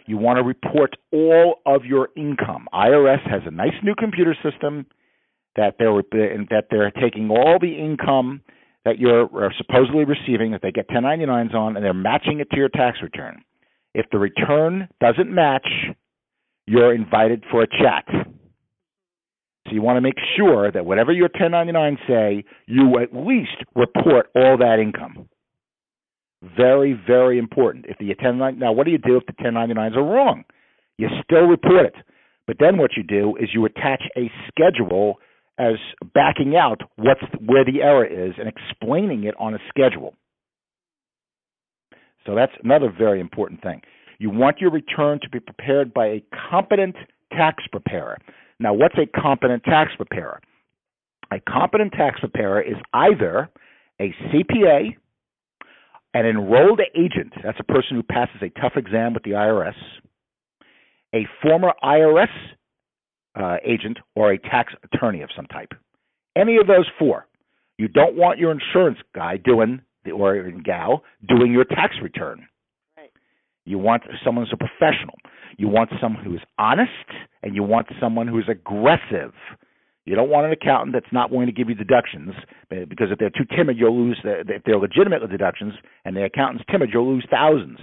You 0.08 0.18
want 0.18 0.38
to 0.38 0.44
report 0.44 0.96
all 1.12 1.60
of 1.66 1.86
your 1.86 2.10
income. 2.16 2.68
IRS 2.74 3.30
has 3.30 3.42
a 3.46 3.52
nice 3.52 3.76
new 3.84 3.94
computer 3.94 4.36
system 4.42 4.86
that 5.56 5.76
they're 5.78 5.92
that 6.50 6.66
they're 6.72 6.92
taking 6.92 7.30
all 7.30 7.58
the 7.60 7.74
income 7.74 8.42
that 8.86 9.00
you're 9.00 9.30
supposedly 9.58 10.06
receiving 10.06 10.52
that 10.52 10.62
they 10.62 10.72
get 10.72 10.88
1099s 10.90 11.54
on 11.54 11.76
and 11.76 11.84
they're 11.84 11.94
matching 11.94 12.40
it 12.40 12.50
to 12.52 12.56
your 12.58 12.70
tax 12.70 13.00
return. 13.04 13.44
If 13.94 14.06
the 14.12 14.18
return 14.18 14.88
doesn't 15.02 15.30
match, 15.30 15.68
you're 16.68 16.94
invited 16.94 17.44
for 17.52 17.63
a 17.63 17.68
chat. 17.68 18.06
So 19.67 19.73
you 19.73 19.82
want 19.82 19.97
to 19.97 20.01
make 20.01 20.17
sure 20.38 20.71
that 20.71 20.86
whatever 20.86 21.12
your 21.12 21.30
1099 21.34 21.97
say, 22.08 22.45
you 22.67 22.99
at 22.99 23.13
least 23.13 23.63
report 23.75 24.30
all 24.36 24.58
that 24.58 24.80
income. 24.82 25.27
Very, 26.56 26.93
very 26.93 27.38
important. 27.38 27.86
If 27.89 27.97
the 27.97 28.08
1099 28.08 28.60
now, 28.60 28.71
what 28.71 28.86
do 28.86 28.91
you 28.91 28.97
do 28.97 29.17
if 29.17 29.25
the 29.25 29.34
1099s 29.43 29.97
are 29.97 30.03
wrong? 30.03 30.45
You 30.97 31.10
still 31.23 31.45
report 31.47 31.86
it, 31.86 31.95
but 32.45 32.58
then 32.60 32.77
what 32.77 32.91
you 32.95 33.03
do 33.03 33.36
is 33.38 33.49
you 33.53 33.65
attach 33.65 34.03
a 34.15 34.32
schedule 34.47 35.15
as 35.60 35.75
backing 36.13 36.56
out 36.56 36.82
what's 36.95 37.21
where 37.43 37.65
the 37.65 37.82
error 37.82 38.06
is 38.06 38.34
and 38.39 38.47
explaining 38.47 39.23
it 39.25 39.36
on 39.39 39.53
a 39.53 39.60
schedule. 39.69 40.13
So 42.25 42.36
that's 42.36 42.51
another 42.63 42.93
very 42.95 43.19
important 43.19 43.62
thing. 43.62 43.82
You 44.19 44.30
want 44.30 44.60
your 44.60 44.71
return 44.71 45.19
to 45.21 45.30
be 45.30 45.39
prepared 45.39 45.93
by 45.93 46.08
a 46.08 46.23
competent 46.49 46.95
tax 47.32 47.63
preparer. 47.71 48.17
Now, 48.60 48.74
what's 48.74 48.96
a 48.98 49.06
competent 49.20 49.63
tax 49.63 49.91
preparer? 49.96 50.41
A 51.32 51.39
competent 51.39 51.93
tax 51.93 52.20
preparer 52.20 52.62
is 52.62 52.78
either 52.93 53.50
a 54.00 54.13
CPA, 54.30 54.96
an 56.13 56.26
enrolled 56.26 56.82
agent, 56.96 57.34
that's 57.43 57.60
a 57.60 57.63
person 57.63 57.98
who 57.98 58.04
passes 58.04 58.41
a 58.41 58.50
tough 58.60 58.74
exam 58.76 59.13
with 59.13 59.24
the 59.24 59.32
IRS, 59.32 59.76
a 61.13 61.28
former 61.41 61.74
IRS 61.84 62.28
uh, 63.39 63.58
agent, 63.65 63.98
or 64.15 64.32
a 64.32 64.39
tax 64.39 64.74
attorney 64.84 65.22
of 65.22 65.30
some 65.36 65.46
type. 65.48 65.74
Any 66.36 66.58
of 66.58 66.67
those 66.67 66.88
four. 66.98 67.28
You 67.78 67.88
don't 67.88 68.15
want 68.15 68.39
your 68.39 68.52
insurance 68.52 68.98
guy 69.13 69.38
doing, 69.38 69.82
the 70.04 70.12
or 70.12 70.50
gal, 70.63 71.04
doing 71.28 71.52
your 71.52 71.65
tax 71.65 71.96
return. 72.02 72.48
You 73.67 73.77
want 73.77 74.03
someone 74.23 74.45
who's 74.45 74.53
a 74.53 74.58
professional. 74.58 75.15
You 75.58 75.67
want 75.67 75.89
someone 76.01 76.23
who 76.23 76.34
is 76.34 76.41
honest, 76.58 76.91
and 77.43 77.53
you 77.53 77.63
want 77.63 77.88
someone 77.99 78.27
who's 78.27 78.47
aggressive. 78.49 79.34
You 80.06 80.15
don't 80.15 80.30
want 80.30 80.45
an 80.45 80.53
accountant 80.53 80.93
that's 80.93 81.12
not 81.12 81.32
willing 81.32 81.47
to 81.47 81.51
give 81.51 81.67
you 81.67 81.75
deductions 81.75 82.32
uh, 82.71 82.86
because 82.88 83.08
if 83.12 83.19
they're 83.19 83.30
too 83.30 83.43
timid, 83.56 83.77
you'll 83.77 83.97
lose. 83.97 84.17
The, 84.23 84.39
if 84.47 84.63
they're 84.63 84.77
legitimate 84.77 85.19
deductions 85.30 85.73
and 86.06 86.15
the 86.15 86.23
accountant's 86.23 86.63
timid, 86.71 86.91
you'll 86.93 87.12
lose 87.12 87.27
thousands. 87.30 87.80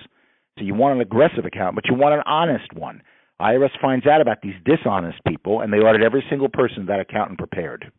So 0.59 0.65
you 0.65 0.75
want 0.75 0.95
an 0.95 1.03
aggressive 1.03 1.45
accountant, 1.45 1.75
but 1.75 1.85
you 1.91 1.95
want 1.95 2.15
an 2.15 2.23
honest 2.25 2.73
one. 2.73 3.03
IRS 3.43 3.71
finds 3.83 4.07
out 4.07 4.23
about 4.23 4.39
these 4.43 4.55
dishonest 4.65 5.19
people, 5.27 5.61
and 5.61 5.71
they 5.71 5.79
audit 5.79 6.03
every 6.03 6.25
single 6.31 6.49
person 6.49 6.87
that 6.87 7.01
accountant 7.01 7.39
prepared. 7.39 7.93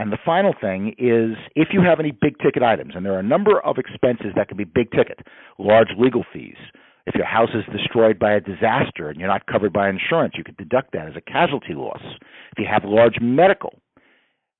And 0.00 0.10
the 0.10 0.18
final 0.24 0.54
thing 0.58 0.94
is 0.96 1.36
if 1.54 1.68
you 1.74 1.82
have 1.82 2.00
any 2.00 2.10
big 2.10 2.38
ticket 2.38 2.62
items, 2.62 2.94
and 2.96 3.04
there 3.04 3.12
are 3.12 3.18
a 3.18 3.22
number 3.22 3.60
of 3.60 3.76
expenses 3.76 4.32
that 4.34 4.48
can 4.48 4.56
be 4.56 4.64
big 4.64 4.90
ticket, 4.92 5.18
large 5.58 5.88
legal 5.98 6.24
fees. 6.32 6.56
If 7.06 7.14
your 7.16 7.26
house 7.26 7.50
is 7.52 7.64
destroyed 7.70 8.18
by 8.18 8.32
a 8.32 8.40
disaster 8.40 9.10
and 9.10 9.20
you're 9.20 9.28
not 9.28 9.44
covered 9.44 9.74
by 9.74 9.90
insurance, 9.90 10.36
you 10.38 10.44
could 10.44 10.56
deduct 10.56 10.92
that 10.92 11.06
as 11.06 11.16
a 11.16 11.20
casualty 11.20 11.74
loss. 11.74 12.00
If 12.02 12.58
you 12.58 12.64
have 12.64 12.84
large 12.86 13.16
medical, 13.20 13.78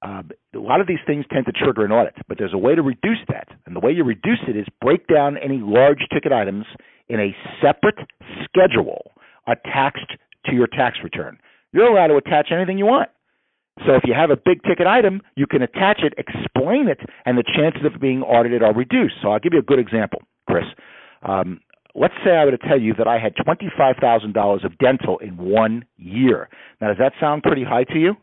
uh, 0.03 0.25
a 0.55 0.59
lot 0.59 0.83
of 0.83 0.87
these 0.87 0.99
things 1.07 1.25
tend 1.33 1.47
to 1.47 1.53
trigger 1.53 1.87
an 1.87 1.93
audit, 1.93 2.17
but 2.29 2.37
there's 2.37 2.53
a 2.53 2.59
way 2.59 2.75
to 2.75 2.83
reduce 2.83 3.25
that. 3.29 3.49
And 3.65 3.75
the 3.75 3.81
way 3.81 3.93
you 3.93 4.05
reduce 4.05 4.41
it 4.47 4.59
is 4.59 4.67
break 4.83 5.07
down 5.07 5.39
any 5.39 5.59
large 5.63 6.05
ticket 6.13 6.33
items 6.33 6.67
in 7.09 7.19
a 7.19 7.35
separate 7.63 7.97
schedule 8.45 9.13
attached 9.47 10.19
to 10.45 10.53
your 10.53 10.67
tax 10.67 10.99
return. 11.03 11.39
You're 11.73 11.87
allowed 11.87 12.09
to 12.09 12.17
attach 12.17 12.49
anything 12.53 12.77
you 12.77 12.85
want. 12.85 13.09
So 13.87 13.95
if 13.95 14.03
you 14.05 14.15
have 14.15 14.31
a 14.31 14.37
big 14.37 14.63
ticket 14.63 14.87
item, 14.87 15.23
you 15.37 15.47
can 15.47 15.63
attach 15.63 16.01
it, 16.03 16.13
explain 16.19 16.89
it, 16.89 17.01
and 17.25 17.39
the 17.39 17.45
chances 17.45 17.83
of 17.85 18.01
being 18.01 18.23
audited 18.23 18.63
are 18.63 18.75
reduced. 18.75 19.15
So 19.23 19.31
I'll 19.31 19.39
give 19.39 19.53
you 19.55 19.59
a 19.61 19.63
good 19.63 19.79
example, 19.79 20.21
Kris. 20.49 20.65
Um, 21.23 21.61
let's 21.95 22.15
say 22.25 22.33
I 22.33 22.45
were 22.45 22.51
to 22.51 22.59
tell 22.59 22.81
you 22.81 22.95
that 22.99 23.09
I 23.09 23.19
had 23.19 23.35
$25,000 23.37 24.65
of 24.65 24.79
dental 24.79 25.19
in 25.19 25.37
one 25.37 25.85
year. 25.97 26.49
Now, 26.81 26.89
does 26.89 26.99
that 26.99 27.13
sound 27.21 27.43
pretty 27.43 27.65
high 27.65 27.85
to 27.85 27.99
you? 27.99 28.15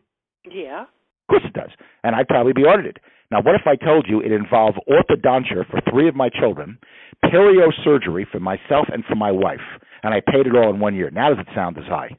Yeah. 0.48 0.82
Of 0.82 1.28
course 1.28 1.42
it 1.44 1.52
does. 1.54 1.70
And 2.04 2.14
I'd 2.14 2.28
probably 2.28 2.52
be 2.52 2.62
audited. 2.62 3.00
Now, 3.30 3.42
what 3.42 3.54
if 3.54 3.66
I 3.66 3.76
told 3.76 4.06
you 4.08 4.20
it 4.20 4.32
involved 4.32 4.78
orthodontia 4.88 5.68
for 5.70 5.80
three 5.90 6.08
of 6.08 6.14
my 6.14 6.30
children, 6.30 6.78
perio 7.24 7.68
surgery 7.84 8.26
for 8.30 8.40
myself 8.40 8.86
and 8.90 9.04
for 9.04 9.16
my 9.16 9.30
wife, 9.30 9.60
and 10.02 10.14
I 10.14 10.20
paid 10.20 10.46
it 10.46 10.56
all 10.56 10.70
in 10.70 10.80
one 10.80 10.94
year? 10.94 11.10
Now, 11.10 11.30
does 11.30 11.38
it 11.40 11.54
sound 11.54 11.76
as 11.76 11.84
high? 11.84 12.16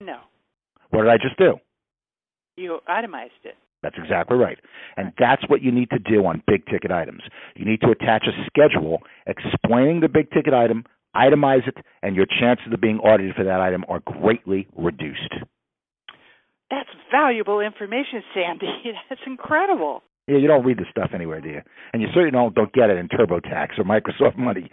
No. 0.00 0.18
What 0.90 1.02
did 1.02 1.10
I 1.10 1.16
just 1.16 1.38
do? 1.38 1.54
You 2.60 2.80
itemized 2.86 3.32
it. 3.44 3.54
That's 3.82 3.96
exactly 3.96 4.36
right. 4.36 4.58
And 4.98 5.12
that's 5.18 5.42
what 5.48 5.62
you 5.62 5.72
need 5.72 5.88
to 5.90 5.98
do 5.98 6.26
on 6.26 6.42
big 6.46 6.66
ticket 6.66 6.90
items. 6.90 7.22
You 7.56 7.64
need 7.64 7.80
to 7.80 7.90
attach 7.90 8.26
a 8.26 8.44
schedule 8.44 8.98
explaining 9.26 10.00
the 10.00 10.08
big 10.08 10.30
ticket 10.30 10.52
item, 10.52 10.84
itemize 11.16 11.66
it, 11.66 11.78
and 12.02 12.14
your 12.14 12.26
chances 12.26 12.66
of 12.72 12.80
being 12.80 12.98
audited 12.98 13.34
for 13.34 13.44
that 13.44 13.60
item 13.60 13.84
are 13.88 14.00
greatly 14.00 14.68
reduced. 14.76 15.32
That's 16.70 16.90
valuable 17.10 17.60
information, 17.60 18.22
Sandy. 18.34 18.66
That's 19.08 19.22
incredible. 19.26 20.02
Yeah, 20.28 20.36
you 20.36 20.46
don't 20.46 20.64
read 20.64 20.76
this 20.76 20.86
stuff 20.90 21.10
anywhere, 21.14 21.40
do 21.40 21.48
you? 21.48 21.62
And 21.94 22.02
you 22.02 22.08
certainly 22.08 22.30
don't 22.30 22.54
don't 22.54 22.72
get 22.74 22.90
it 22.90 22.98
in 22.98 23.08
TurboTax 23.08 23.78
or 23.78 23.84
Microsoft 23.84 24.36
Money. 24.38 24.70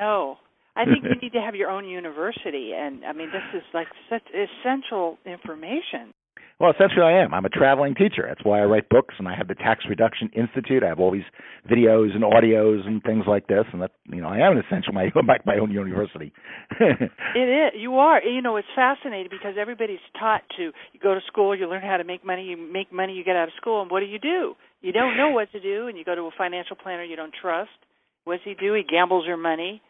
no. 0.00 0.38
I 0.78 0.84
think 0.84 1.04
you 1.04 1.14
need 1.22 1.32
to 1.32 1.40
have 1.40 1.54
your 1.54 1.70
own 1.70 1.88
university, 1.88 2.72
and 2.76 3.02
I 3.02 3.14
mean, 3.14 3.30
this 3.32 3.40
is 3.54 3.62
like 3.72 3.86
such 4.10 4.24
essential 4.28 5.16
information. 5.24 6.12
Well, 6.58 6.72
essentially, 6.72 7.02
I 7.02 7.22
am. 7.22 7.34
I'm 7.34 7.44
a 7.44 7.50
traveling 7.50 7.94
teacher. 7.94 8.24
That's 8.26 8.42
why 8.42 8.60
I 8.60 8.64
write 8.64 8.88
books, 8.88 9.14
and 9.18 9.28
I 9.28 9.36
have 9.36 9.46
the 9.46 9.54
Tax 9.54 9.84
Reduction 9.86 10.30
Institute. 10.34 10.82
I 10.82 10.88
have 10.88 10.98
all 10.98 11.12
these 11.12 11.28
videos 11.70 12.14
and 12.14 12.24
audios 12.24 12.86
and 12.86 13.02
things 13.02 13.24
like 13.28 13.46
this, 13.46 13.64
and 13.74 13.82
that 13.82 13.90
you 14.06 14.22
know, 14.22 14.28
I 14.28 14.38
am 14.38 14.56
an 14.56 14.64
essential 14.64 14.94
my 14.94 15.12
my, 15.22 15.36
my 15.44 15.58
own 15.58 15.70
university. 15.70 16.32
it 16.80 17.10
is. 17.36 17.72
You 17.78 17.96
are. 17.96 18.22
You 18.22 18.40
know, 18.40 18.56
it's 18.56 18.68
fascinating 18.74 19.28
because 19.30 19.56
everybody's 19.60 20.00
taught 20.18 20.42
to 20.56 20.72
you 20.92 21.00
go 21.02 21.14
to 21.14 21.20
school, 21.26 21.54
you 21.54 21.68
learn 21.68 21.82
how 21.82 21.98
to 21.98 22.04
make 22.04 22.24
money, 22.24 22.44
you 22.44 22.56
make 22.56 22.90
money, 22.90 23.12
you 23.12 23.24
get 23.24 23.36
out 23.36 23.48
of 23.48 23.54
school, 23.60 23.82
and 23.82 23.90
what 23.90 24.00
do 24.00 24.06
you 24.06 24.18
do? 24.18 24.54
You 24.80 24.92
don't 24.92 25.18
know 25.18 25.30
what 25.30 25.52
to 25.52 25.60
do, 25.60 25.88
and 25.88 25.98
you 25.98 26.04
go 26.04 26.14
to 26.14 26.22
a 26.22 26.30
financial 26.38 26.76
planner 26.76 27.04
you 27.04 27.16
don't 27.16 27.34
trust. 27.40 27.70
What 28.24 28.36
does 28.36 28.44
he 28.44 28.54
do? 28.54 28.72
He 28.72 28.82
gambles 28.82 29.26
your 29.26 29.36
money 29.36 29.82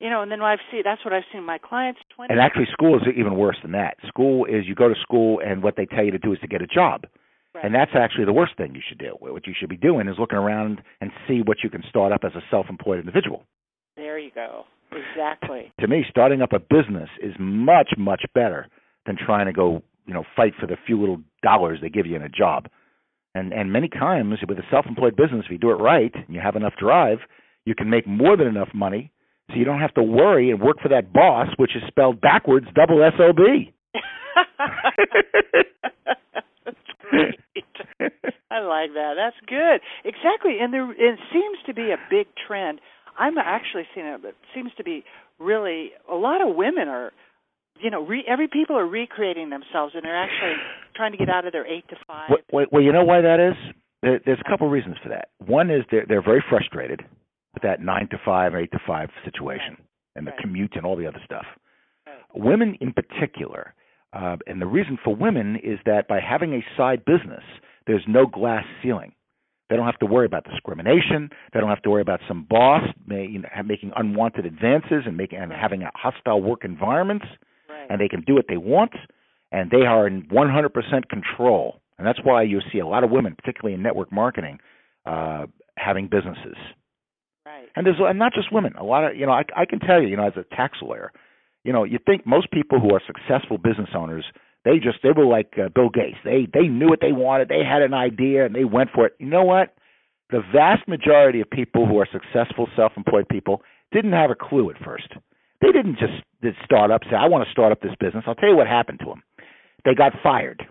you 0.00 0.10
know, 0.10 0.22
and 0.22 0.30
then 0.30 0.42
I've 0.42 0.58
seen 0.70 0.82
that's 0.84 1.04
what 1.04 1.14
I've 1.14 1.24
seen 1.32 1.44
my 1.44 1.58
clients. 1.58 2.00
20 2.16 2.32
and 2.32 2.40
actually, 2.40 2.66
school 2.72 2.96
is 2.96 3.02
even 3.16 3.36
worse 3.36 3.56
than 3.62 3.72
that. 3.72 3.96
School 4.08 4.44
is 4.46 4.66
you 4.66 4.74
go 4.74 4.88
to 4.88 5.00
school, 5.00 5.40
and 5.44 5.62
what 5.62 5.76
they 5.76 5.86
tell 5.86 6.04
you 6.04 6.10
to 6.10 6.18
do 6.18 6.32
is 6.32 6.38
to 6.40 6.48
get 6.48 6.62
a 6.62 6.66
job. 6.66 7.06
Right. 7.54 7.64
And 7.64 7.74
that's 7.74 7.90
actually 7.94 8.24
the 8.24 8.32
worst 8.32 8.56
thing 8.56 8.74
you 8.74 8.80
should 8.86 8.98
do. 8.98 9.14
What 9.18 9.46
you 9.46 9.54
should 9.58 9.68
be 9.68 9.76
doing 9.76 10.08
is 10.08 10.16
looking 10.18 10.38
around 10.38 10.80
and 11.00 11.10
see 11.28 11.42
what 11.44 11.58
you 11.62 11.68
can 11.68 11.82
start 11.88 12.10
up 12.12 12.22
as 12.24 12.32
a 12.34 12.40
self-employed 12.50 12.98
individual. 12.98 13.44
There 13.96 14.18
you 14.18 14.30
go. 14.34 14.64
Exactly. 14.90 15.72
to 15.80 15.88
me, 15.88 16.04
starting 16.10 16.42
up 16.42 16.52
a 16.52 16.58
business 16.58 17.08
is 17.22 17.32
much, 17.38 17.90
much 17.96 18.22
better 18.34 18.68
than 19.06 19.16
trying 19.16 19.46
to 19.46 19.52
go, 19.52 19.82
you 20.06 20.12
know, 20.12 20.24
fight 20.36 20.52
for 20.60 20.66
the 20.66 20.76
few 20.86 21.00
little 21.00 21.20
dollars 21.42 21.78
they 21.80 21.88
give 21.88 22.06
you 22.06 22.16
in 22.16 22.22
a 22.22 22.28
job. 22.28 22.68
And 23.34 23.52
and 23.52 23.72
many 23.72 23.88
times 23.88 24.38
with 24.46 24.58
a 24.58 24.64
self-employed 24.70 25.16
business, 25.16 25.44
if 25.46 25.50
you 25.50 25.58
do 25.58 25.70
it 25.70 25.74
right 25.74 26.12
and 26.14 26.34
you 26.34 26.40
have 26.40 26.56
enough 26.56 26.74
drive, 26.78 27.18
you 27.64 27.74
can 27.74 27.88
make 27.88 28.06
more 28.06 28.36
than 28.36 28.46
enough 28.46 28.68
money 28.74 29.10
so 29.52 29.58
you 29.58 29.64
don't 29.64 29.80
have 29.80 29.94
to 29.94 30.02
worry 30.02 30.50
and 30.50 30.60
work 30.60 30.78
for 30.82 30.88
that 30.88 31.12
boss, 31.12 31.48
which 31.56 31.76
is 31.76 31.82
spelled 31.88 32.20
backwards, 32.20 32.66
double 32.74 33.02
S 33.02 33.12
O 33.20 33.32
B. 33.32 33.72
I 38.50 38.60
like 38.60 38.92
that. 38.94 39.14
That's 39.16 39.36
good. 39.46 39.80
Exactly, 40.04 40.58
and 40.60 40.72
there 40.72 40.90
it 40.90 41.18
seems 41.32 41.58
to 41.66 41.74
be 41.74 41.90
a 41.90 41.96
big 42.10 42.26
trend. 42.46 42.80
I'm 43.18 43.36
actually 43.38 43.84
seeing 43.94 44.06
it. 44.06 44.24
It 44.24 44.34
seems 44.54 44.72
to 44.78 44.84
be 44.84 45.04
really 45.38 45.90
a 46.10 46.14
lot 46.14 46.40
of 46.46 46.56
women 46.56 46.88
are, 46.88 47.12
you 47.82 47.90
know, 47.90 48.04
re, 48.04 48.24
every 48.26 48.48
people 48.48 48.76
are 48.76 48.86
recreating 48.86 49.50
themselves, 49.50 49.94
and 49.94 50.04
they're 50.04 50.16
actually 50.16 50.56
trying 50.96 51.12
to 51.12 51.18
get 51.18 51.28
out 51.28 51.46
of 51.46 51.52
their 51.52 51.66
eight 51.66 51.86
to 51.88 51.96
five. 52.06 52.30
Well, 52.52 52.66
well 52.70 52.82
you 52.82 52.92
know 52.92 53.04
why 53.04 53.20
that 53.20 53.40
is. 53.40 53.56
There's 54.02 54.40
a 54.40 54.50
couple 54.50 54.66
of 54.66 54.72
reasons 54.72 54.96
for 55.02 55.10
that. 55.10 55.28
One 55.46 55.70
is 55.70 55.82
they're 55.90 56.06
they're 56.08 56.22
very 56.22 56.42
frustrated 56.48 57.02
with 57.54 57.62
that 57.62 57.80
nine 57.80 58.08
to 58.10 58.18
five, 58.24 58.54
eight 58.54 58.70
to 58.72 58.78
five 58.86 59.10
situation, 59.24 59.76
right. 59.78 59.86
and 60.16 60.26
the 60.26 60.30
right. 60.32 60.40
commute 60.40 60.72
and 60.76 60.86
all 60.86 60.96
the 60.96 61.06
other 61.06 61.20
stuff. 61.24 61.46
Right. 62.06 62.16
Women 62.34 62.76
in 62.80 62.92
particular, 62.92 63.74
uh, 64.12 64.36
and 64.46 64.60
the 64.60 64.66
reason 64.66 64.98
for 65.02 65.14
women 65.14 65.56
is 65.56 65.78
that 65.86 66.08
by 66.08 66.20
having 66.20 66.54
a 66.54 66.64
side 66.76 67.04
business, 67.04 67.44
there's 67.86 68.04
no 68.06 68.26
glass 68.26 68.64
ceiling. 68.82 69.12
They 69.72 69.76
don't 69.76 69.86
have 69.86 69.98
to 70.00 70.06
worry 70.06 70.26
about 70.26 70.44
discrimination. 70.44 71.30
They 71.52 71.60
don't 71.60 71.70
have 71.70 71.82
to 71.82 71.90
worry 71.90 72.02
about 72.02 72.20
some 72.28 72.46
boss 72.48 72.82
may, 73.06 73.26
you 73.26 73.38
know, 73.38 73.48
making 73.64 73.92
unwanted 73.96 74.44
advances 74.44 75.04
and 75.06 75.16
making 75.16 75.38
and 75.38 75.50
having 75.50 75.82
a 75.82 75.90
hostile 75.94 76.42
work 76.42 76.64
environments. 76.64 77.24
And 77.88 78.00
they 78.00 78.08
can 78.08 78.20
do 78.20 78.34
what 78.34 78.44
they 78.48 78.58
want, 78.58 78.92
and 79.50 79.70
they 79.70 79.86
are 79.86 80.06
in 80.06 80.22
100% 80.28 81.08
control. 81.08 81.80
And 81.98 82.06
that's 82.06 82.20
why 82.22 82.42
you 82.42 82.60
see 82.70 82.80
a 82.80 82.86
lot 82.86 83.02
of 83.02 83.10
women, 83.10 83.34
particularly 83.34 83.74
in 83.74 83.82
network 83.82 84.12
marketing, 84.12 84.58
uh, 85.06 85.46
having 85.76 86.08
businesses. 86.08 86.56
And 87.74 87.86
there's 87.86 87.96
and 87.98 88.18
not 88.18 88.34
just 88.34 88.52
women. 88.52 88.74
A 88.76 88.84
lot 88.84 89.04
of 89.04 89.16
you 89.16 89.26
know, 89.26 89.32
I 89.32 89.44
I 89.56 89.64
can 89.64 89.80
tell 89.80 90.00
you, 90.00 90.08
you 90.08 90.16
know, 90.16 90.26
as 90.26 90.36
a 90.36 90.44
tax 90.54 90.78
lawyer, 90.82 91.12
you 91.64 91.72
know, 91.72 91.84
you 91.84 91.98
think 92.04 92.26
most 92.26 92.50
people 92.50 92.80
who 92.80 92.94
are 92.94 93.02
successful 93.06 93.58
business 93.58 93.90
owners, 93.94 94.24
they 94.64 94.78
just 94.78 94.98
they 95.02 95.10
were 95.10 95.26
like 95.26 95.54
uh, 95.58 95.68
Bill 95.74 95.88
Gates. 95.88 96.18
They 96.24 96.46
they 96.52 96.66
knew 96.66 96.88
what 96.88 97.00
they 97.00 97.12
wanted. 97.12 97.48
They 97.48 97.64
had 97.64 97.82
an 97.82 97.94
idea 97.94 98.46
and 98.46 98.54
they 98.54 98.64
went 98.64 98.90
for 98.94 99.06
it. 99.06 99.14
You 99.18 99.26
know 99.26 99.44
what? 99.44 99.74
The 100.30 100.42
vast 100.52 100.86
majority 100.88 101.40
of 101.40 101.50
people 101.50 101.86
who 101.86 101.98
are 101.98 102.08
successful 102.10 102.66
self-employed 102.76 103.28
people 103.28 103.62
didn't 103.92 104.12
have 104.12 104.30
a 104.30 104.34
clue 104.34 104.70
at 104.70 104.82
first. 104.82 105.08
They 105.60 105.72
didn't 105.72 105.98
just 105.98 106.24
did 106.42 106.54
start 106.64 106.90
up 106.90 107.02
say, 107.04 107.16
"I 107.16 107.28
want 107.28 107.44
to 107.44 107.50
start 107.52 107.72
up 107.72 107.80
this 107.80 107.94
business." 108.00 108.24
I'll 108.26 108.34
tell 108.34 108.48
you 108.48 108.56
what 108.56 108.66
happened 108.66 109.00
to 109.00 109.06
them. 109.06 109.22
They 109.84 109.94
got 109.94 110.12
fired, 110.22 110.66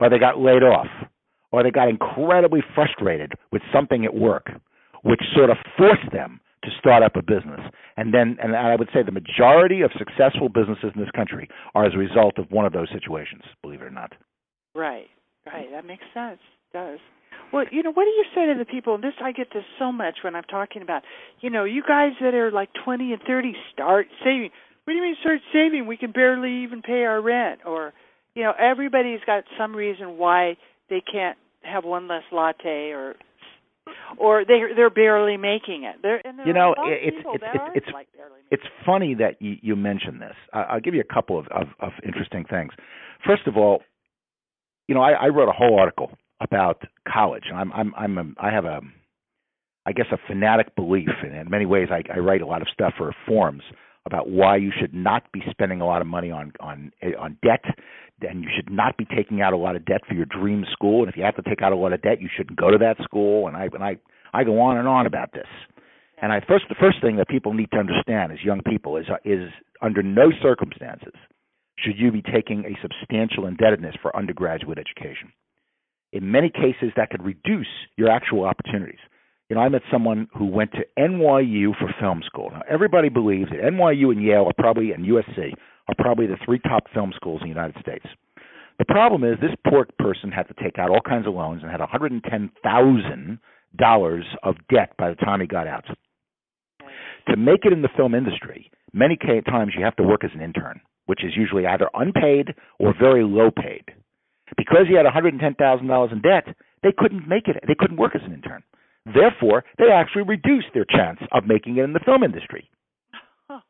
or 0.00 0.10
they 0.10 0.18
got 0.18 0.38
laid 0.38 0.62
off, 0.62 0.88
or 1.52 1.62
they 1.62 1.70
got 1.70 1.88
incredibly 1.88 2.62
frustrated 2.74 3.32
with 3.52 3.62
something 3.72 4.04
at 4.04 4.14
work 4.14 4.50
which 5.04 5.20
sort 5.36 5.50
of 5.50 5.56
forced 5.78 6.10
them 6.12 6.40
to 6.64 6.70
start 6.78 7.02
up 7.02 7.14
a 7.14 7.22
business. 7.22 7.60
And 7.96 8.12
then, 8.12 8.36
and 8.42 8.56
I 8.56 8.74
would 8.74 8.88
say 8.92 9.02
the 9.04 9.12
majority 9.12 9.82
of 9.82 9.92
successful 9.98 10.48
businesses 10.48 10.90
in 10.94 11.00
this 11.00 11.10
country 11.14 11.48
are 11.74 11.84
as 11.84 11.94
a 11.94 11.98
result 11.98 12.38
of 12.38 12.50
one 12.50 12.66
of 12.66 12.72
those 12.72 12.88
situations, 12.92 13.42
believe 13.62 13.82
it 13.82 13.84
or 13.84 13.90
not. 13.90 14.12
Right, 14.74 15.06
right. 15.46 15.70
That 15.70 15.86
makes 15.86 16.04
sense. 16.12 16.40
It 16.40 16.76
does. 16.76 16.98
Well, 17.52 17.64
you 17.70 17.82
know, 17.82 17.92
what 17.92 18.04
do 18.04 18.10
you 18.10 18.24
say 18.34 18.46
to 18.46 18.58
the 18.58 18.64
people? 18.64 18.98
This 18.98 19.12
I 19.22 19.32
get 19.32 19.48
this 19.52 19.64
so 19.78 19.92
much 19.92 20.18
when 20.24 20.34
I'm 20.34 20.44
talking 20.44 20.82
about, 20.82 21.02
you 21.40 21.50
know, 21.50 21.64
you 21.64 21.82
guys 21.86 22.12
that 22.20 22.34
are 22.34 22.50
like 22.50 22.70
20 22.84 23.12
and 23.12 23.22
30 23.26 23.52
start 23.72 24.06
saving. 24.24 24.50
What 24.84 24.92
do 24.92 24.96
you 24.96 25.02
mean 25.02 25.16
start 25.20 25.40
saving? 25.52 25.86
We 25.86 25.96
can 25.96 26.12
barely 26.12 26.64
even 26.64 26.82
pay 26.82 27.04
our 27.04 27.20
rent. 27.20 27.60
Or, 27.64 27.92
you 28.34 28.42
know, 28.42 28.52
everybody's 28.58 29.20
got 29.26 29.44
some 29.58 29.76
reason 29.76 30.18
why 30.18 30.56
they 30.90 31.00
can't 31.00 31.38
have 31.62 31.84
one 31.84 32.08
less 32.08 32.24
latte 32.32 32.90
or 32.90 33.14
or 34.18 34.44
they 34.44 34.60
they're 34.76 34.90
barely 34.90 35.36
making 35.36 35.84
it. 35.84 35.96
They're, 36.02 36.26
and 36.26 36.38
you 36.46 36.52
know, 36.52 36.74
oh, 36.78 36.84
it's 36.86 37.16
it's 37.18 37.44
it's 37.54 37.64
it's 37.74 37.86
like 37.92 38.08
it's 38.50 38.62
funny 38.86 39.14
that 39.14 39.40
you, 39.40 39.56
you 39.62 39.76
mentioned 39.76 40.20
this. 40.20 40.36
I'll 40.52 40.80
give 40.80 40.94
you 40.94 41.02
a 41.08 41.14
couple 41.14 41.38
of, 41.38 41.46
of 41.48 41.68
of 41.80 41.92
interesting 42.04 42.44
things. 42.48 42.72
First 43.26 43.46
of 43.46 43.56
all, 43.56 43.82
you 44.88 44.94
know, 44.94 45.02
I, 45.02 45.12
I 45.12 45.26
wrote 45.28 45.48
a 45.48 45.52
whole 45.52 45.78
article 45.78 46.10
about 46.40 46.82
college, 47.12 47.44
and 47.48 47.58
I'm 47.58 47.72
I'm 47.72 47.94
I'm 47.96 48.18
a, 48.18 48.24
I 48.40 48.50
have 48.52 48.64
a 48.64 48.80
I 49.86 49.92
guess 49.92 50.06
a 50.12 50.18
fanatic 50.26 50.74
belief, 50.76 51.10
and 51.22 51.34
in 51.34 51.50
many 51.50 51.66
ways, 51.66 51.88
I, 51.90 52.02
I 52.12 52.18
write 52.18 52.40
a 52.40 52.46
lot 52.46 52.62
of 52.62 52.68
stuff 52.72 52.94
for 52.96 53.14
forums 53.26 53.62
about 54.06 54.28
why 54.28 54.56
you 54.56 54.70
should 54.78 54.94
not 54.94 55.30
be 55.32 55.42
spending 55.50 55.80
a 55.80 55.86
lot 55.86 56.00
of 56.00 56.06
money 56.06 56.30
on 56.30 56.52
on 56.60 56.92
on 57.18 57.38
debt 57.42 57.64
and 58.28 58.42
you 58.42 58.50
should 58.54 58.70
not 58.70 58.96
be 58.96 59.04
taking 59.04 59.40
out 59.40 59.52
a 59.52 59.56
lot 59.56 59.76
of 59.76 59.84
debt 59.84 60.02
for 60.06 60.14
your 60.14 60.26
dream 60.26 60.64
school 60.72 61.00
and 61.00 61.08
if 61.08 61.16
you 61.16 61.22
have 61.22 61.36
to 61.36 61.42
take 61.42 61.62
out 61.62 61.72
a 61.72 61.76
lot 61.76 61.92
of 61.92 62.02
debt 62.02 62.20
you 62.20 62.28
shouldn't 62.34 62.58
go 62.58 62.70
to 62.70 62.78
that 62.78 62.96
school 63.02 63.48
and 63.48 63.56
I 63.56 63.68
and 63.72 63.82
I 63.82 63.96
I 64.32 64.44
go 64.44 64.60
on 64.60 64.76
and 64.76 64.88
on 64.88 65.06
about 65.06 65.32
this. 65.32 65.46
And 66.20 66.32
I 66.32 66.40
first 66.46 66.64
the 66.68 66.74
first 66.78 67.00
thing 67.00 67.16
that 67.16 67.28
people 67.28 67.54
need 67.54 67.70
to 67.72 67.78
understand 67.78 68.32
as 68.32 68.38
young 68.42 68.60
people 68.62 68.96
is 68.96 69.06
uh, 69.10 69.16
is 69.24 69.50
under 69.80 70.02
no 70.02 70.30
circumstances 70.42 71.14
should 71.78 71.98
you 71.98 72.12
be 72.12 72.22
taking 72.22 72.64
a 72.64 72.78
substantial 72.82 73.46
indebtedness 73.46 73.94
for 74.00 74.14
undergraduate 74.16 74.78
education. 74.78 75.32
In 76.12 76.30
many 76.30 76.50
cases 76.50 76.92
that 76.96 77.10
could 77.10 77.24
reduce 77.24 77.66
your 77.96 78.10
actual 78.10 78.44
opportunities. 78.44 79.00
You 79.50 79.56
know, 79.56 79.62
I 79.62 79.68
met 79.68 79.82
someone 79.92 80.28
who 80.36 80.46
went 80.46 80.72
to 80.72 80.86
NYU 80.98 81.76
for 81.78 81.92
film 82.00 82.22
school. 82.24 82.50
Now, 82.50 82.62
everybody 82.70 83.10
believes 83.10 83.50
that 83.50 83.60
NYU 83.60 84.10
and 84.10 84.22
Yale 84.22 84.46
are 84.46 84.54
probably 84.56 84.92
and 84.92 85.04
USC 85.04 85.52
are 85.88 85.94
probably 85.98 86.26
the 86.26 86.38
three 86.44 86.58
top 86.60 86.84
film 86.92 87.12
schools 87.14 87.40
in 87.42 87.48
the 87.48 87.54
United 87.54 87.76
States. 87.80 88.06
The 88.78 88.84
problem 88.86 89.24
is 89.24 89.38
this 89.40 89.54
poor 89.68 89.86
person 89.98 90.32
had 90.32 90.48
to 90.48 90.54
take 90.62 90.78
out 90.78 90.90
all 90.90 91.00
kinds 91.00 91.26
of 91.26 91.34
loans 91.34 91.62
and 91.62 91.70
had 91.70 91.80
$110,000 91.80 94.36
of 94.42 94.56
debt 94.68 94.96
by 94.98 95.10
the 95.10 95.16
time 95.16 95.40
he 95.40 95.46
got 95.46 95.68
out. 95.68 95.84
To 97.28 97.36
make 97.36 97.64
it 97.64 97.72
in 97.72 97.82
the 97.82 97.88
film 97.96 98.14
industry, 98.14 98.70
many 98.92 99.16
times 99.16 99.74
you 99.76 99.84
have 99.84 99.96
to 99.96 100.02
work 100.02 100.24
as 100.24 100.30
an 100.34 100.42
intern, 100.42 100.80
which 101.06 101.24
is 101.24 101.36
usually 101.36 101.66
either 101.66 101.88
unpaid 101.94 102.54
or 102.78 102.94
very 102.98 103.24
low 103.24 103.50
paid. 103.50 103.84
Because 104.56 104.86
he 104.88 104.94
had 104.94 105.06
$110,000 105.06 106.12
in 106.12 106.20
debt, 106.20 106.54
they 106.82 106.92
couldn't 106.96 107.28
make 107.28 107.48
it. 107.48 107.56
They 107.66 107.74
couldn't 107.78 107.96
work 107.96 108.14
as 108.14 108.22
an 108.26 108.34
intern. 108.34 108.62
Therefore, 109.06 109.64
they 109.78 109.90
actually 109.90 110.22
reduced 110.22 110.68
their 110.74 110.84
chance 110.84 111.20
of 111.32 111.46
making 111.46 111.76
it 111.76 111.84
in 111.84 111.92
the 111.92 112.00
film 112.04 112.22
industry. 112.22 112.70
Oh, 113.48 113.60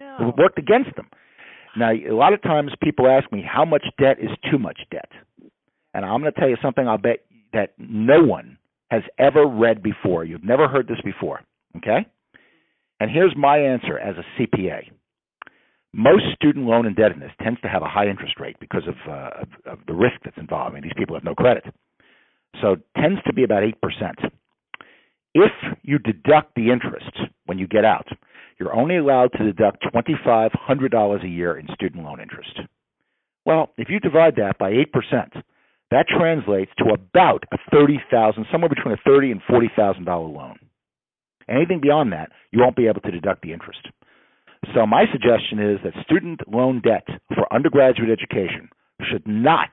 no. 0.00 0.16
It 0.20 0.36
worked 0.36 0.58
against 0.58 0.94
them. 0.96 1.08
Now, 1.76 1.92
a 1.92 2.14
lot 2.14 2.32
of 2.32 2.42
times 2.42 2.72
people 2.82 3.06
ask 3.06 3.30
me 3.32 3.44
how 3.46 3.64
much 3.64 3.84
debt 3.98 4.18
is 4.20 4.30
too 4.50 4.58
much 4.58 4.78
debt. 4.90 5.10
And 5.94 6.04
I'm 6.04 6.20
going 6.20 6.32
to 6.32 6.38
tell 6.38 6.48
you 6.48 6.56
something 6.62 6.86
I'll 6.86 6.98
bet 6.98 7.24
that 7.52 7.74
no 7.78 8.22
one 8.22 8.58
has 8.90 9.02
ever 9.18 9.46
read 9.46 9.82
before. 9.82 10.24
You've 10.24 10.44
never 10.44 10.68
heard 10.68 10.88
this 10.88 11.00
before. 11.04 11.40
Okay? 11.76 12.06
And 13.00 13.10
here's 13.10 13.34
my 13.36 13.58
answer 13.58 13.98
as 13.98 14.16
a 14.16 14.42
CPA. 14.42 14.90
Most 15.94 16.24
student 16.34 16.66
loan 16.66 16.86
indebtedness 16.86 17.32
tends 17.42 17.60
to 17.62 17.68
have 17.68 17.82
a 17.82 17.88
high 17.88 18.08
interest 18.08 18.34
rate 18.38 18.56
because 18.60 18.82
of, 18.86 18.94
uh, 19.08 19.42
of, 19.42 19.48
of 19.66 19.78
the 19.86 19.94
risk 19.94 20.16
that's 20.24 20.36
involved. 20.36 20.72
I 20.72 20.74
mean, 20.74 20.82
these 20.82 20.92
people 20.96 21.16
have 21.16 21.24
no 21.24 21.34
credit. 21.34 21.64
So 22.60 22.76
tends 22.96 23.20
to 23.26 23.32
be 23.32 23.44
about 23.44 23.62
8%. 23.62 24.30
If 25.34 25.52
you 25.82 25.98
deduct 25.98 26.54
the 26.54 26.70
interest 26.70 27.16
when 27.46 27.58
you 27.58 27.66
get 27.66 27.84
out, 27.84 28.06
you're 28.58 28.74
only 28.74 28.96
allowed 28.96 29.32
to 29.32 29.44
deduct 29.44 29.84
$2,500 29.94 31.24
a 31.24 31.28
year 31.28 31.58
in 31.58 31.66
student 31.74 32.04
loan 32.04 32.20
interest. 32.20 32.60
Well, 33.44 33.70
if 33.78 33.88
you 33.88 34.00
divide 34.00 34.36
that 34.36 34.58
by 34.58 34.72
8%, 34.72 35.42
that 35.90 36.06
translates 36.08 36.70
to 36.78 36.92
about 36.92 37.44
a 37.52 37.58
30,000, 37.70 38.46
somewhere 38.52 38.68
between 38.68 38.94
a 38.94 38.98
thirty 39.04 39.30
and 39.30 39.40
$40,000 39.42 40.06
loan. 40.06 40.58
Anything 41.48 41.80
beyond 41.80 42.12
that, 42.12 42.30
you 42.52 42.60
won't 42.60 42.76
be 42.76 42.88
able 42.88 43.00
to 43.00 43.10
deduct 43.10 43.42
the 43.42 43.52
interest. 43.52 43.88
So 44.74 44.86
my 44.86 45.04
suggestion 45.12 45.58
is 45.60 45.78
that 45.84 46.04
student 46.04 46.40
loan 46.46 46.82
debt 46.84 47.06
for 47.34 47.52
undergraduate 47.52 48.10
education 48.10 48.68
should 49.10 49.26
not 49.26 49.70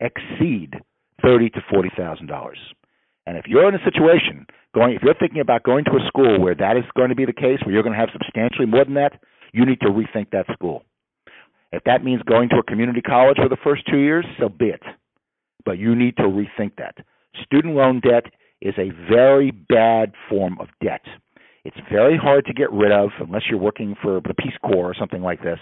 exceed 0.00 0.74
thirty 1.20 1.50
to 1.50 1.60
forty 1.70 1.90
thousand 1.96 2.28
dollars. 2.28 2.58
And 3.28 3.36
if 3.36 3.44
you're 3.46 3.68
in 3.68 3.74
a 3.74 3.84
situation 3.84 4.46
going, 4.74 4.94
if 4.94 5.02
you're 5.02 5.12
thinking 5.12 5.42
about 5.42 5.62
going 5.62 5.84
to 5.84 5.90
a 5.90 6.06
school 6.06 6.40
where 6.40 6.54
that 6.54 6.78
is 6.78 6.84
going 6.96 7.10
to 7.10 7.14
be 7.14 7.26
the 7.26 7.34
case, 7.34 7.58
where 7.62 7.74
you're 7.74 7.82
going 7.82 7.92
to 7.92 7.98
have 7.98 8.08
substantially 8.10 8.64
more 8.64 8.86
than 8.86 8.94
that, 8.94 9.20
you 9.52 9.66
need 9.66 9.80
to 9.80 9.88
rethink 9.88 10.30
that 10.32 10.46
school. 10.54 10.82
If 11.70 11.84
that 11.84 12.02
means 12.02 12.22
going 12.22 12.48
to 12.48 12.56
a 12.56 12.62
community 12.62 13.02
college 13.02 13.36
for 13.36 13.50
the 13.50 13.58
first 13.62 13.82
two 13.86 13.98
years, 13.98 14.24
so 14.40 14.48
be 14.48 14.68
it. 14.68 14.80
But 15.66 15.76
you 15.76 15.94
need 15.94 16.16
to 16.16 16.22
rethink 16.22 16.76
that. 16.78 16.94
Student 17.44 17.74
loan 17.74 18.00
debt 18.00 18.32
is 18.62 18.72
a 18.78 18.92
very 19.10 19.50
bad 19.50 20.12
form 20.30 20.56
of 20.58 20.68
debt. 20.82 21.02
It's 21.66 21.76
very 21.92 22.16
hard 22.16 22.46
to 22.46 22.54
get 22.54 22.72
rid 22.72 22.92
of 22.92 23.10
unless 23.20 23.42
you're 23.50 23.60
working 23.60 23.94
for 24.00 24.22
the 24.26 24.32
Peace 24.32 24.56
Corps 24.62 24.90
or 24.90 24.94
something 24.98 25.20
like 25.20 25.42
this. 25.42 25.58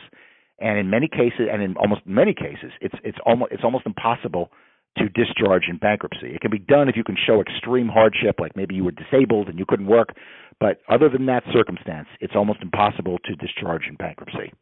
And 0.61 0.79
in 0.79 0.89
many 0.89 1.09
cases, 1.09 1.49
and 1.53 1.61
in 1.65 1.77
almost 1.79 2.03
many 2.07 2.33
cases, 2.33 2.71
it's 2.81 2.95
it's 3.03 3.19
almost 3.27 3.51
it's 3.51 3.65
almost 3.65 3.87
impossible 3.87 4.53
to 4.99 5.09
discharge 5.09 5.65
in 5.69 5.79
bankruptcy. 5.79 6.35
It 6.35 6.41
can 6.41 6.51
be 6.51 6.59
done 6.59 6.89
if 6.89 6.97
you 6.97 7.05
can 7.05 7.17
show 7.17 7.41
extreme 7.41 7.89
hardship, 7.89 8.37
like 8.39 8.57
maybe 8.57 8.75
you 8.75 8.85
were 8.85 8.93
disabled 8.93 9.49
and 9.49 9.59
you 9.59 9.67
couldn't 9.67 9.87
work. 9.87 10.15
But 10.61 10.81
other 10.89 11.09
than 11.09 11.27
that 11.27 11.43
circumstance, 11.53 12.09
it's 12.21 12.35
almost 12.35 12.63
impossible 12.63 13.19
to 13.25 13.37
discharge 13.37 13.83
in 13.89 13.97
bankruptcy. 13.97 14.53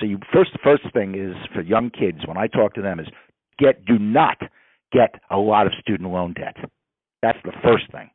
So 0.00 0.06
you 0.06 0.18
first 0.32 0.50
first 0.62 0.82
thing 0.92 1.14
is 1.14 1.34
for 1.54 1.62
young 1.62 1.90
kids 1.90 2.26
when 2.26 2.36
I 2.36 2.48
talk 2.48 2.74
to 2.74 2.82
them 2.82 3.00
is 3.00 3.06
get 3.58 3.84
do 3.84 3.98
not 3.98 4.38
get 4.92 5.14
a 5.30 5.36
lot 5.36 5.66
of 5.66 5.72
student 5.80 6.10
loan 6.10 6.34
debt. 6.34 6.56
That's 7.22 7.38
the 7.44 7.52
first 7.62 7.90
thing. 7.92 8.10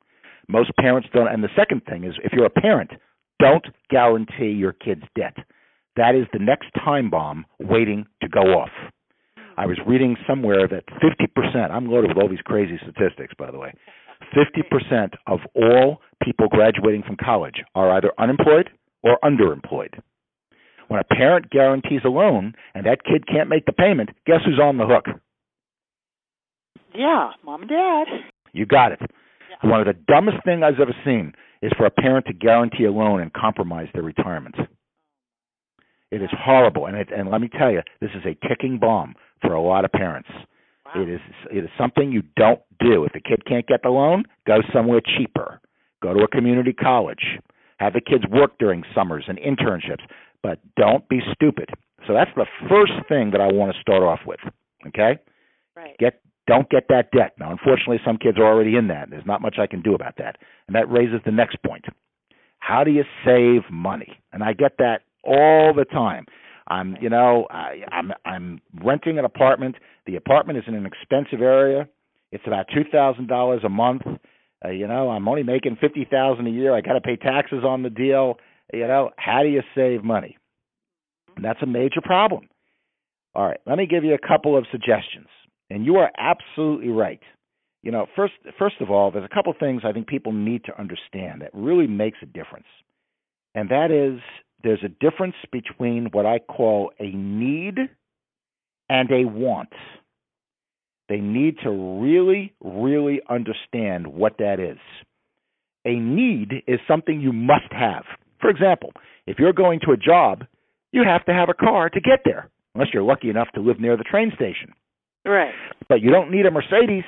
Most 0.48 0.72
parents 0.80 1.08
don't 1.14 1.28
and 1.28 1.44
the 1.44 1.50
second 1.56 1.84
thing 1.86 2.04
is 2.04 2.14
if 2.24 2.34
you're 2.34 2.46
a 2.46 2.50
parent, 2.50 2.92
don't 3.40 3.66
guarantee 3.90 4.52
your 4.52 4.74
kid's 4.74 5.04
debt. 5.16 5.38
That 5.96 6.16
is 6.16 6.28
the 6.34 6.40
next 6.40 6.68
time 6.76 7.10
bomb 7.10 7.46
waiting 7.60 8.06
to 8.22 8.28
go 8.28 8.42
off. 8.42 8.70
I 9.60 9.66
was 9.66 9.78
reading 9.86 10.16
somewhere 10.26 10.70
that 10.70 10.86
50%, 11.04 11.70
I'm 11.70 11.92
loaded 11.92 12.08
with 12.08 12.18
all 12.18 12.30
these 12.30 12.40
crazy 12.46 12.80
statistics, 12.82 13.34
by 13.38 13.52
the 13.52 13.60
way. 13.60 13.74
50% 14.34 15.10
of 15.28 15.40
all 15.54 15.98
people 16.24 16.48
graduating 16.48 17.04
from 17.04 17.18
college 17.22 17.56
are 17.76 17.92
either 17.92 18.14
unemployed 18.18 18.70
or 19.04 19.20
underemployed. 19.22 20.00
When 20.88 21.02
a 21.02 21.14
parent 21.14 21.50
guarantees 21.50 22.02
a 22.06 22.08
loan 22.08 22.54
and 22.74 22.86
that 22.86 23.04
kid 23.04 23.28
can't 23.28 23.50
make 23.50 23.66
the 23.66 23.74
payment, 23.74 24.12
guess 24.26 24.40
who's 24.46 24.62
on 24.64 24.78
the 24.78 24.86
hook? 24.86 25.08
Yeah, 26.96 27.32
mom 27.44 27.64
and 27.64 27.70
dad. 27.70 28.08
You 28.54 28.66
got 28.66 28.94
it. 28.94 29.02
Yeah. 29.02 29.70
One 29.70 29.82
of 29.82 29.88
the 29.88 30.02
dumbest 30.08 30.38
things 30.46 30.64
I've 30.64 30.80
ever 30.80 30.96
seen 31.04 31.34
is 31.62 31.74
for 31.78 31.86
a 31.86 31.92
parent 31.92 32.28
to 32.28 32.34
guarantee 32.34 32.86
a 32.86 32.92
loan 32.94 33.20
and 33.20 33.34
compromise 33.34 33.90
their 33.94 34.04
retirement. 34.04 34.56
It 36.12 36.22
is 36.22 36.30
horrible, 36.32 36.86
and 36.86 36.96
it, 36.96 37.10
and 37.16 37.30
let 37.30 37.42
me 37.42 37.50
tell 37.50 37.72
you, 37.72 37.82
this 38.00 38.10
is 38.16 38.24
a 38.26 38.48
ticking 38.48 38.80
bomb 38.80 39.16
for 39.42 39.54
a 39.54 39.62
lot 39.62 39.86
of 39.86 39.92
parents. 39.92 40.30
Wow. 40.86 41.04
It 41.04 41.10
is 41.10 41.22
it 41.52 41.64
is 41.64 41.70
something 41.78 42.12
you 42.12 42.24
don't 42.36 42.62
do. 42.80 43.04
If 43.04 43.14
the 43.14 43.22
kid 43.22 43.46
can't 43.46 43.68
get 43.68 43.84
the 43.84 43.90
loan, 43.90 44.24
go 44.48 44.60
somewhere 44.74 45.02
cheaper. 45.02 45.60
Go 46.02 46.14
to 46.14 46.24
a 46.24 46.28
community 46.28 46.74
college. 46.74 47.40
Have 47.78 47.94
the 47.94 48.02
kids 48.02 48.24
work 48.30 48.58
during 48.60 48.84
summers 48.94 49.26
and 49.28 49.38
internships, 49.38 50.04
but 50.44 50.60
don't 50.76 51.08
be 51.10 51.20
stupid. 51.34 51.70
So 52.08 52.14
that's 52.14 52.32
the 52.36 52.46
first 52.70 52.94
thing 53.08 53.32
that 53.32 53.42
I 53.42 53.52
want 53.52 53.74
to 53.74 53.82
start 53.82 54.04
off 54.04 54.20
with. 54.26 54.40
Okay? 54.88 55.20
Right. 55.76 55.98
Get 55.98 56.22
don't 56.48 56.70
get 56.70 56.88
that 56.90 57.12
debt. 57.12 57.34
Now, 57.40 57.52
unfortunately, 57.52 58.00
some 58.04 58.18
kids 58.18 58.38
are 58.40 58.46
already 58.46 58.76
in 58.76 58.88
that. 58.88 59.10
There's 59.10 59.26
not 59.26 59.42
much 59.42 59.58
I 59.60 59.68
can 59.68 59.82
do 59.82 59.94
about 59.94 60.18
that. 60.18 60.38
And 60.68 60.76
that 60.76 60.90
raises 60.90 61.22
the 61.24 61.32
next 61.32 61.58
point. 61.64 61.86
How 62.58 62.84
do 62.84 62.92
you 62.92 63.04
save 63.24 63.72
money? 63.72 64.20
And 64.34 64.44
I 64.44 64.54
get 64.54 64.78
that 64.80 65.02
all 65.24 65.74
the 65.76 65.86
time. 65.86 66.26
I'm, 66.70 66.98
you 67.02 67.10
know, 67.10 67.48
I, 67.50 67.82
I'm 67.92 68.12
I'm 68.26 68.62
renting 68.84 69.18
an 69.18 69.26
apartment. 69.26 69.76
The 70.06 70.16
apartment 70.16 70.60
is 70.60 70.66
in 70.68 70.76
an 70.76 70.86
expensive 70.86 71.42
area. 71.42 71.88
It's 72.32 72.44
about 72.46 72.68
two 72.74 72.84
thousand 72.92 73.28
dollars 73.28 73.62
a 73.66 73.70
month. 73.70 74.04
Uh, 74.64 74.70
you 74.70 74.88
know, 74.88 75.10
I'm 75.10 75.28
only 75.28 75.44
making 75.44 75.78
fifty 75.82 76.06
thousand 76.10 76.48
a 76.48 76.52
year. 76.52 76.76
I 76.76 76.82
got 76.82 76.94
to 76.94 77.02
pay 77.02 77.16
taxes 77.16 77.64
on 77.66 77.84
the 77.84 77.90
deal. 77.90 78.38
You 78.72 78.88
know, 78.88 79.10
how 79.18 79.42
do 79.42 79.50
you 79.50 79.64
save 79.74 80.04
money? 80.04 80.38
And 81.36 81.44
that's 81.44 81.62
a 81.64 81.66
major 81.66 82.02
problem. 82.04 82.50
All 83.34 83.46
right, 83.46 83.60
let 83.66 83.78
me 83.78 83.88
give 83.88 84.04
you 84.04 84.14
a 84.14 84.28
couple 84.28 84.58
of 84.58 84.66
suggestions. 84.72 85.28
And 85.70 85.86
you 85.86 85.98
are 85.98 86.12
absolutely 86.18 86.90
right. 86.90 87.22
You 87.82 87.92
know, 87.92 88.08
first 88.16 88.34
first 88.58 88.76
of 88.82 88.92
all, 88.92 89.12
there's 89.12 89.30
a 89.30 89.34
couple 89.34 89.54
things 89.60 89.84
I 89.86 89.92
think 89.92 90.08
people 90.08 90.34
need 90.34 90.66
to 90.66 90.80
understand 90.80 91.42
that 91.42 91.52
really 91.54 91.88
makes 91.88 92.18
a 92.22 92.26
difference. 92.26 92.68
And 93.56 93.70
that 93.70 93.90
is 93.92 94.20
there's 94.64 94.84
a 94.84 94.90
difference 94.90 95.36
between 95.52 96.10
what 96.12 96.26
I 96.26 96.40
call 96.40 96.92
a 97.00 97.10
need 97.10 97.76
and 98.90 99.12
a 99.12 99.26
want. 99.26 99.70
They 101.08 101.18
need 101.18 101.56
to 101.64 101.72
really, 101.72 102.54
really 102.62 103.22
understand 103.30 104.08
what 104.08 104.38
that 104.38 104.60
is. 104.60 104.78
A 105.86 105.96
need 105.96 106.64
is 106.68 106.80
something 106.88 107.22
you 107.22 107.34
must 107.34 107.72
have. 107.72 108.04
For 108.42 108.50
example, 108.50 108.92
if 109.26 109.40
you're 109.40 109.54
going 109.54 109.80
to 109.86 109.92
a 109.92 109.98
job, 109.98 110.46
you 110.92 111.04
have 111.04 111.26
to 111.26 111.34
have 111.34 111.50
a 111.50 111.54
car 111.54 111.90
to 111.90 112.02
get 112.02 112.22
there, 112.26 112.50
unless 112.76 112.90
you're 112.94 113.04
lucky 113.04 113.30
enough 113.30 113.48
to 113.56 113.62
live 113.62 113.80
near 113.80 113.98
the 113.98 114.04
train 114.04 114.32
station. 114.36 114.74
Right. 115.26 115.54
But 115.88 116.02
you 116.02 116.12
don't 116.12 116.32
need 116.32 116.46
a 116.46 116.52
Mercedes. 116.52 117.04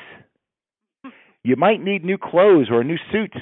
You 1.44 1.56
might 1.56 1.82
need 1.82 2.06
new 2.06 2.20
clothes 2.20 2.68
or 2.70 2.82
a 2.82 2.84
new 2.84 3.00
suit 3.12 3.34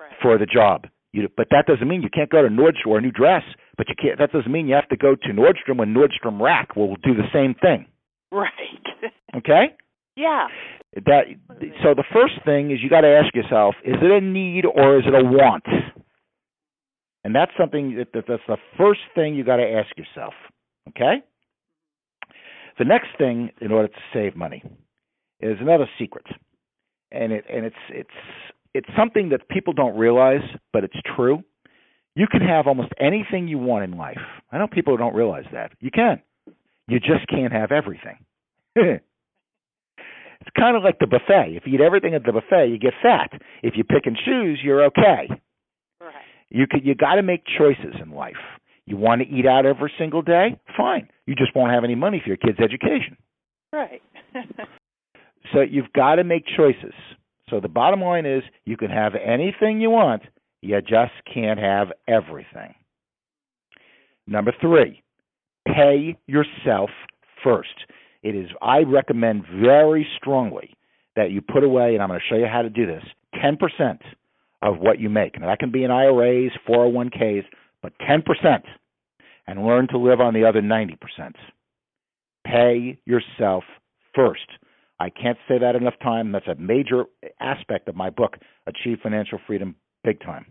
right. 0.00 0.12
for 0.22 0.38
the 0.38 0.46
job. 0.46 0.86
You, 1.12 1.28
but 1.36 1.48
that 1.50 1.66
doesn't 1.66 1.88
mean 1.88 2.02
you 2.02 2.10
can't 2.12 2.30
go 2.30 2.42
to 2.42 2.48
Nordstrom 2.48 2.88
or 2.88 2.98
a 2.98 3.00
new 3.00 3.10
dress. 3.10 3.42
But 3.76 3.88
you 3.88 3.94
can't. 4.00 4.18
That 4.18 4.32
doesn't 4.32 4.50
mean 4.50 4.68
you 4.68 4.74
have 4.74 4.88
to 4.88 4.96
go 4.96 5.14
to 5.14 5.28
Nordstrom 5.28 5.78
when 5.78 5.94
Nordstrom 5.94 6.40
Rack 6.40 6.76
will 6.76 6.96
do 6.96 7.14
the 7.14 7.28
same 7.32 7.54
thing. 7.54 7.86
Right. 8.30 8.50
okay. 9.36 9.76
Yeah. 10.16 10.48
That. 11.06 11.24
So 11.82 11.94
the 11.94 12.04
first 12.12 12.34
thing 12.44 12.70
is 12.70 12.78
you 12.82 12.90
got 12.90 13.02
to 13.02 13.08
ask 13.08 13.34
yourself: 13.34 13.74
Is 13.84 13.96
it 14.02 14.10
a 14.10 14.20
need 14.20 14.64
or 14.66 14.98
is 14.98 15.04
it 15.06 15.14
a 15.14 15.24
want? 15.24 15.64
And 17.24 17.34
that's 17.34 17.52
something 17.58 17.96
that, 17.96 18.08
that 18.14 18.24
that's 18.28 18.42
the 18.46 18.56
first 18.76 19.00
thing 19.14 19.34
you 19.34 19.44
got 19.44 19.56
to 19.56 19.68
ask 19.68 19.96
yourself. 19.96 20.34
Okay. 20.88 21.22
The 22.78 22.84
next 22.84 23.08
thing, 23.18 23.50
in 23.60 23.72
order 23.72 23.88
to 23.88 24.00
save 24.12 24.36
money, 24.36 24.62
is 25.40 25.56
another 25.60 25.88
secret, 25.98 26.26
and 27.10 27.32
it 27.32 27.44
and 27.52 27.64
it's 27.64 27.76
it's 27.90 28.10
it's 28.74 28.88
something 28.96 29.30
that 29.30 29.48
people 29.48 29.72
don't 29.72 29.96
realize, 29.96 30.42
but 30.72 30.84
it's 30.84 30.96
true. 31.16 31.42
You 32.14 32.26
can 32.26 32.40
have 32.40 32.66
almost 32.66 32.92
anything 33.00 33.48
you 33.48 33.58
want 33.58 33.84
in 33.84 33.96
life. 33.96 34.18
I 34.50 34.58
know 34.58 34.66
people 34.66 34.96
don't 34.96 35.14
realize 35.14 35.44
that. 35.52 35.72
You 35.80 35.90
can. 35.90 36.20
You 36.88 36.98
just 37.00 37.28
can't 37.28 37.52
have 37.52 37.70
everything. 37.70 38.18
it's 38.76 40.50
kind 40.58 40.76
of 40.76 40.82
like 40.82 40.98
the 40.98 41.06
buffet. 41.06 41.56
If 41.56 41.64
you 41.66 41.74
eat 41.74 41.80
everything 41.80 42.14
at 42.14 42.24
the 42.24 42.32
buffet, 42.32 42.70
you 42.70 42.78
get 42.78 42.94
fat. 43.02 43.30
If 43.62 43.74
you 43.76 43.84
pick 43.84 44.06
and 44.06 44.16
choose, 44.16 44.58
you're 44.62 44.84
okay. 44.86 45.28
Right. 46.00 46.14
You 46.50 46.66
could 46.68 46.84
you 46.84 46.94
got 46.94 47.16
to 47.16 47.22
make 47.22 47.44
choices 47.58 47.94
in 48.02 48.10
life. 48.10 48.34
You 48.86 48.96
want 48.96 49.20
to 49.20 49.28
eat 49.28 49.46
out 49.46 49.66
every 49.66 49.92
single 49.98 50.22
day? 50.22 50.58
Fine. 50.76 51.08
You 51.26 51.34
just 51.34 51.54
won't 51.54 51.72
have 51.72 51.84
any 51.84 51.94
money 51.94 52.22
for 52.24 52.28
your 52.28 52.38
kids' 52.38 52.58
education. 52.58 53.18
Right. 53.70 54.00
so 55.52 55.60
you've 55.60 55.92
got 55.94 56.14
to 56.14 56.24
make 56.24 56.44
choices. 56.56 56.94
So 57.50 57.60
the 57.60 57.68
bottom 57.68 58.00
line 58.00 58.26
is 58.26 58.42
you 58.64 58.76
can 58.76 58.90
have 58.90 59.12
anything 59.14 59.80
you 59.80 59.90
want, 59.90 60.22
you 60.60 60.80
just 60.80 61.12
can't 61.32 61.58
have 61.58 61.88
everything. 62.06 62.74
Number 64.26 64.52
three, 64.60 65.02
pay 65.66 66.18
yourself 66.26 66.90
first. 67.42 67.68
It 68.22 68.34
is 68.34 68.48
I 68.60 68.80
recommend 68.80 69.44
very 69.60 70.06
strongly 70.16 70.76
that 71.16 71.30
you 71.30 71.40
put 71.40 71.64
away, 71.64 71.94
and 71.94 72.02
I'm 72.02 72.08
going 72.08 72.20
to 72.20 72.26
show 72.28 72.38
you 72.38 72.46
how 72.46 72.62
to 72.62 72.70
do 72.70 72.86
this, 72.86 73.02
10% 73.42 73.98
of 74.62 74.78
what 74.78 74.98
you 74.98 75.08
make. 75.08 75.40
Now 75.40 75.46
that 75.46 75.58
can 75.58 75.70
be 75.70 75.84
in 75.84 75.90
IRAs, 75.90 76.52
401ks, 76.68 77.44
but 77.82 77.92
10%, 78.00 78.62
and 79.46 79.66
learn 79.66 79.88
to 79.88 79.98
live 79.98 80.20
on 80.20 80.34
the 80.34 80.44
other 80.44 80.60
90%. 80.60 80.98
Pay 82.44 82.98
yourself 83.04 83.64
first. 84.14 84.46
I 85.00 85.10
can't 85.10 85.38
say 85.46 85.58
that 85.58 85.76
enough 85.76 85.94
time. 86.02 86.32
That's 86.32 86.48
a 86.48 86.56
major 86.56 87.04
aspect 87.40 87.88
of 87.88 87.94
my 87.94 88.10
book, 88.10 88.36
Achieve 88.66 88.98
Financial 89.02 89.38
Freedom 89.46 89.76
Big 90.02 90.20
Time. 90.20 90.46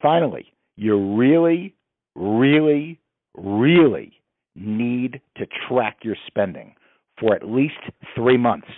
Finally, 0.00 0.52
you 0.76 1.16
really, 1.16 1.74
really, 2.14 3.00
really 3.36 4.12
need 4.56 5.20
to 5.36 5.46
track 5.68 5.98
your 6.02 6.16
spending 6.26 6.74
for 7.18 7.34
at 7.34 7.46
least 7.46 7.74
three 8.14 8.36
months. 8.36 8.68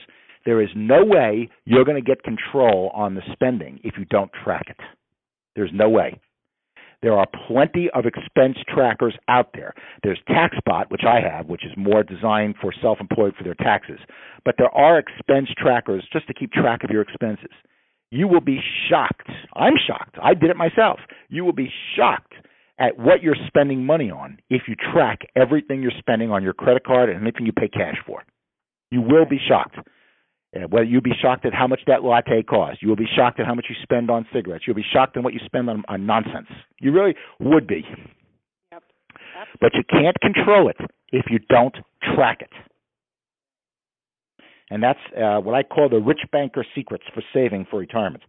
There 0.45 0.63
is 0.63 0.71
no 0.77 1.05
way 1.05 1.49
you're 1.65 1.85
going 1.85 2.03
to 2.03 2.07
get 2.07 2.23
control 2.23 2.91
on 2.95 3.15
the 3.15 3.23
spending 3.33 3.81
if 3.83 3.95
you 3.99 4.05
don't 4.07 4.31
track 4.45 4.67
it. 4.69 4.77
There's 5.57 5.73
no 5.73 5.89
way. 5.89 6.21
There 7.03 7.15
are 7.15 7.27
plenty 7.47 7.89
of 7.95 8.07
expense 8.07 8.57
trackers 8.73 9.15
out 9.29 9.51
there. 9.55 9.75
There's 10.03 10.21
TaxBot, 10.29 10.91
which 10.91 11.03
I 11.07 11.21
have, 11.21 11.47
which 11.47 11.65
is 11.65 11.73
more 11.77 12.03
designed 12.03 12.57
for 12.61 12.73
self 12.81 12.99
employed 13.01 13.35
for 13.37 13.45
their 13.45 13.55
taxes. 13.55 13.99
But 14.45 14.55
there 14.59 14.71
are 14.71 14.99
expense 14.99 15.49
trackers 15.57 16.07
just 16.13 16.27
to 16.29 16.35
keep 16.35 16.53
track 16.53 16.85
of 16.85 16.91
your 16.91 17.03
expenses. 17.03 17.53
You 18.11 18.29
will 18.29 18.41
be 18.41 18.61
shocked. 18.89 19.29
I'm 19.55 19.75
shocked. 19.87 20.17
I 20.23 20.35
did 20.35 20.51
it 20.51 20.57
myself. 20.57 21.01
You 21.29 21.45
will 21.45 21.53
be 21.53 21.71
shocked 21.97 22.35
at 22.79 22.99
what 22.99 23.23
you're 23.23 23.37
spending 23.47 23.85
money 23.85 24.11
on 24.11 24.39
if 24.51 24.63
you 24.69 24.75
track 24.93 25.21
everything 25.35 25.83
you're 25.83 25.93
spending 25.99 26.31
on 26.31 26.43
your 26.43 26.53
credit 26.53 26.85
card 26.85 27.09
and 27.11 27.21
anything 27.21 27.47
you 27.47 27.53
pay 27.53 27.69
cash 27.69 27.97
for. 28.07 28.23
You 28.91 29.01
will 29.01 29.27
be 29.27 29.39
shocked. 29.49 29.77
Well, 30.71 30.85
you'll 30.85 31.03
be 31.03 31.13
shocked 31.21 31.45
at 31.45 31.53
how 31.53 31.67
much 31.67 31.81
that 31.87 32.03
latte 32.03 32.43
costs. 32.43 32.79
You 32.81 32.89
will 32.89 32.97
be 32.97 33.09
shocked 33.15 33.41
at 33.41 33.47
how 33.47 33.55
much 33.55 33.67
you 33.69 33.77
spend 33.83 34.11
on 34.11 34.27
cigarettes. 34.33 34.65
You'll 34.67 34.77
be 34.77 34.85
shocked 34.91 35.17
at 35.17 35.23
what 35.23 35.35
you 35.35 35.41
spend 35.45 35.69
on, 35.69 35.83
on 35.89 36.07
nonsense. 36.07 36.49
You 36.81 36.93
really 36.93 37.15
would 37.41 37.67
be. 37.67 37.85
Yep. 38.73 38.83
But 39.61 39.73
you 39.75 39.83
can't 39.89 40.17
control 40.21 40.71
it 40.71 40.77
if 41.13 41.27
you 41.31 41.39
don't 41.51 41.77
track 42.15 42.39
it. 42.41 42.51
And 44.71 44.83
that's 44.83 44.99
uh, 45.17 45.41
what 45.41 45.55
I 45.55 45.63
call 45.63 45.89
the 45.89 46.01
rich 46.01 46.21
banker 46.33 46.65
secrets 46.75 47.05
for 47.15 47.23
saving 47.33 47.67
for 47.71 47.79
retirement. 47.79 48.25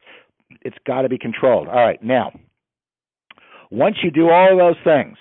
It's 0.62 0.78
got 0.86 1.02
to 1.02 1.10
be 1.10 1.18
controlled. 1.18 1.68
All 1.68 1.76
right, 1.76 2.02
now, 2.04 2.32
once 3.72 3.98
you 4.04 4.12
do 4.12 4.30
all 4.30 4.52
of 4.52 4.58
those 4.58 4.84
things, 4.84 5.18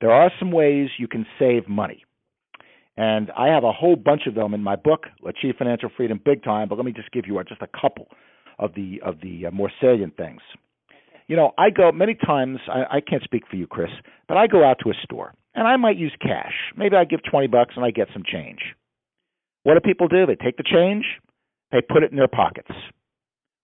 there 0.00 0.10
are 0.10 0.30
some 0.38 0.50
ways 0.50 0.88
you 0.98 1.08
can 1.08 1.26
save 1.38 1.68
money. 1.68 2.05
And 2.96 3.30
I 3.36 3.48
have 3.48 3.64
a 3.64 3.72
whole 3.72 3.96
bunch 3.96 4.22
of 4.26 4.34
them 4.34 4.54
in 4.54 4.62
my 4.62 4.76
book, 4.76 5.04
Achieve 5.26 5.56
Financial 5.58 5.90
Freedom 5.96 6.20
Big 6.24 6.42
Time. 6.42 6.68
But 6.68 6.76
let 6.76 6.84
me 6.84 6.92
just 6.92 7.12
give 7.12 7.26
you 7.26 7.42
just 7.46 7.60
a 7.60 7.68
couple 7.78 8.08
of 8.58 8.74
the 8.74 9.00
of 9.04 9.20
the 9.20 9.46
uh, 9.46 9.50
more 9.50 9.70
salient 9.80 10.16
things. 10.16 10.40
You 11.26 11.36
know, 11.36 11.52
I 11.58 11.70
go 11.70 11.92
many 11.92 12.14
times. 12.14 12.58
I, 12.68 12.96
I 12.96 13.00
can't 13.00 13.22
speak 13.22 13.42
for 13.50 13.56
you, 13.56 13.66
Kris, 13.66 13.90
but 14.28 14.36
I 14.36 14.46
go 14.46 14.64
out 14.64 14.78
to 14.84 14.90
a 14.90 14.94
store 15.02 15.34
and 15.54 15.68
I 15.68 15.76
might 15.76 15.98
use 15.98 16.14
cash. 16.22 16.54
Maybe 16.76 16.96
I 16.96 17.04
give 17.04 17.20
twenty 17.30 17.48
bucks 17.48 17.74
and 17.76 17.84
I 17.84 17.90
get 17.90 18.08
some 18.14 18.22
change. 18.24 18.60
What 19.64 19.74
do 19.74 19.80
people 19.80 20.08
do? 20.08 20.24
They 20.24 20.36
take 20.36 20.56
the 20.56 20.62
change, 20.62 21.04
they 21.72 21.82
put 21.82 22.02
it 22.02 22.12
in 22.12 22.16
their 22.16 22.28
pockets. 22.28 22.70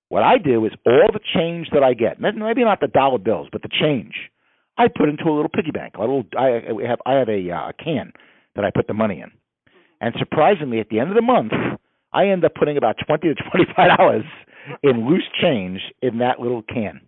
What 0.08 0.24
I 0.24 0.36
do 0.36 0.66
is 0.66 0.72
all 0.84 1.08
the 1.10 1.20
change 1.34 1.68
that 1.72 1.82
I 1.82 1.94
get, 1.94 2.20
maybe 2.20 2.64
not 2.64 2.80
the 2.80 2.88
dollar 2.88 3.18
bills, 3.18 3.48
but 3.50 3.62
the 3.62 3.70
change, 3.70 4.12
I 4.76 4.88
put 4.88 5.08
into 5.08 5.24
a 5.24 5.32
little 5.32 5.48
piggy 5.48 5.70
bank. 5.70 5.94
A 5.96 6.00
little, 6.00 6.24
I 6.38 6.60
have 6.86 6.98
I 7.06 7.12
have 7.14 7.30
a, 7.30 7.50
uh, 7.50 7.70
a 7.70 7.72
can 7.72 8.12
that 8.54 8.64
I 8.64 8.70
put 8.70 8.86
the 8.86 8.94
money 8.94 9.20
in. 9.20 9.30
And 10.00 10.14
surprisingly, 10.18 10.80
at 10.80 10.88
the 10.88 10.98
end 10.98 11.10
of 11.10 11.16
the 11.16 11.22
month, 11.22 11.52
I 12.12 12.26
end 12.26 12.44
up 12.44 12.54
putting 12.54 12.76
about 12.76 12.96
twenty 13.06 13.28
to 13.28 13.34
twenty-five 13.50 13.96
dollars 13.96 14.24
in 14.82 15.08
loose 15.08 15.28
change 15.40 15.80
in 16.02 16.18
that 16.18 16.40
little 16.40 16.62
can. 16.62 17.00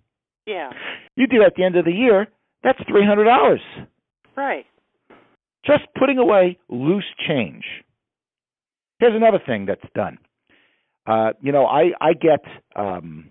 Yeah. 0.46 0.70
You 1.16 1.26
do 1.26 1.42
at 1.42 1.54
the 1.56 1.64
end 1.64 1.76
of 1.76 1.84
the 1.84 1.92
year, 1.92 2.28
that's 2.62 2.78
three 2.88 3.04
hundred 3.06 3.24
dollars. 3.24 3.60
Right. 4.36 4.64
Just 5.66 5.84
putting 5.98 6.18
away 6.18 6.58
loose 6.68 7.04
change. 7.26 7.64
Here's 8.98 9.14
another 9.14 9.40
thing 9.44 9.66
that's 9.66 9.84
done. 9.94 10.18
Uh, 11.06 11.32
you 11.40 11.52
know, 11.52 11.66
I 11.66 11.90
I 12.00 12.12
get 12.14 12.44
um, 12.76 13.30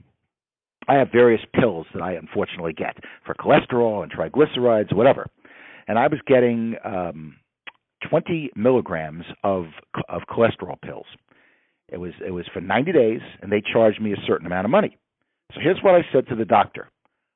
I 0.87 0.95
have 0.95 1.09
various 1.11 1.41
pills 1.53 1.87
that 1.93 2.03
I 2.03 2.13
unfortunately 2.13 2.73
get 2.73 2.97
for 3.25 3.33
cholesterol 3.33 4.03
and 4.03 4.11
triglycerides, 4.11 4.93
whatever. 4.93 5.27
And 5.87 5.97
I 5.97 6.07
was 6.07 6.19
getting 6.27 6.75
um, 6.83 7.35
20 8.13 8.51
milligrams 8.55 9.25
of 9.43 9.65
of 10.07 10.21
cholesterol 10.29 10.79
pills. 10.79 11.07
It 11.89 11.97
was 11.97 12.11
it 12.23 12.29
was 12.29 12.45
for 12.53 12.61
90 12.61 12.91
days, 12.91 13.21
and 13.41 13.51
they 13.51 13.59
charged 13.73 13.99
me 13.99 14.13
a 14.13 14.25
certain 14.27 14.45
amount 14.45 14.65
of 14.65 14.71
money. 14.71 14.99
So 15.51 15.59
here's 15.59 15.81
what 15.81 15.95
I 15.95 16.01
said 16.13 16.27
to 16.27 16.35
the 16.35 16.45
doctor: 16.45 16.91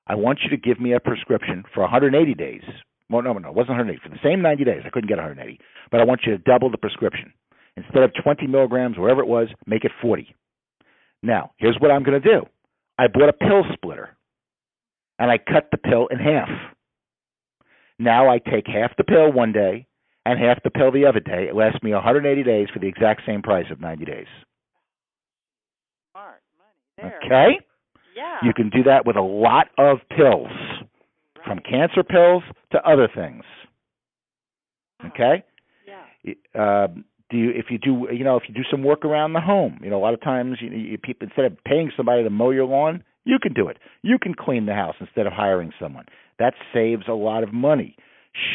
I 0.05 0.13
want 0.13 0.41
you 0.43 0.51
to 0.51 0.57
give 0.57 0.79
me 0.79 0.93
a 0.93 0.99
prescription 0.99 1.63
for 1.73 1.81
180 1.81 2.31
days. 2.35 2.61
Well, 3.09 3.23
no, 3.23 3.33
no, 3.33 3.49
it 3.49 3.55
wasn't 3.55 3.69
180 3.69 4.01
for 4.03 4.09
the 4.09 4.21
same 4.23 4.43
90 4.43 4.65
days. 4.65 4.81
I 4.85 4.89
couldn't 4.89 5.09
get 5.09 5.17
180, 5.17 5.59
but 5.89 5.99
I 5.99 6.03
want 6.03 6.21
you 6.27 6.33
to 6.33 6.43
double 6.43 6.69
the 6.69 6.77
prescription. 6.77 7.33
Instead 7.75 8.03
of 8.03 8.11
20 8.23 8.45
milligrams, 8.45 8.99
wherever 8.99 9.21
it 9.21 9.27
was, 9.27 9.47
make 9.65 9.83
it 9.83 9.91
40. 9.99 10.27
Now, 11.23 11.53
here's 11.57 11.77
what 11.79 11.89
I'm 11.89 12.03
going 12.03 12.21
to 12.21 12.29
do. 12.29 12.45
I 12.99 13.07
bought 13.07 13.29
a 13.29 13.33
pill 13.33 13.63
splitter, 13.73 14.15
and 15.17 15.31
I 15.31 15.39
cut 15.39 15.69
the 15.71 15.77
pill 15.77 16.05
in 16.11 16.19
half. 16.19 16.49
Now 17.97 18.29
I 18.29 18.37
take 18.37 18.67
half 18.67 18.95
the 18.95 19.03
pill 19.03 19.31
one 19.31 19.53
day 19.53 19.86
and 20.27 20.39
half 20.39 20.61
the 20.63 20.69
pill 20.69 20.91
the 20.91 21.05
other 21.05 21.19
day. 21.19 21.47
It 21.49 21.55
lasts 21.55 21.81
me 21.81 21.93
180 21.93 22.43
days 22.43 22.67
for 22.73 22.79
the 22.79 22.87
exact 22.87 23.21
same 23.25 23.41
price 23.41 23.67
of 23.71 23.79
90 23.79 24.05
days. 24.05 24.27
Smart 26.11 26.41
money 26.57 27.09
there. 27.09 27.19
Okay? 27.25 27.59
Yeah. 28.15 28.37
You 28.43 28.53
can 28.53 28.69
do 28.69 28.83
that 28.83 29.05
with 29.05 29.15
a 29.15 29.21
lot 29.21 29.67
of 29.77 29.99
pills, 30.09 30.51
from 31.45 31.59
cancer 31.59 32.03
pills 32.03 32.43
to 32.71 32.79
other 32.83 33.07
things. 33.13 33.43
Okay? 35.05 35.43
Yeah. 35.85 36.33
Um, 36.55 37.05
do 37.29 37.37
you 37.37 37.51
if 37.51 37.65
you 37.69 37.77
do 37.77 38.07
you 38.11 38.23
know 38.23 38.37
if 38.37 38.43
you 38.47 38.55
do 38.55 38.63
some 38.69 38.83
work 38.83 39.03
around 39.03 39.33
the 39.33 39.41
home 39.41 39.79
you 39.83 39.89
know 39.89 39.97
a 39.97 40.03
lot 40.03 40.13
of 40.13 40.21
times 40.21 40.57
you, 40.61 40.69
you 40.69 40.97
people 40.97 41.27
instead 41.27 41.45
of 41.45 41.57
paying 41.65 41.91
somebody 41.95 42.23
to 42.23 42.29
mow 42.29 42.51
your 42.51 42.65
lawn 42.65 43.03
you 43.25 43.37
can 43.37 43.53
do 43.53 43.67
it 43.67 43.77
you 44.01 44.17
can 44.17 44.33
clean 44.33 44.65
the 44.65 44.73
house 44.73 44.95
instead 45.01 45.27
of 45.27 45.33
hiring 45.33 45.71
someone 45.77 46.05
that 46.39 46.53
saves 46.73 47.03
a 47.07 47.13
lot 47.13 47.43
of 47.43 47.51
money 47.51 47.97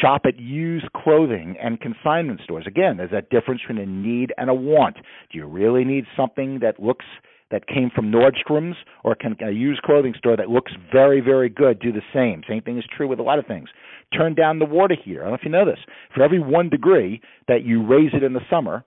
shop 0.01 0.21
at 0.25 0.39
used 0.39 0.85
clothing 0.93 1.55
and 1.61 1.79
consignment 1.79 2.39
stores 2.43 2.65
again 2.67 2.97
there's 2.97 3.11
that 3.11 3.29
difference 3.29 3.61
between 3.61 3.83
a 3.83 3.85
need 3.85 4.33
and 4.37 4.49
a 4.49 4.53
want 4.53 4.95
do 5.31 5.37
you 5.37 5.45
really 5.45 5.83
need 5.83 6.05
something 6.15 6.59
that 6.59 6.79
looks 6.79 7.05
that 7.53 7.67
came 7.67 7.91
from 7.93 8.11
Nordstrom's 8.11 8.75
or 9.03 9.15
can 9.15 9.37
a 9.45 9.51
used 9.51 9.83
clothing 9.83 10.15
store 10.17 10.35
that 10.35 10.49
looks 10.49 10.71
very, 10.91 11.21
very 11.21 11.49
good 11.49 11.79
do 11.79 11.91
the 11.91 12.01
same? 12.11 12.41
Same 12.49 12.63
thing 12.63 12.79
is 12.79 12.83
true 12.97 13.07
with 13.07 13.19
a 13.19 13.23
lot 13.23 13.37
of 13.37 13.45
things. 13.45 13.69
Turn 14.11 14.33
down 14.33 14.57
the 14.57 14.65
water 14.65 14.95
heater. 15.01 15.21
I 15.21 15.25
don't 15.25 15.31
know 15.33 15.35
if 15.35 15.45
you 15.45 15.51
know 15.51 15.65
this. 15.65 15.77
For 16.15 16.23
every 16.23 16.39
one 16.39 16.69
degree 16.69 17.21
that 17.47 17.63
you 17.63 17.85
raise 17.85 18.09
it 18.13 18.23
in 18.23 18.33
the 18.33 18.41
summer, 18.49 18.83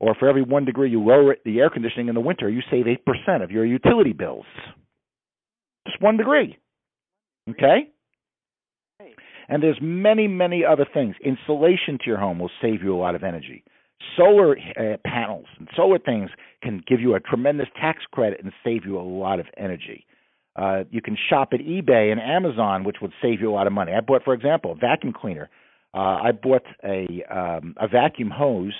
or 0.00 0.16
for 0.18 0.28
every 0.28 0.42
one 0.42 0.64
degree 0.64 0.90
you 0.90 1.00
lower 1.00 1.32
it, 1.32 1.44
the 1.44 1.60
air 1.60 1.70
conditioning 1.70 2.08
in 2.08 2.14
the 2.16 2.20
winter, 2.20 2.48
you 2.48 2.62
save 2.68 2.86
8% 2.86 3.44
of 3.44 3.52
your 3.52 3.64
utility 3.64 4.12
bills. 4.12 4.46
Just 5.86 6.02
one 6.02 6.16
degree. 6.16 6.58
Okay? 7.48 7.90
And 9.50 9.62
there's 9.62 9.78
many, 9.82 10.28
many 10.28 10.64
other 10.64 10.86
things. 10.92 11.16
Insulation 11.22 11.98
to 11.98 12.06
your 12.06 12.18
home 12.18 12.38
will 12.38 12.50
save 12.62 12.82
you 12.82 12.94
a 12.94 12.98
lot 12.98 13.14
of 13.14 13.22
energy 13.22 13.64
solar 14.16 14.56
uh, 14.58 14.96
panels 15.04 15.46
and 15.58 15.68
solar 15.76 15.98
things 15.98 16.30
can 16.62 16.82
give 16.86 17.00
you 17.00 17.14
a 17.14 17.20
tremendous 17.20 17.68
tax 17.80 18.02
credit 18.10 18.40
and 18.42 18.52
save 18.64 18.84
you 18.84 18.98
a 18.98 19.02
lot 19.02 19.40
of 19.40 19.46
energy. 19.56 20.06
Uh, 20.56 20.84
you 20.90 21.00
can 21.00 21.16
shop 21.28 21.50
at 21.52 21.60
eBay 21.60 22.10
and 22.10 22.20
Amazon, 22.20 22.84
which 22.84 22.96
would 23.00 23.12
save 23.22 23.40
you 23.40 23.50
a 23.50 23.54
lot 23.54 23.66
of 23.66 23.72
money. 23.72 23.92
I 23.92 24.00
bought, 24.00 24.24
for 24.24 24.34
example, 24.34 24.72
a 24.72 24.74
vacuum 24.74 25.12
cleaner. 25.12 25.48
Uh, 25.94 26.18
I 26.22 26.32
bought 26.32 26.64
a 26.84 27.06
um, 27.30 27.74
a 27.78 27.88
vacuum 27.88 28.30
hose, 28.30 28.74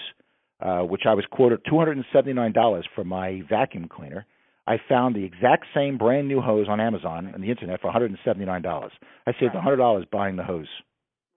uh, 0.61 0.81
which 0.81 1.03
I 1.07 1.15
was 1.15 1.25
quoted 1.31 1.61
two 1.69 1.79
hundred 1.79 1.97
and 1.97 2.07
seventy 2.13 2.33
nine 2.33 2.53
dollars 2.53 2.87
for 2.95 3.05
my 3.05 3.43
vacuum 3.49 3.89
cleaner. 3.89 4.27
I 4.67 4.77
found 4.89 5.17
the 5.17 5.25
exact 5.25 5.67
same 5.75 5.99
brand 5.99 6.29
new 6.29 6.41
hose 6.41 6.67
on 6.69 6.81
Amazon 6.81 7.31
and 7.35 7.43
the 7.43 7.51
internet 7.51 7.81
for 7.81 7.89
one 7.89 7.93
hundred 7.93 8.11
and 8.11 8.19
seventy 8.25 8.45
nine 8.45 8.63
dollars. 8.63 8.93
I 9.27 9.33
saved 9.41 9.55
hundred 9.55 9.77
dollars 9.77 10.07
buying 10.11 10.37
the 10.37 10.45
hose. 10.45 10.69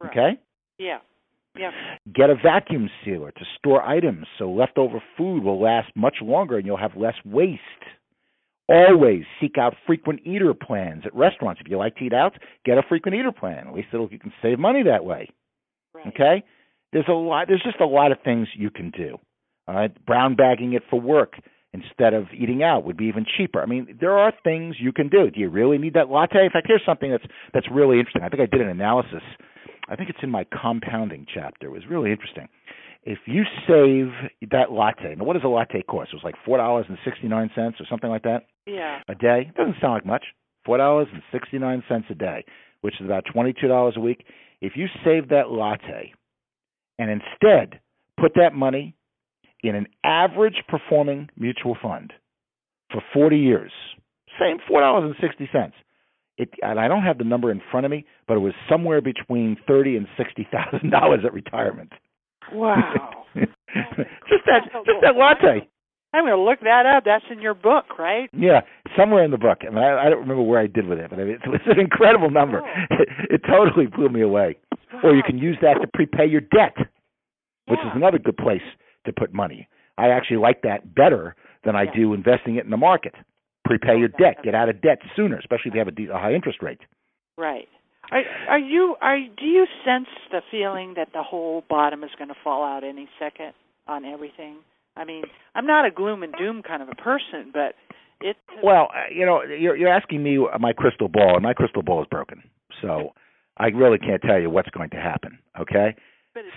Right. 0.01 0.11
Okay. 0.11 0.41
Yeah. 0.77 0.99
Yeah. 1.57 1.71
Get 2.13 2.29
a 2.29 2.35
vacuum 2.35 2.89
sealer 3.05 3.31
to 3.31 3.45
store 3.57 3.83
items 3.83 4.25
so 4.39 4.49
leftover 4.51 5.01
food 5.17 5.43
will 5.43 5.61
last 5.61 5.89
much 5.95 6.15
longer 6.21 6.57
and 6.57 6.65
you'll 6.65 6.77
have 6.77 6.95
less 6.95 7.15
waste. 7.25 7.61
Always 8.67 9.23
seek 9.39 9.57
out 9.57 9.75
frequent 9.85 10.21
eater 10.25 10.53
plans 10.53 11.03
at 11.05 11.13
restaurants. 11.13 11.61
If 11.63 11.69
you 11.69 11.77
like 11.77 11.95
to 11.97 12.05
eat 12.05 12.13
out, 12.13 12.33
get 12.65 12.77
a 12.77 12.83
frequent 12.87 13.15
eater 13.15 13.31
plan. 13.31 13.67
At 13.67 13.73
least 13.73 13.89
it'll, 13.93 14.09
you 14.09 14.19
can 14.19 14.33
save 14.41 14.57
money 14.57 14.83
that 14.83 15.05
way. 15.05 15.29
Right. 15.93 16.07
Okay? 16.07 16.43
There's 16.91 17.05
a 17.07 17.13
lot 17.13 17.47
there's 17.47 17.63
just 17.63 17.81
a 17.81 17.85
lot 17.85 18.11
of 18.11 18.19
things 18.23 18.47
you 18.55 18.69
can 18.69 18.89
do. 18.91 19.17
All 19.67 19.75
right? 19.75 20.05
Brown 20.05 20.35
bagging 20.35 20.73
it 20.73 20.83
for 20.89 20.99
work 20.99 21.33
instead 21.73 22.13
of 22.13 22.25
eating 22.37 22.63
out 22.63 22.85
would 22.85 22.97
be 22.97 23.05
even 23.05 23.25
cheaper. 23.37 23.61
I 23.61 23.65
mean, 23.65 23.97
there 23.99 24.17
are 24.17 24.31
things 24.43 24.75
you 24.79 24.91
can 24.91 25.09
do. 25.09 25.29
Do 25.31 25.39
you 25.39 25.49
really 25.49 25.77
need 25.77 25.95
that 25.95 26.09
latte? 26.09 26.45
In 26.45 26.51
fact, 26.51 26.67
here's 26.67 26.85
something 26.85 27.11
that's 27.11 27.25
that's 27.53 27.67
really 27.71 27.97
interesting. 27.99 28.23
I 28.23 28.29
think 28.29 28.41
I 28.41 28.45
did 28.45 28.61
an 28.61 28.69
analysis 28.69 29.23
I 29.89 29.95
think 29.95 30.09
it's 30.09 30.19
in 30.23 30.29
my 30.29 30.45
compounding 30.45 31.25
chapter. 31.33 31.67
It 31.67 31.71
was 31.71 31.83
really 31.89 32.11
interesting. 32.11 32.47
If 33.03 33.19
you 33.25 33.43
save 33.67 34.49
that 34.51 34.71
latte, 34.71 35.15
now 35.15 35.25
what 35.25 35.33
does 35.33 35.43
a 35.43 35.49
latte 35.49 35.83
cost? 35.83 36.11
It 36.13 36.15
was 36.15 36.23
like 36.23 36.35
four 36.45 36.57
dollars 36.57 36.85
and 36.87 36.97
sixty 37.03 37.27
nine 37.27 37.49
cents 37.53 37.77
or 37.79 37.85
something 37.89 38.09
like 38.09 38.23
that. 38.23 38.47
Yeah. 38.65 38.99
A 39.09 39.15
day 39.15 39.47
It 39.49 39.55
doesn't 39.55 39.75
sound 39.81 39.93
like 39.93 40.05
much. 40.05 40.23
Four 40.65 40.77
dollars 40.77 41.07
and 41.11 41.21
sixty 41.31 41.59
nine 41.59 41.83
cents 41.89 42.05
a 42.09 42.15
day, 42.15 42.45
which 42.81 42.95
is 43.01 43.05
about 43.05 43.25
twenty 43.31 43.53
two 43.53 43.67
dollars 43.67 43.95
a 43.97 43.99
week. 43.99 44.25
If 44.61 44.73
you 44.77 44.87
save 45.03 45.29
that 45.29 45.49
latte, 45.49 46.13
and 46.97 47.09
instead 47.11 47.81
put 48.17 48.33
that 48.35 48.53
money 48.53 48.95
in 49.63 49.75
an 49.75 49.87
average 50.03 50.61
performing 50.67 51.29
mutual 51.37 51.75
fund 51.81 52.13
for 52.91 53.01
forty 53.13 53.37
years, 53.37 53.71
same 54.39 54.57
four 54.67 54.81
dollars 54.81 55.03
and 55.05 55.15
sixty 55.19 55.49
cents 55.51 55.75
it 56.37 56.49
and 56.61 56.79
I 56.79 56.87
don't 56.87 57.03
have 57.03 57.17
the 57.17 57.23
number 57.23 57.51
in 57.51 57.61
front 57.71 57.85
of 57.85 57.91
me, 57.91 58.05
but 58.27 58.35
it 58.35 58.39
was 58.39 58.53
somewhere 58.69 59.01
between 59.01 59.57
thirty 59.67 59.95
and 59.95 60.07
sixty 60.17 60.47
thousand 60.51 60.89
dollars 60.89 61.21
at 61.25 61.33
retirement. 61.33 61.91
Wow. 62.51 63.25
just 63.35 64.43
that 64.45 64.63
just 64.85 65.01
that 65.01 65.15
latte. 65.15 65.67
I'm 66.15 66.25
going 66.25 66.37
to 66.37 66.43
look 66.43 66.59
that 66.59 66.85
up. 66.85 67.05
That's 67.05 67.25
in 67.31 67.41
your 67.41 67.55
book, 67.55 67.97
right? 67.97 68.29
Yeah, 68.33 68.61
somewhere 68.95 69.23
in 69.23 69.31
the 69.31 69.37
book. 69.39 69.59
I 69.65 69.69
mean, 69.73 69.79
I, 69.83 70.05
I 70.05 70.09
don't 70.11 70.19
remember 70.19 70.43
where 70.43 70.59
I 70.59 70.67
did 70.67 70.85
with 70.85 70.99
it, 70.99 71.09
but 71.09 71.17
it's 71.17 71.41
was 71.47 71.59
an 71.65 71.79
incredible 71.79 72.29
number. 72.29 72.61
Oh. 72.61 72.95
It, 72.99 73.09
it 73.35 73.41
totally 73.47 73.87
blew 73.87 74.09
me 74.09 74.21
away. 74.21 74.57
Wow. 74.93 74.99
Or 75.05 75.15
you 75.15 75.23
can 75.23 75.39
use 75.39 75.57
that 75.61 75.75
to 75.81 75.87
prepay 75.91 76.27
your 76.27 76.41
debt, 76.41 76.75
which 77.67 77.79
Yeah. 77.83 77.89
is 77.89 77.95
another 77.95 78.19
good 78.19 78.37
place 78.37 78.61
to 79.05 79.13
put 79.13 79.33
money. 79.33 79.67
I 79.97 80.09
actually 80.09 80.37
like 80.37 80.61
that 80.63 80.95
better 80.95 81.35
than 81.63 81.75
I 81.75 81.83
Yeah. 81.83 81.93
do 81.95 82.13
investing 82.13 82.55
it 82.57 82.65
in 82.65 82.71
the 82.71 82.77
market. 82.77 83.15
prepay 83.65 83.97
your 83.97 84.09
debt, 84.09 84.43
get 84.43 84.53
out 84.53 84.67
of 84.67 84.81
debt 84.81 84.99
sooner, 85.15 85.37
especially 85.37 85.69
if 85.69 85.73
you 85.75 85.79
have 85.79 85.87
a, 85.87 85.91
de- 85.91 86.07
a 86.13 86.17
high 86.17 86.33
interest 86.33 86.61
rate. 86.61 86.81
Right. 87.37 87.69
Are, 88.11 88.21
are 88.49 88.59
you 88.59 88.95
are 89.01 89.17
do 89.17 89.45
you 89.45 89.65
sense 89.85 90.07
the 90.31 90.41
feeling 90.51 90.95
that 90.97 91.09
the 91.13 91.23
whole 91.23 91.63
bottom 91.69 92.03
is 92.03 92.09
going 92.17 92.27
to 92.27 92.35
fall 92.43 92.63
out 92.65 92.83
any 92.83 93.07
second 93.17 93.53
on 93.87 94.03
everything? 94.03 94.57
I 94.97 95.05
mean, 95.05 95.23
I'm 95.55 95.65
not 95.65 95.85
a 95.85 95.91
gloom 95.91 96.21
and 96.23 96.33
doom 96.37 96.61
kind 96.61 96.81
of 96.83 96.89
a 96.89 96.95
person, 96.95 97.51
but 97.53 97.75
it. 98.19 98.35
Well, 98.61 98.89
uh, 98.93 99.09
you 99.11 99.25
know, 99.25 99.41
you're 99.43 99.77
you're 99.77 99.89
asking 99.93 100.21
me 100.21 100.37
my 100.59 100.73
crystal 100.73 101.07
ball, 101.07 101.35
and 101.35 101.43
my 101.43 101.53
crystal 101.53 101.81
ball 101.81 102.01
is 102.01 102.07
broken, 102.11 102.43
so 102.81 103.13
I 103.57 103.67
really 103.67 103.97
can't 103.97 104.21
tell 104.21 104.39
you 104.39 104.49
what's 104.49 104.69
going 104.71 104.89
to 104.89 104.97
happen. 104.97 105.39
Okay. 105.59 105.95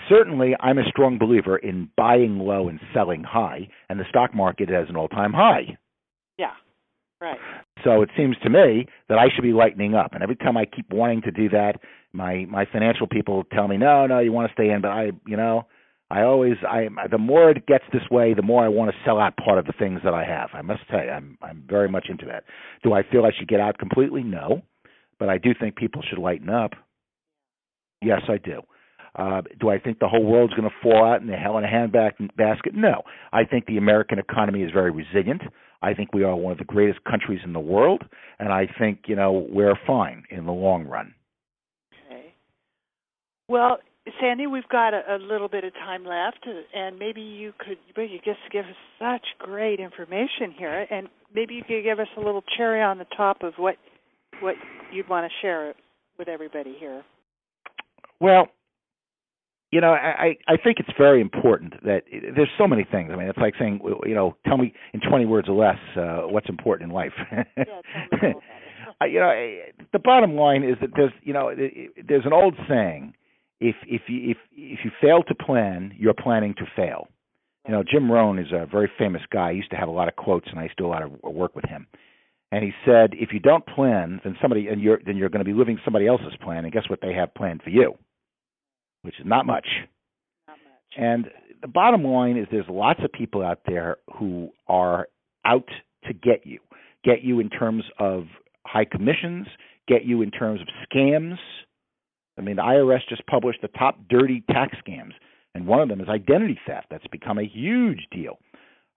Certainly, 0.08 0.54
I'm 0.60 0.78
a 0.78 0.84
strong 0.88 1.18
believer 1.18 1.56
in 1.56 1.90
buying 1.96 2.38
low 2.38 2.68
and 2.68 2.80
selling 2.94 3.22
high, 3.22 3.68
and 3.88 4.00
the 4.00 4.04
stock 4.08 4.34
market 4.34 4.70
is 4.70 4.88
an 4.88 4.96
all-time 4.96 5.32
high. 5.32 5.76
yeah. 6.38 6.52
Right. 7.20 7.38
So 7.82 8.02
it 8.02 8.10
seems 8.14 8.36
to 8.42 8.50
me 8.50 8.86
that 9.08 9.18
I 9.18 9.28
should 9.34 9.42
be 9.42 9.54
lightening 9.54 9.94
up. 9.94 10.12
And 10.12 10.22
every 10.22 10.36
time 10.36 10.56
I 10.58 10.66
keep 10.66 10.92
wanting 10.92 11.22
to 11.22 11.30
do 11.30 11.48
that, 11.48 11.80
my 12.12 12.44
my 12.46 12.66
financial 12.70 13.06
people 13.06 13.44
tell 13.52 13.68
me, 13.68 13.78
"No, 13.78 14.06
no, 14.06 14.18
you 14.18 14.32
want 14.32 14.48
to 14.48 14.52
stay 14.54 14.70
in." 14.70 14.82
But 14.82 14.90
I, 14.90 15.12
you 15.26 15.36
know, 15.36 15.66
I 16.10 16.22
always 16.22 16.56
I 16.68 16.88
the 17.10 17.16
more 17.18 17.50
it 17.50 17.66
gets 17.66 17.84
this 17.92 18.02
way, 18.10 18.34
the 18.34 18.42
more 18.42 18.62
I 18.64 18.68
want 18.68 18.90
to 18.90 18.96
sell 19.04 19.18
out 19.18 19.34
part 19.38 19.58
of 19.58 19.64
the 19.64 19.72
things 19.78 20.00
that 20.04 20.12
I 20.12 20.24
have. 20.24 20.50
I 20.52 20.60
must 20.60 20.86
tell 20.90 21.02
you, 21.02 21.10
I'm 21.10 21.38
I'm 21.40 21.64
very 21.66 21.88
much 21.88 22.06
into 22.10 22.26
that. 22.26 22.44
Do 22.82 22.92
I 22.92 23.02
feel 23.02 23.24
I 23.24 23.30
should 23.36 23.48
get 23.48 23.60
out 23.60 23.78
completely? 23.78 24.22
No, 24.22 24.60
but 25.18 25.30
I 25.30 25.38
do 25.38 25.54
think 25.58 25.76
people 25.76 26.02
should 26.02 26.18
lighten 26.18 26.50
up. 26.50 26.72
Yes, 28.02 28.22
I 28.28 28.36
do. 28.36 28.60
Uh, 29.16 29.40
do 29.58 29.70
I 29.70 29.78
think 29.78 29.98
the 29.98 30.08
whole 30.08 30.24
world's 30.24 30.52
going 30.52 30.68
to 30.68 30.74
fall 30.82 31.04
out 31.04 31.22
in 31.22 31.26
the 31.26 31.36
hell 31.36 31.56
in 31.58 31.64
a 31.64 31.68
handbag 31.68 32.14
basket? 32.36 32.74
No. 32.74 33.02
I 33.32 33.44
think 33.44 33.66
the 33.66 33.78
American 33.78 34.18
economy 34.18 34.62
is 34.62 34.70
very 34.72 34.90
resilient. 34.90 35.42
I 35.82 35.94
think 35.94 36.12
we 36.12 36.22
are 36.22 36.36
one 36.36 36.52
of 36.52 36.58
the 36.58 36.64
greatest 36.64 37.02
countries 37.04 37.40
in 37.44 37.52
the 37.52 37.60
world, 37.60 38.02
and 38.38 38.52
I 38.52 38.66
think 38.78 39.02
you 39.06 39.16
know 39.16 39.46
we're 39.50 39.78
fine 39.86 40.24
in 40.30 40.46
the 40.46 40.52
long 40.52 40.86
run. 40.86 41.14
Okay. 42.06 42.34
Well, 43.48 43.78
Sandy, 44.20 44.46
we've 44.46 44.68
got 44.68 44.94
a, 44.94 45.16
a 45.16 45.18
little 45.18 45.48
bit 45.48 45.64
of 45.64 45.72
time 45.74 46.04
left, 46.04 46.46
and 46.74 46.98
maybe 46.98 47.20
you 47.20 47.52
could, 47.58 47.78
but 47.94 48.02
you 48.02 48.18
just 48.24 48.40
give 48.52 48.64
us 48.64 48.74
such 48.98 49.26
great 49.38 49.80
information 49.80 50.52
here, 50.56 50.86
and 50.90 51.08
maybe 51.34 51.54
you 51.54 51.62
could 51.62 51.82
give 51.82 51.98
us 51.98 52.08
a 52.16 52.20
little 52.20 52.42
cherry 52.56 52.82
on 52.82 52.98
the 52.98 53.06
top 53.16 53.42
of 53.42 53.54
what 53.56 53.76
what 54.40 54.54
you'd 54.92 55.08
want 55.08 55.30
to 55.30 55.32
share 55.40 55.74
with 56.18 56.28
everybody 56.28 56.76
here. 56.78 57.02
Well, 58.20 58.48
you 59.72 59.80
know, 59.80 59.92
I 59.92 60.36
I 60.46 60.56
think 60.56 60.78
it's 60.78 60.96
very 60.96 61.20
important 61.20 61.74
that 61.84 62.04
there's 62.34 62.50
so 62.56 62.68
many 62.68 62.84
things. 62.84 63.10
I 63.12 63.16
mean, 63.16 63.28
it's 63.28 63.38
like 63.38 63.54
saying, 63.58 63.80
you 64.06 64.14
know, 64.14 64.36
tell 64.46 64.56
me 64.56 64.72
in 64.92 65.00
20 65.00 65.26
words 65.26 65.48
or 65.48 65.56
less 65.56 65.78
uh, 65.96 66.28
what's 66.28 66.48
important 66.48 66.90
in 66.90 66.94
life. 66.94 67.12
Yeah, 67.32 67.44
tell 68.10 68.18
me 68.22 68.28
all 68.32 68.38
about 68.38 68.42
it. 68.42 68.42
You 69.10 69.20
know, 69.20 69.58
the 69.92 69.98
bottom 69.98 70.36
line 70.36 70.62
is 70.62 70.76
that 70.80 70.90
there's, 70.96 71.12
you 71.22 71.34
know, 71.34 71.54
there's 71.54 72.24
an 72.24 72.32
old 72.32 72.54
saying: 72.66 73.12
if 73.60 73.76
if 73.86 74.02
you 74.08 74.30
if 74.30 74.36
if 74.52 74.78
you 74.84 74.90
fail 75.02 75.22
to 75.24 75.34
plan, 75.34 75.92
you're 75.98 76.14
planning 76.14 76.54
to 76.54 76.64
fail. 76.74 77.08
You 77.66 77.72
know, 77.72 77.82
Jim 77.82 78.10
Rohn 78.10 78.38
is 78.38 78.52
a 78.52 78.64
very 78.64 78.90
famous 78.98 79.22
guy. 79.30 79.50
He 79.50 79.58
used 79.58 79.70
to 79.70 79.76
have 79.76 79.88
a 79.88 79.92
lot 79.92 80.08
of 80.08 80.16
quotes, 80.16 80.46
and 80.50 80.58
I 80.58 80.64
used 80.64 80.78
to 80.78 80.84
do 80.84 80.86
a 80.86 80.88
lot 80.88 81.02
of 81.02 81.12
work 81.22 81.54
with 81.56 81.66
him. 81.68 81.86
And 82.52 82.64
he 82.64 82.72
said, 82.86 83.10
if 83.12 83.32
you 83.32 83.40
don't 83.40 83.66
plan, 83.66 84.20
then 84.22 84.36
somebody 84.40 84.68
and 84.68 84.80
you're 84.80 85.00
then 85.04 85.16
you're 85.16 85.28
going 85.28 85.44
to 85.44 85.50
be 85.50 85.56
living 85.56 85.78
somebody 85.84 86.06
else's 86.06 86.36
plan, 86.42 86.64
and 86.64 86.72
guess 86.72 86.88
what 86.88 87.00
they 87.02 87.12
have 87.12 87.34
planned 87.34 87.62
for 87.62 87.70
you, 87.70 87.98
which 89.06 89.18
is 89.20 89.24
not 89.24 89.46
much. 89.46 89.66
Not 90.48 90.58
much. 90.64 90.98
And 90.98 91.30
the 91.62 91.68
bottom 91.68 92.04
line 92.04 92.36
is 92.36 92.46
there's 92.50 92.66
lots 92.68 93.00
of 93.02 93.12
people 93.12 93.42
out 93.42 93.60
there 93.66 93.98
who 94.18 94.50
are 94.68 95.06
out 95.44 95.68
to 96.06 96.12
get 96.12 96.44
you. 96.44 96.58
Get 97.04 97.22
you 97.22 97.40
in 97.40 97.48
terms 97.48 97.84
of 97.98 98.24
high 98.66 98.84
commissions, 98.84 99.46
get 99.86 100.04
you 100.04 100.22
in 100.22 100.30
terms 100.30 100.60
of 100.60 100.66
scams. 100.90 101.36
I 102.36 102.42
mean, 102.42 102.56
the 102.56 102.62
IRS 102.62 103.00
just 103.08 103.24
published 103.26 103.60
the 103.62 103.68
top 103.68 103.96
dirty 104.10 104.42
tax 104.50 104.76
scams, 104.86 105.12
and 105.54 105.66
one 105.66 105.80
of 105.80 105.88
them 105.88 106.00
is 106.00 106.08
identity 106.08 106.58
theft. 106.66 106.88
That's 106.90 107.06
become 107.06 107.38
a 107.38 107.46
huge 107.46 108.06
deal. 108.10 108.38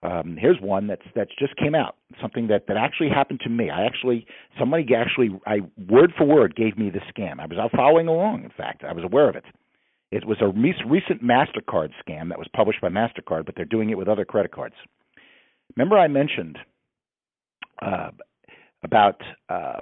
Um, 0.01 0.37
here's 0.39 0.59
one 0.61 0.87
that's 0.87 1.05
that's 1.13 1.31
just 1.37 1.55
came 1.57 1.75
out. 1.75 1.97
Something 2.21 2.47
that 2.47 2.67
that 2.67 2.77
actually 2.77 3.09
happened 3.09 3.41
to 3.43 3.49
me. 3.49 3.69
I 3.69 3.85
actually 3.85 4.25
somebody 4.57 4.87
actually 4.95 5.29
I 5.45 5.59
word 5.89 6.13
for 6.17 6.25
word 6.25 6.55
gave 6.55 6.77
me 6.77 6.89
the 6.89 7.01
scam. 7.11 7.39
I 7.39 7.45
was 7.45 7.57
out 7.57 7.71
following 7.75 8.07
along. 8.07 8.43
In 8.45 8.49
fact, 8.49 8.83
I 8.83 8.93
was 8.93 9.03
aware 9.03 9.29
of 9.29 9.35
it. 9.35 9.43
It 10.11 10.25
was 10.25 10.37
a 10.41 10.47
recent 10.47 11.23
Mastercard 11.23 11.91
scam 12.03 12.29
that 12.29 12.39
was 12.39 12.47
published 12.55 12.81
by 12.81 12.89
Mastercard, 12.89 13.45
but 13.45 13.55
they're 13.55 13.65
doing 13.65 13.89
it 13.91 13.97
with 13.97 14.07
other 14.07 14.25
credit 14.25 14.51
cards. 14.51 14.75
Remember, 15.75 15.97
I 15.99 16.07
mentioned 16.07 16.57
uh, 17.81 18.09
about 18.83 19.21
uh, 19.49 19.81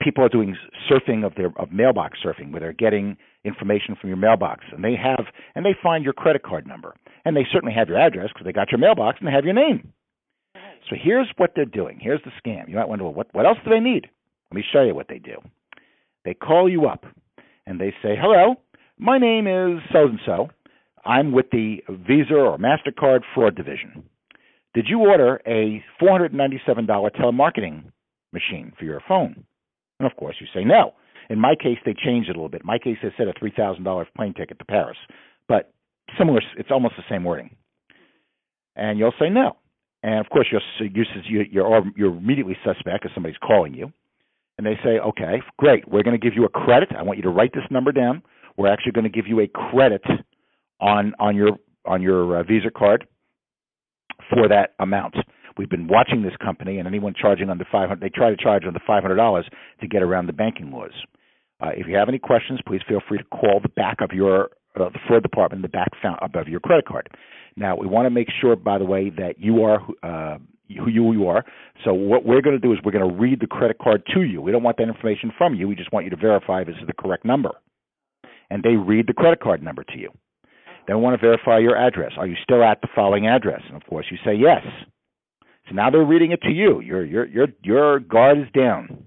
people 0.00 0.24
are 0.24 0.28
doing 0.28 0.56
surfing 0.90 1.24
of 1.24 1.34
their 1.36 1.52
of 1.56 1.70
mailbox 1.70 2.18
surfing, 2.24 2.50
where 2.50 2.60
they're 2.60 2.72
getting 2.72 3.16
information 3.44 3.96
from 4.00 4.08
your 4.08 4.16
mailbox, 4.16 4.64
and 4.72 4.82
they 4.82 4.96
have 4.96 5.26
and 5.54 5.64
they 5.64 5.76
find 5.80 6.04
your 6.04 6.12
credit 6.12 6.42
card 6.42 6.66
number, 6.66 6.94
and 7.24 7.36
they 7.36 7.46
certainly 7.52 7.74
have 7.74 7.88
your 7.88 7.98
address 7.98 8.30
because 8.32 8.44
they 8.44 8.52
got 8.52 8.72
your 8.72 8.80
mailbox 8.80 9.18
and 9.20 9.28
they 9.28 9.32
have 9.32 9.44
your 9.44 9.54
name. 9.54 9.92
So 10.88 10.96
here's 11.00 11.28
what 11.36 11.52
they're 11.54 11.64
doing. 11.64 11.98
Here's 12.00 12.20
the 12.24 12.32
scam. 12.44 12.68
You 12.68 12.76
might 12.76 12.88
wonder, 12.88 13.04
well, 13.04 13.14
what 13.14 13.28
what 13.32 13.46
else 13.46 13.58
do 13.64 13.70
they 13.70 13.80
need? 13.80 14.08
Let 14.50 14.56
me 14.56 14.64
show 14.72 14.82
you 14.82 14.94
what 14.94 15.06
they 15.08 15.18
do. 15.18 15.36
They 16.24 16.34
call 16.34 16.68
you 16.68 16.86
up 16.86 17.06
and 17.66 17.80
they 17.80 17.92
say, 18.02 18.16
"Hello, 18.20 18.56
my 18.98 19.18
name 19.18 19.46
is 19.46 19.82
so 19.92 20.06
and 20.06 20.20
so. 20.24 20.48
I'm 21.04 21.32
with 21.32 21.50
the 21.50 21.82
Visa 21.88 22.34
or 22.34 22.58
Mastercard 22.58 23.20
fraud 23.34 23.54
division. 23.56 24.04
Did 24.74 24.86
you 24.88 25.00
order 25.00 25.40
a 25.46 25.82
$497 26.00 27.10
telemarketing 27.10 27.84
machine 28.32 28.72
for 28.78 28.84
your 28.84 29.00
phone?" 29.08 29.44
And 29.98 30.10
of 30.10 30.16
course, 30.16 30.36
you 30.40 30.46
say 30.54 30.64
no. 30.64 30.94
In 31.28 31.38
my 31.38 31.54
case, 31.54 31.78
they 31.84 31.94
changed 31.94 32.28
it 32.28 32.36
a 32.36 32.38
little 32.38 32.48
bit. 32.48 32.62
In 32.62 32.66
my 32.66 32.78
case, 32.78 32.96
they 33.02 33.12
said 33.16 33.28
a 33.28 33.32
three 33.38 33.52
thousand 33.56 33.84
dollars 33.84 34.08
plane 34.16 34.34
ticket 34.34 34.58
to 34.58 34.64
Paris, 34.64 34.98
but 35.48 35.72
similar. 36.18 36.42
It's 36.56 36.70
almost 36.70 36.96
the 36.96 37.04
same 37.08 37.24
wording. 37.24 37.54
And 38.76 38.98
you'll 38.98 39.14
say 39.18 39.28
no. 39.28 39.56
And 40.02 40.18
of 40.18 40.30
course, 40.30 40.48
you're 40.50 40.62
you're 41.28 41.84
you're, 41.96 42.16
immediately 42.16 42.56
suspect 42.64 43.04
if 43.04 43.12
somebody's 43.14 43.38
calling 43.38 43.74
you. 43.74 43.92
And 44.60 44.66
they 44.66 44.78
say, 44.84 44.98
okay, 44.98 45.40
great. 45.56 45.88
We're 45.88 46.02
going 46.02 46.20
to 46.20 46.22
give 46.22 46.34
you 46.36 46.44
a 46.44 46.50
credit. 46.50 46.90
I 46.94 47.02
want 47.02 47.16
you 47.16 47.22
to 47.22 47.30
write 47.30 47.54
this 47.54 47.64
number 47.70 47.92
down. 47.92 48.22
We're 48.58 48.70
actually 48.70 48.92
going 48.92 49.04
to 49.04 49.10
give 49.10 49.26
you 49.26 49.40
a 49.40 49.48
credit 49.48 50.02
on 50.78 51.14
on 51.18 51.34
your 51.34 51.52
on 51.86 52.02
your 52.02 52.38
uh, 52.38 52.42
Visa 52.42 52.70
card 52.70 53.06
for 54.28 54.48
that 54.48 54.74
amount. 54.78 55.14
We've 55.56 55.70
been 55.70 55.88
watching 55.88 56.22
this 56.22 56.34
company, 56.44 56.76
and 56.76 56.86
anyone 56.86 57.14
charging 57.18 57.48
under 57.48 57.64
five 57.72 57.88
hundred, 57.88 58.02
they 58.02 58.14
try 58.14 58.28
to 58.28 58.36
charge 58.36 58.64
under 58.66 58.80
five 58.86 59.02
hundred 59.02 59.16
dollars 59.16 59.48
to 59.80 59.88
get 59.88 60.02
around 60.02 60.26
the 60.26 60.34
banking 60.34 60.70
laws. 60.70 60.92
Uh, 61.58 61.70
if 61.74 61.86
you 61.86 61.96
have 61.96 62.10
any 62.10 62.18
questions, 62.18 62.60
please 62.66 62.82
feel 62.86 63.00
free 63.08 63.16
to 63.16 63.24
call 63.24 63.60
the 63.62 63.70
back 63.70 64.02
of 64.02 64.10
your 64.12 64.50
uh, 64.78 64.90
the 64.90 64.98
fraud 65.08 65.22
department, 65.22 65.62
the 65.62 65.68
back 65.68 65.88
above 66.20 66.48
your 66.48 66.60
credit 66.60 66.84
card. 66.84 67.08
Now, 67.56 67.78
we 67.78 67.86
want 67.86 68.04
to 68.04 68.10
make 68.10 68.28
sure, 68.42 68.56
by 68.56 68.76
the 68.76 68.84
way, 68.84 69.08
that 69.08 69.36
you 69.38 69.64
are 69.64 69.80
uh, 70.02 70.36
who 70.78 70.88
you, 70.88 71.12
you 71.12 71.26
are. 71.26 71.44
So 71.84 71.92
what 71.92 72.24
we're 72.24 72.42
going 72.42 72.58
to 72.58 72.60
do 72.60 72.72
is 72.72 72.78
we're 72.84 72.92
going 72.92 73.08
to 73.08 73.14
read 73.14 73.40
the 73.40 73.46
credit 73.46 73.78
card 73.78 74.02
to 74.14 74.22
you. 74.22 74.40
We 74.40 74.52
don't 74.52 74.62
want 74.62 74.76
that 74.78 74.88
information 74.88 75.32
from 75.36 75.54
you. 75.54 75.68
We 75.68 75.74
just 75.74 75.92
want 75.92 76.04
you 76.04 76.10
to 76.10 76.16
verify 76.16 76.64
this 76.64 76.76
is 76.80 76.86
the 76.86 76.92
correct 76.92 77.24
number. 77.24 77.52
And 78.50 78.62
they 78.62 78.76
read 78.76 79.06
the 79.06 79.14
credit 79.14 79.40
card 79.40 79.62
number 79.62 79.84
to 79.84 79.98
you. 79.98 80.10
Then 80.86 80.96
we 80.96 81.02
want 81.02 81.20
to 81.20 81.26
verify 81.26 81.58
your 81.58 81.76
address. 81.76 82.12
Are 82.16 82.26
you 82.26 82.36
still 82.42 82.62
at 82.64 82.80
the 82.80 82.88
following 82.94 83.26
address? 83.26 83.62
And 83.68 83.76
of 83.76 83.86
course, 83.88 84.06
you 84.10 84.18
say 84.24 84.34
yes. 84.34 84.62
So 85.68 85.74
now 85.74 85.90
they're 85.90 86.04
reading 86.04 86.32
it 86.32 86.42
to 86.42 86.50
you. 86.50 86.80
Your 86.80 87.04
your 87.04 87.26
your 87.26 87.46
your 87.62 88.00
guard 88.00 88.38
is 88.38 88.46
down. 88.52 89.06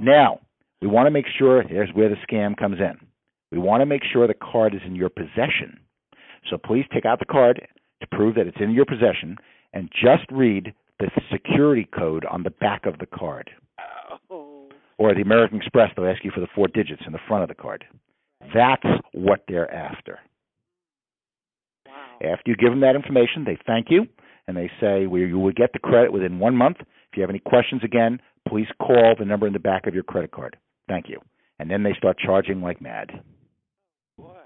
Now 0.00 0.40
we 0.80 0.88
want 0.88 1.06
to 1.06 1.12
make 1.12 1.26
sure. 1.38 1.62
Here's 1.62 1.90
where 1.94 2.08
the 2.08 2.16
scam 2.28 2.56
comes 2.56 2.78
in. 2.80 2.94
We 3.52 3.58
want 3.58 3.82
to 3.82 3.86
make 3.86 4.02
sure 4.12 4.26
the 4.26 4.34
card 4.34 4.74
is 4.74 4.80
in 4.84 4.96
your 4.96 5.10
possession. 5.10 5.78
So 6.50 6.58
please 6.58 6.84
take 6.92 7.04
out 7.04 7.20
the 7.20 7.24
card 7.24 7.68
to 8.00 8.16
prove 8.16 8.34
that 8.34 8.46
it's 8.46 8.56
in 8.60 8.72
your 8.72 8.84
possession, 8.84 9.36
and 9.74 9.90
just 9.92 10.24
read 10.30 10.72
the 11.00 11.10
security 11.30 11.86
code 11.94 12.24
on 12.24 12.44
the 12.44 12.50
back 12.50 12.86
of 12.86 12.98
the 12.98 13.06
card. 13.06 13.50
Oh. 14.30 14.68
Or 14.96 15.12
the 15.12 15.20
American 15.20 15.58
Express, 15.58 15.90
they'll 15.94 16.06
ask 16.06 16.24
you 16.24 16.30
for 16.32 16.40
the 16.40 16.48
four 16.54 16.68
digits 16.68 17.02
in 17.06 17.12
the 17.12 17.18
front 17.28 17.42
of 17.42 17.48
the 17.48 17.54
card. 17.54 17.84
That's 18.54 18.86
what 19.12 19.44
they're 19.48 19.72
after. 19.72 20.20
Wow. 21.86 22.32
After 22.32 22.50
you 22.50 22.56
give 22.56 22.70
them 22.70 22.80
that 22.80 22.94
information, 22.94 23.44
they 23.44 23.58
thank 23.66 23.88
you 23.90 24.06
and 24.46 24.56
they 24.56 24.70
say 24.80 25.06
well, 25.06 25.20
you 25.20 25.38
will 25.38 25.52
get 25.52 25.72
the 25.72 25.78
credit 25.78 26.12
within 26.12 26.38
one 26.38 26.56
month. 26.56 26.76
If 26.80 27.16
you 27.16 27.22
have 27.22 27.30
any 27.30 27.40
questions 27.40 27.82
again, 27.84 28.20
please 28.48 28.66
call 28.78 29.14
the 29.18 29.24
number 29.24 29.46
in 29.46 29.52
the 29.52 29.58
back 29.58 29.86
of 29.86 29.94
your 29.94 30.02
credit 30.04 30.30
card. 30.30 30.56
Thank 30.88 31.08
you. 31.08 31.20
And 31.58 31.70
then 31.70 31.82
they 31.82 31.94
start 31.96 32.18
charging 32.24 32.60
like 32.60 32.80
mad. 32.80 33.10
Boy. 34.18 34.36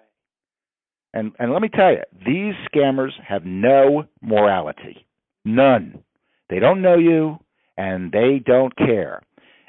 And 1.13 1.33
and 1.39 1.53
let 1.53 1.63
me 1.63 1.69
tell 1.69 1.91
you, 1.93 2.03
these 2.25 2.55
scammers 2.73 3.13
have 3.27 3.45
no 3.45 4.05
morality. 4.23 5.07
None. 5.49 6.05
They 6.51 6.59
don't 6.59 6.83
know 6.83 6.99
you 6.99 7.39
and 7.77 8.13
they 8.13 8.43
don't 8.45 8.77
care. 8.77 9.23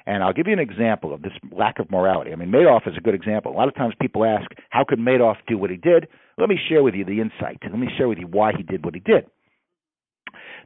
And 0.06 0.24
I'll 0.24 0.34
give 0.34 0.48
you 0.48 0.54
an 0.54 0.60
example 0.60 1.14
of 1.14 1.22
this 1.22 1.32
lack 1.52 1.80
of 1.80 1.90
morality. 1.90 2.34
I 2.34 2.36
mean, 2.36 2.50
Madoff 2.50 2.88
is 2.88 2.98
a 2.98 3.02
good 3.02 3.14
example. 3.14 3.54
A 3.54 3.56
lot 3.56 3.68
of 3.68 3.76
times 3.76 3.94
people 4.02 4.26
ask, 4.26 4.50
how 4.72 4.84
could 4.84 5.00
Madoff 5.00 5.36
do 5.48 5.58
what 5.58 5.70
he 5.70 5.78
did? 5.78 6.08
Let 6.38 6.50
me 6.50 6.58
share 6.68 6.84
with 6.84 6.96
you 6.96 7.06
the 7.06 7.22
insight. 7.22 7.60
Let 7.64 7.78
me 7.78 7.88
share 7.98 8.10
with 8.10 8.18
you 8.18 8.28
why 8.28 8.52
he 8.58 8.64
did 8.64 8.84
what 8.84 8.94
he 8.94 9.00
did. 9.00 9.26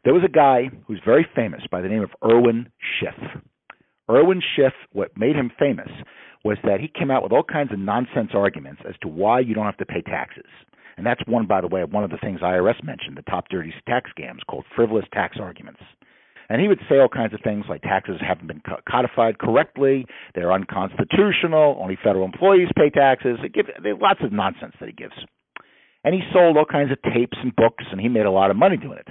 There 0.04 0.14
was 0.14 0.24
a 0.26 0.32
guy 0.32 0.70
who's 0.88 1.02
very 1.06 1.28
famous 1.36 1.62
by 1.70 1.82
the 1.82 1.90
name 1.90 2.04
of 2.04 2.10
Irwin 2.24 2.70
Schiff. 3.00 3.42
Irwin 4.10 4.42
Schiff, 4.56 4.74
what 4.94 5.18
made 5.18 5.36
him 5.36 5.52
famous 5.60 5.90
was 6.44 6.58
that 6.64 6.80
he 6.80 6.88
came 6.88 7.12
out 7.12 7.24
with 7.24 7.32
all 7.32 7.44
kinds 7.44 7.72
of 7.72 7.80
nonsense 7.80 8.32
arguments 8.34 8.82
as 8.88 8.96
to 9.02 9.08
why 9.08 9.40
you 9.40 9.54
don't 9.54 9.66
have 9.66 9.78
to 9.78 9.86
pay 9.86 10.02
taxes. 10.02 10.50
And 10.98 11.06
that's 11.06 11.22
one, 11.28 11.48
by 11.48 11.62
the 11.62 11.68
way, 11.68 11.84
one 11.84 12.04
of 12.04 12.12
the 12.12 12.18
things 12.18 12.42
IRS 12.42 12.84
mentioned, 12.84 13.18
the 13.18 13.24
top 13.24 13.50
dirty 13.50 13.74
tax 13.88 14.12
scams 14.18 14.46
called 14.48 14.66
frivolous 14.76 15.06
tax 15.14 15.38
arguments. 15.40 15.82
And 16.50 16.62
he 16.62 16.68
would 16.68 16.80
say 16.90 17.00
all 17.00 17.10
kinds 17.10 17.34
of 17.34 17.40
things 17.44 17.66
like 17.70 17.82
taxes 17.82 18.18
haven't 18.20 18.48
been 18.48 18.62
codified 18.90 19.40
correctly, 19.40 20.06
they're 20.36 20.52
unconstitutional, 20.52 21.78
only 21.80 21.98
federal 22.04 22.26
employees 22.26 22.68
pay 22.76 22.90
taxes. 22.90 23.40
It 23.44 23.54
gives, 23.54 23.70
there's 23.82 23.98
lots 24.02 24.20
of 24.24 24.32
nonsense 24.32 24.76
that 24.80 24.90
he 24.90 24.94
gives. 24.94 25.14
And 26.04 26.14
he 26.14 26.22
sold 26.34 26.58
all 26.58 26.66
kinds 26.66 26.92
of 26.92 27.02
tapes 27.02 27.38
and 27.42 27.56
books, 27.56 27.86
and 27.92 28.00
he 28.00 28.10
made 28.10 28.26
a 28.26 28.32
lot 28.32 28.52
of 28.52 28.58
money 28.58 28.78
doing 28.78 29.00
it. 29.00 29.08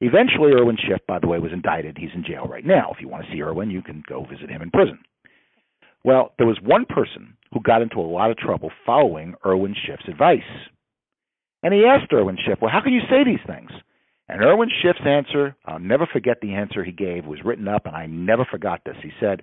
Eventually, 0.00 0.52
Irwin 0.52 0.76
Schiff, 0.76 1.00
by 1.08 1.18
the 1.18 1.26
way, 1.26 1.40
was 1.40 1.52
indicted. 1.52 1.98
He's 1.98 2.14
in 2.14 2.24
jail 2.24 2.46
right 2.46 2.64
now. 2.64 2.92
If 2.94 3.00
you 3.00 3.08
want 3.08 3.24
to 3.26 3.32
see 3.32 3.42
Irwin, 3.42 3.70
you 3.70 3.82
can 3.82 4.04
go 4.08 4.24
visit 4.24 4.48
him 4.48 4.62
in 4.62 4.70
prison. 4.70 5.00
Well, 6.04 6.32
there 6.38 6.46
was 6.46 6.58
one 6.62 6.86
person 6.86 7.36
who 7.52 7.60
got 7.60 7.82
into 7.82 7.98
a 7.98 8.02
lot 8.02 8.30
of 8.30 8.36
trouble 8.36 8.70
following 8.86 9.34
Irwin 9.44 9.74
Schiff's 9.74 10.08
advice. 10.08 10.40
And 11.62 11.74
he 11.74 11.84
asked 11.84 12.12
Irwin 12.12 12.38
Schiff, 12.44 12.58
Well, 12.60 12.70
how 12.70 12.80
can 12.82 12.92
you 12.92 13.00
say 13.10 13.24
these 13.24 13.44
things? 13.46 13.70
And 14.28 14.42
Irwin 14.42 14.68
Schiff's 14.82 15.06
answer, 15.06 15.56
I'll 15.64 15.78
never 15.78 16.06
forget 16.06 16.38
the 16.40 16.54
answer 16.54 16.84
he 16.84 16.92
gave, 16.92 17.24
was 17.24 17.38
written 17.44 17.66
up, 17.66 17.86
and 17.86 17.96
I 17.96 18.06
never 18.06 18.44
forgot 18.44 18.82
this. 18.84 18.96
He 19.02 19.10
said, 19.20 19.42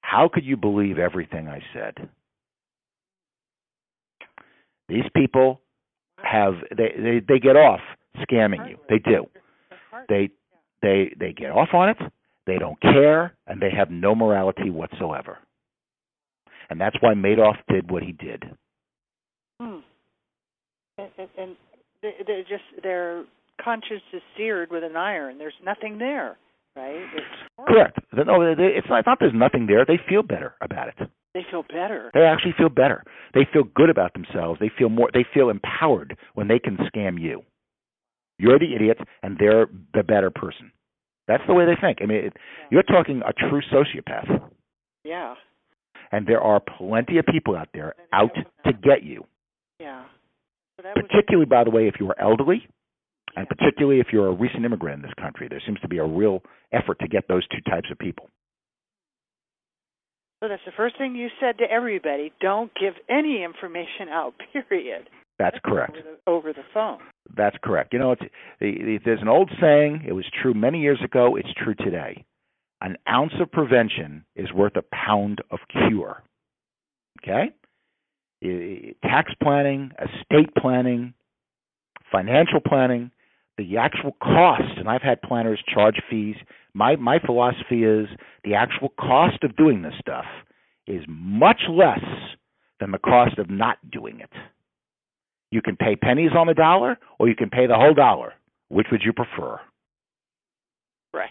How 0.00 0.30
could 0.32 0.44
you 0.44 0.56
believe 0.56 0.98
everything 0.98 1.48
I 1.48 1.60
said? 1.74 2.08
These 4.88 5.04
people 5.14 5.60
have 6.22 6.54
they, 6.76 6.92
they 6.96 7.20
they 7.26 7.38
get 7.38 7.56
off 7.56 7.80
scamming 8.18 8.68
you. 8.68 8.76
They 8.88 8.98
do. 8.98 9.26
They 10.08 10.30
they 10.82 11.14
they 11.18 11.32
get 11.32 11.50
off 11.50 11.68
on 11.72 11.90
it. 11.90 11.96
They 12.46 12.58
don't 12.58 12.80
care, 12.80 13.34
and 13.46 13.60
they 13.60 13.70
have 13.76 13.90
no 13.90 14.14
morality 14.14 14.70
whatsoever. 14.70 15.38
And 16.68 16.80
that's 16.80 16.96
why 17.00 17.14
Madoff 17.14 17.56
did 17.68 17.90
what 17.90 18.02
he 18.02 18.12
did. 18.12 18.44
Hmm. 19.60 19.78
And, 20.98 21.08
and, 21.18 21.28
and 21.38 21.56
they're 22.02 22.42
just 22.42 22.82
their 22.82 23.24
conscience 23.62 24.02
is 24.12 24.22
seared 24.36 24.70
with 24.70 24.84
an 24.84 24.96
iron. 24.96 25.38
There's 25.38 25.54
nothing 25.64 25.98
there, 25.98 26.36
right? 26.76 27.06
It's 27.14 27.66
Correct. 27.66 27.98
No, 28.12 28.42
it's 28.42 28.88
not, 28.88 28.98
it's 28.98 29.06
not. 29.06 29.18
There's 29.20 29.32
nothing 29.34 29.66
there. 29.66 29.84
They 29.86 30.00
feel 30.08 30.22
better 30.22 30.54
about 30.60 30.88
it. 30.88 31.08
They 31.34 31.42
feel 31.50 31.62
better. 31.62 32.10
They 32.12 32.20
actually 32.20 32.54
feel 32.58 32.68
better. 32.68 33.04
They 33.32 33.46
feel 33.50 33.62
good 33.64 33.88
about 33.88 34.12
themselves. 34.12 34.60
They 34.60 34.70
feel 34.76 34.90
more. 34.90 35.10
They 35.12 35.24
feel 35.32 35.48
empowered 35.48 36.16
when 36.34 36.48
they 36.48 36.58
can 36.58 36.76
scam 36.76 37.20
you. 37.20 37.42
You're 38.38 38.58
the 38.58 38.74
idiot, 38.74 38.98
and 39.22 39.38
they're 39.38 39.66
the 39.94 40.02
better 40.02 40.30
person. 40.30 40.72
That's 41.28 41.42
the 41.46 41.54
way 41.54 41.64
they 41.64 41.80
think. 41.80 41.98
I 42.02 42.06
mean, 42.06 42.26
it, 42.26 42.32
you're 42.70 42.82
talking 42.82 43.22
a 43.26 43.32
true 43.32 43.62
sociopath. 43.72 44.50
Yeah. 45.04 45.34
And 46.10 46.26
there 46.26 46.40
are 46.40 46.60
plenty 46.60 47.18
of 47.18 47.24
people 47.26 47.56
out 47.56 47.68
there 47.72 47.94
out 48.12 48.34
to 48.66 48.72
get 48.72 49.02
you. 49.02 49.24
Yeah. 49.80 50.04
So 50.82 51.00
particularly, 51.00 51.46
by 51.46 51.64
the 51.64 51.70
way, 51.70 51.88
if 51.88 51.94
you 52.00 52.08
are 52.08 52.20
elderly, 52.20 52.66
and 53.36 53.48
particularly 53.48 54.00
if 54.00 54.08
you're 54.12 54.28
a 54.28 54.32
recent 54.32 54.64
immigrant 54.64 54.96
in 54.96 55.02
this 55.02 55.14
country, 55.20 55.48
there 55.48 55.62
seems 55.64 55.80
to 55.80 55.88
be 55.88 55.98
a 55.98 56.04
real 56.04 56.42
effort 56.72 56.98
to 57.00 57.08
get 57.08 57.28
those 57.28 57.46
two 57.48 57.60
types 57.70 57.88
of 57.90 57.98
people. 57.98 58.28
So 60.42 60.48
that's 60.48 60.62
the 60.66 60.72
first 60.76 60.98
thing 60.98 61.14
you 61.14 61.28
said 61.40 61.58
to 61.58 61.64
everybody. 61.70 62.32
Don't 62.40 62.72
give 62.78 62.94
any 63.08 63.44
information 63.44 64.08
out. 64.10 64.34
Period. 64.68 65.08
That's 65.38 65.56
correct. 65.64 65.96
Over 65.96 66.02
the, 66.02 66.30
over 66.30 66.52
the 66.52 66.64
phone. 66.74 66.98
That's 67.36 67.56
correct. 67.62 67.92
You 67.92 68.00
know, 68.00 68.12
it's, 68.12 69.04
there's 69.04 69.22
an 69.22 69.28
old 69.28 69.50
saying. 69.60 70.04
It 70.06 70.12
was 70.12 70.24
true 70.42 70.52
many 70.52 70.80
years 70.80 71.00
ago. 71.04 71.36
It's 71.36 71.52
true 71.62 71.74
today. 71.74 72.24
An 72.80 72.96
ounce 73.08 73.32
of 73.40 73.50
prevention 73.50 74.24
is 74.34 74.52
worth 74.52 74.76
a 74.76 74.82
pound 74.94 75.40
of 75.50 75.60
cure. 75.70 76.22
Okay. 77.22 77.52
Tax 79.02 79.32
planning, 79.42 79.92
estate 79.98 80.54
planning, 80.56 81.14
financial 82.10 82.60
planning, 82.60 83.10
the 83.58 83.76
actual 83.76 84.16
cost, 84.22 84.78
and 84.78 84.88
I've 84.88 85.02
had 85.02 85.22
planners 85.22 85.62
charge 85.72 86.00
fees. 86.10 86.36
My 86.74 86.96
my 86.96 87.18
philosophy 87.24 87.84
is 87.84 88.08
the 88.44 88.54
actual 88.54 88.88
cost 88.98 89.44
of 89.44 89.56
doing 89.56 89.82
this 89.82 89.94
stuff 90.00 90.24
is 90.86 91.04
much 91.08 91.62
less 91.68 92.04
than 92.80 92.90
the 92.90 92.98
cost 92.98 93.38
of 93.38 93.48
not 93.48 93.78
doing 93.90 94.20
it. 94.20 94.30
You 95.50 95.62
can 95.62 95.76
pay 95.76 95.96
pennies 95.96 96.32
on 96.36 96.46
the 96.46 96.54
dollar 96.54 96.98
or 97.18 97.28
you 97.28 97.36
can 97.36 97.50
pay 97.50 97.66
the 97.66 97.76
whole 97.76 97.94
dollar. 97.94 98.32
Which 98.68 98.86
would 98.90 99.02
you 99.04 99.12
prefer? 99.12 99.60
Right. 101.12 101.28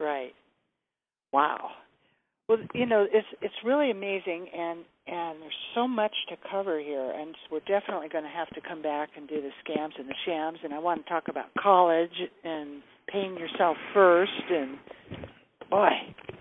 Right. 0.00 0.32
Wow. 1.32 1.68
Well, 2.48 2.58
you 2.74 2.86
know, 2.86 3.06
it's 3.10 3.26
it's 3.40 3.54
really 3.64 3.90
amazing 3.90 4.48
and 4.54 4.80
and 5.06 5.40
there's 5.40 5.62
so 5.74 5.88
much 5.88 6.14
to 6.28 6.36
cover 6.50 6.78
here 6.78 7.10
and 7.10 7.34
we're 7.50 7.60
definitely 7.60 8.08
going 8.08 8.24
to 8.24 8.30
have 8.30 8.48
to 8.50 8.60
come 8.60 8.82
back 8.82 9.10
and 9.16 9.28
do 9.28 9.40
the 9.40 9.50
scams 9.64 9.98
and 9.98 10.08
the 10.08 10.14
shams 10.26 10.58
and 10.62 10.74
I 10.74 10.78
want 10.78 11.04
to 11.04 11.08
talk 11.08 11.24
about 11.28 11.46
college 11.58 12.14
and 12.42 12.82
paying 13.10 13.36
yourself 13.36 13.76
first 13.92 14.32
and 14.50 14.78
boy, 15.70 15.88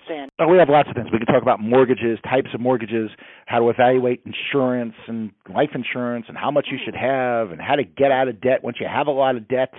San. 0.07 0.29
Oh, 0.39 0.47
we 0.47 0.57
have 0.57 0.69
lots 0.69 0.89
of 0.89 0.95
things. 0.95 1.07
We 1.11 1.17
can 1.17 1.27
talk 1.27 1.41
about 1.41 1.59
mortgages, 1.59 2.19
types 2.23 2.49
of 2.53 2.59
mortgages, 2.59 3.09
how 3.45 3.59
to 3.59 3.69
evaluate 3.69 4.21
insurance 4.25 4.93
and 5.07 5.31
life 5.53 5.69
insurance, 5.73 6.25
and 6.27 6.37
how 6.37 6.51
much 6.51 6.67
you 6.71 6.77
hmm. 6.77 6.85
should 6.85 6.95
have, 6.95 7.51
and 7.51 7.61
how 7.61 7.75
to 7.75 7.83
get 7.83 8.11
out 8.11 8.27
of 8.27 8.41
debt 8.41 8.63
once 8.63 8.77
you 8.79 8.87
have 8.87 9.07
a 9.07 9.11
lot 9.11 9.35
of 9.35 9.47
debt. 9.47 9.73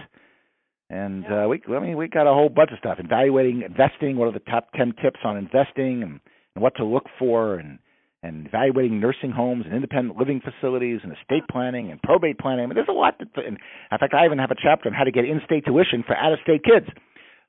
And 0.95 1.25
uh, 1.25 1.49
we, 1.49 1.61
I 1.75 1.81
mean, 1.81 1.97
we 1.97 2.07
got 2.07 2.31
a 2.31 2.35
whole 2.35 2.49
bunch 2.49 2.71
of 2.71 2.79
stuff. 2.79 2.99
Evaluating 3.03 3.63
investing. 3.63 4.17
What 4.17 4.29
are 4.29 4.33
the 4.33 4.51
top 4.51 4.69
ten 4.77 4.93
tips 5.03 5.21
on 5.25 5.37
investing, 5.37 6.03
and, 6.03 6.21
and 6.55 6.63
what 6.63 6.77
to 6.77 6.85
look 6.85 7.07
for, 7.19 7.57
and 7.57 7.79
and 8.23 8.47
evaluating 8.47 9.01
nursing 9.01 9.33
homes 9.33 9.65
and 9.67 9.75
independent 9.75 10.17
living 10.17 10.41
facilities 10.41 11.01
and 11.03 11.13
estate 11.13 11.43
planning 11.51 11.91
and 11.91 12.01
probate 12.03 12.39
planning. 12.39 12.65
I 12.65 12.67
mean, 12.67 12.77
there's 12.77 12.89
a 12.89 12.93
lot. 12.93 13.19
To, 13.19 13.27
and 13.37 13.59
in 13.93 13.99
fact, 13.99 14.15
I 14.15 14.25
even 14.25 14.39
have 14.39 14.53
a 14.53 14.57
chapter 14.63 14.89
on 14.89 14.95
how 14.95 15.05
to 15.05 15.11
get 15.11 15.25
in-state 15.25 15.67
tuition 15.67 16.05
for 16.07 16.17
out-of-state 16.17 16.63
kids. 16.65 16.87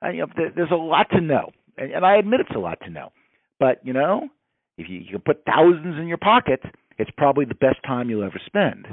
Uh, 0.03 0.09
you 0.09 0.21
know, 0.21 0.27
there's 0.35 0.71
a 0.71 0.75
lot 0.75 1.07
to 1.11 1.21
know 1.21 1.51
and, 1.77 1.91
and 1.91 2.05
I 2.05 2.17
admit 2.17 2.39
it's 2.41 2.55
a 2.55 2.59
lot 2.59 2.79
to 2.83 2.89
know. 2.89 3.11
But 3.59 3.79
you 3.83 3.93
know, 3.93 4.29
if 4.77 4.89
you, 4.89 4.99
you 4.99 5.11
can 5.11 5.21
put 5.21 5.43
thousands 5.45 5.97
in 5.99 6.07
your 6.07 6.17
pocket, 6.17 6.61
it's 6.97 7.11
probably 7.17 7.45
the 7.45 7.55
best 7.55 7.77
time 7.85 8.09
you'll 8.09 8.23
ever 8.23 8.41
spend. 8.45 8.87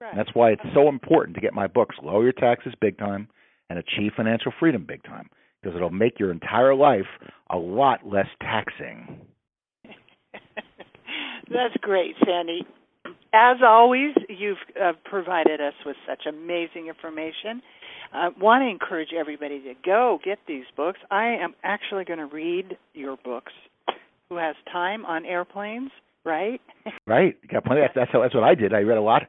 Right. 0.00 0.10
And 0.10 0.18
that's 0.18 0.34
why 0.34 0.50
it's 0.50 0.62
so 0.74 0.88
important 0.88 1.34
to 1.36 1.40
get 1.40 1.54
my 1.54 1.66
books, 1.66 1.96
Lower 2.02 2.22
Your 2.22 2.32
Taxes 2.32 2.74
Big 2.80 2.98
Time 2.98 3.28
and 3.70 3.78
Achieve 3.78 4.12
Financial 4.16 4.52
Freedom 4.58 4.84
Big 4.86 5.02
Time, 5.04 5.28
because 5.62 5.76
it'll 5.76 5.90
make 5.90 6.18
your 6.18 6.30
entire 6.30 6.74
life 6.74 7.06
a 7.50 7.56
lot 7.56 8.00
less 8.06 8.26
taxing. 8.40 9.20
that's 11.50 11.76
great, 11.80 12.14
Sandy. 12.24 12.66
As 13.32 13.56
always, 13.66 14.14
you've 14.28 14.58
uh, 14.80 14.92
provided 15.04 15.60
us 15.60 15.74
with 15.84 15.96
such 16.08 16.22
amazing 16.28 16.86
information. 16.88 17.62
I 18.12 18.28
want 18.40 18.62
to 18.62 18.68
encourage 18.68 19.08
everybody 19.18 19.60
to 19.62 19.74
go 19.84 20.20
get 20.24 20.38
these 20.46 20.64
books. 20.76 21.00
I 21.10 21.26
am 21.26 21.54
actually 21.64 22.04
going 22.04 22.20
to 22.20 22.26
read 22.26 22.76
your 22.92 23.16
books. 23.24 23.52
Who 24.30 24.36
has 24.36 24.54
time 24.72 25.04
on 25.04 25.26
airplanes, 25.26 25.90
right? 26.24 26.60
right. 27.06 27.36
You 27.42 27.48
got 27.48 27.64
plenty. 27.64 27.82
That's 27.82 27.94
that's, 27.94 28.10
that's 28.12 28.34
what 28.34 28.44
I 28.44 28.54
did. 28.54 28.72
I 28.72 28.80
read 28.80 28.98
a 28.98 29.02
lot 29.02 29.22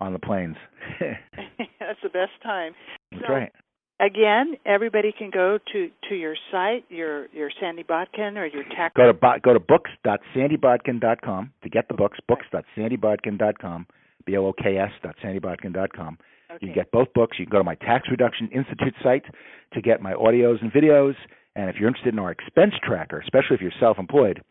on 0.00 0.12
the 0.12 0.18
planes. 0.18 0.56
that's 1.00 1.98
the 2.02 2.08
best 2.08 2.32
time. 2.42 2.72
That's 3.10 3.24
so, 3.26 3.32
right. 3.32 3.52
Again, 4.00 4.54
everybody 4.64 5.12
can 5.16 5.30
go 5.30 5.58
to 5.72 5.90
to 6.08 6.14
your 6.14 6.34
site, 6.50 6.84
your 6.88 7.26
your 7.32 7.50
Sandy 7.60 7.82
Botkin 7.82 8.36
or 8.38 8.46
your 8.46 8.64
tax. 8.64 8.94
Go 8.96 9.12
to 9.12 9.40
go 9.42 9.52
to 9.52 9.60
books.sandybotkin.com 9.60 11.52
to 11.62 11.68
get 11.68 11.88
the 11.88 11.94
books. 11.94 12.18
Books.sandybotkin.com. 12.26 13.86
B 14.24 14.36
o 14.36 14.46
o 14.46 14.52
k 14.52 14.78
s. 14.78 14.90
Sandybotkin.com 15.22 16.18
Okay. 16.50 16.66
You 16.66 16.72
can 16.72 16.82
get 16.82 16.90
both 16.90 17.12
books. 17.14 17.38
You 17.38 17.46
can 17.46 17.52
go 17.52 17.58
to 17.58 17.64
my 17.64 17.76
Tax 17.76 18.08
Reduction 18.10 18.48
Institute 18.48 18.94
site 19.02 19.24
to 19.72 19.80
get 19.80 20.02
my 20.02 20.12
audios 20.14 20.60
and 20.62 20.72
videos. 20.72 21.14
And 21.54 21.70
if 21.70 21.76
you're 21.76 21.88
interested 21.88 22.12
in 22.12 22.18
our 22.18 22.30
expense 22.30 22.74
tracker, 22.82 23.20
especially 23.20 23.54
if 23.54 23.60
you're 23.60 23.72
self 23.78 23.98
employed, 23.98 24.42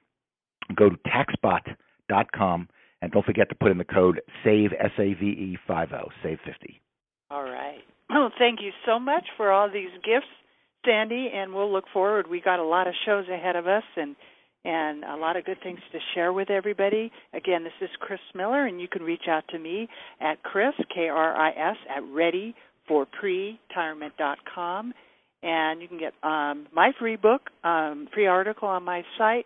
go 0.75 0.89
to 0.89 0.97
taxbot.com 1.07 2.69
and 3.01 3.11
don't 3.11 3.25
forget 3.25 3.49
to 3.49 3.55
put 3.55 3.71
in 3.71 3.77
the 3.77 3.85
code 3.85 4.21
SAVE, 4.43 4.71
S 4.79 4.91
A 4.97 5.13
V 5.13 5.25
E 5.25 5.57
50, 5.67 5.95
SAVE 6.23 6.39
50. 6.45 6.81
All 7.31 7.43
right. 7.43 7.79
Well, 8.09 8.31
thank 8.37 8.61
you 8.61 8.71
so 8.85 8.99
much 8.99 9.25
for 9.37 9.51
all 9.51 9.69
these 9.71 9.91
gifts, 10.03 10.27
Sandy, 10.85 11.31
and 11.33 11.53
we'll 11.53 11.71
look 11.71 11.85
forward. 11.93 12.27
We 12.27 12.41
got 12.41 12.59
a 12.59 12.63
lot 12.63 12.87
of 12.87 12.93
shows 13.05 13.29
ahead 13.29 13.55
of 13.55 13.67
us, 13.67 13.83
and 13.95 14.17
and 14.65 15.05
a 15.05 15.15
lot 15.15 15.37
of 15.37 15.45
good 15.45 15.61
things 15.63 15.79
to 15.93 15.99
share 16.13 16.33
with 16.33 16.49
everybody. 16.49 17.13
Again, 17.33 17.63
this 17.63 17.71
is 17.81 17.89
Kris 18.01 18.19
Miller, 18.35 18.65
and 18.65 18.81
you 18.81 18.89
can 18.89 19.03
reach 19.03 19.29
out 19.29 19.45
to 19.49 19.59
me 19.59 19.87
at 20.19 20.43
Kris, 20.43 20.73
K 20.93 21.07
R 21.07 21.33
I 21.35 21.51
S, 21.51 21.77
at 21.95 22.03
readyforpretirement.com. 22.03 24.93
And 25.41 25.81
you 25.81 25.87
can 25.87 25.97
get 25.97 26.13
um, 26.21 26.67
my 26.73 26.91
free 26.99 27.15
book, 27.15 27.49
um, 27.63 28.07
free 28.13 28.27
article 28.27 28.67
on 28.67 28.83
my 28.83 29.03
site. 29.17 29.45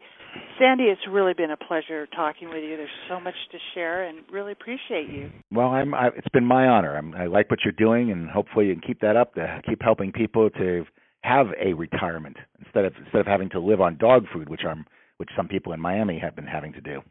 Sandy, 0.58 0.86
it's 0.86 1.02
really 1.08 1.34
been 1.34 1.52
a 1.52 1.58
pleasure 1.58 2.08
talking 2.08 2.50
with 2.50 2.64
you. 2.64 2.76
There's 2.78 2.90
so 3.08 3.20
much 3.20 3.36
to 3.52 3.58
share, 3.76 4.04
and 4.04 4.20
really 4.32 4.52
appreciate 4.52 5.10
you. 5.10 5.30
Well, 5.52 5.68
I'm. 5.68 5.94
I, 5.94 6.08
it's 6.18 6.28
been 6.34 6.46
my 6.46 6.68
honor. 6.68 6.98
I'm, 6.98 7.14
I 7.14 7.28
like 7.28 7.52
what 7.52 7.60
you're 7.64 7.74
doing, 7.74 8.12
and 8.12 8.28
hopefully 8.30 8.68
you 8.68 8.74
can 8.74 8.82
keep 8.82 9.02
that 9.02 9.16
up. 9.16 9.36
To 9.36 9.62
keep 9.68 9.84
helping 9.84 10.12
people 10.12 10.50
to 10.50 10.86
have 11.24 11.48
a 11.64 11.74
retirement 11.74 12.38
instead 12.64 12.86
of 12.86 12.94
instead 12.98 13.22
of 13.22 13.28
having 13.28 13.50
to 13.50 13.60
live 13.60 13.80
on 13.80 13.98
dog 13.98 14.26
food, 14.34 14.50
which 14.50 14.62
I'm 14.68 14.86
which 15.18 15.30
some 15.38 15.48
people 15.48 15.74
in 15.74 15.80
Miami 15.80 16.20
have 16.20 16.36
been 16.36 16.48
having 16.48 16.74
to 16.74 16.82
do. 16.82 17.02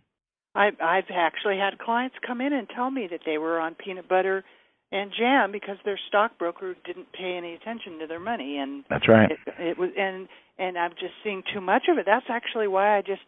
I've 0.55 0.75
I've 0.83 1.05
actually 1.15 1.59
had 1.59 1.79
clients 1.79 2.17
come 2.27 2.41
in 2.41 2.53
and 2.53 2.69
tell 2.75 2.91
me 2.91 3.09
that 3.11 3.21
they 3.25 3.39
were 3.39 3.61
on 3.61 3.75
peanut 3.75 4.09
butter 4.09 4.45
and 4.93 5.11
jam 5.19 5.51
because 5.51 5.77
their 5.85 5.99
stockbroker 6.09 6.77
didn't 6.85 7.13
pay 7.13 7.37
any 7.37 7.55
attention 7.55 7.99
to 7.99 8.07
their 8.07 8.21
money 8.21 8.59
and 8.59 8.85
That's 8.91 9.09
right. 9.09 9.31
it, 9.31 9.39
it 9.59 9.79
was 9.79 9.91
and 9.99 10.29
and 10.59 10.79
I'm 10.79 10.93
just 10.93 11.15
seeing 11.25 11.43
too 11.53 11.61
much 11.61 11.85
of 11.91 11.99
it. 11.99 12.05
That's 12.07 12.27
actually 12.29 12.69
why 12.69 12.97
I 12.97 13.01
just 13.01 13.23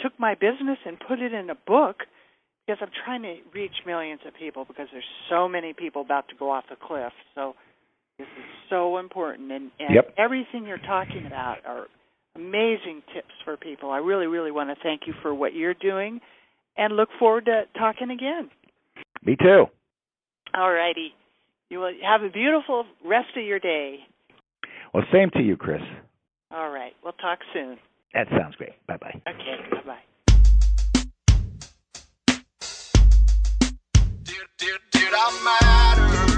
took 0.00 0.18
my 0.18 0.34
business 0.34 0.78
and 0.84 0.98
put 0.98 1.20
it 1.20 1.32
in 1.32 1.48
a 1.48 1.54
book 1.54 1.98
because 2.66 2.78
I'm 2.82 2.90
trying 3.04 3.22
to 3.22 3.36
reach 3.54 3.74
millions 3.86 4.20
of 4.26 4.34
people 4.34 4.64
because 4.64 4.88
there's 4.92 5.04
so 5.30 5.48
many 5.48 5.72
people 5.72 6.02
about 6.02 6.28
to 6.28 6.34
go 6.34 6.50
off 6.50 6.64
the 6.68 6.76
cliff. 6.76 7.12
So 7.34 7.54
this 8.18 8.26
is 8.38 8.44
so 8.68 8.98
important 8.98 9.52
and, 9.52 9.70
and 9.78 9.94
Yep. 9.94 10.14
everything 10.18 10.66
you're 10.66 10.78
talking 10.78 11.26
about 11.26 11.58
are 11.64 11.86
amazing 12.34 13.02
tips 13.14 13.34
for 13.44 13.56
people. 13.56 13.90
I 13.90 13.98
really, 13.98 14.26
really 14.26 14.50
want 14.50 14.70
to 14.70 14.82
thank 14.82 15.02
you 15.06 15.14
for 15.22 15.32
what 15.32 15.54
you're 15.54 15.74
doing 15.74 16.20
and 16.76 16.96
look 16.96 17.08
forward 17.18 17.44
to 17.44 17.64
talking 17.78 18.10
again. 18.10 18.50
Me 19.24 19.36
too. 19.36 19.66
All 20.56 20.70
righty. 20.72 21.12
You 21.70 21.80
will 21.80 21.92
have 22.04 22.22
a 22.22 22.28
beautiful 22.30 22.84
rest 23.04 23.36
of 23.36 23.44
your 23.44 23.58
day. 23.58 23.98
Well, 24.92 25.04
same 25.12 25.30
to 25.30 25.42
you, 25.42 25.56
Kris. 25.56 25.82
All 26.52 26.70
right. 26.70 26.92
We'll 27.02 27.14
talk 27.14 27.40
soon. 27.52 27.78
That 28.12 28.28
sounds 28.30 28.54
great. 28.54 28.74
Bye 28.86 28.98
bye. 28.98 29.20
Okay. 29.26 29.56
Bye 29.70 29.82
bye. 29.84 29.98
Did, 34.22 34.46
did, 34.58 34.80
did 34.92 35.12
I 35.12 35.42
matter? 35.44 36.34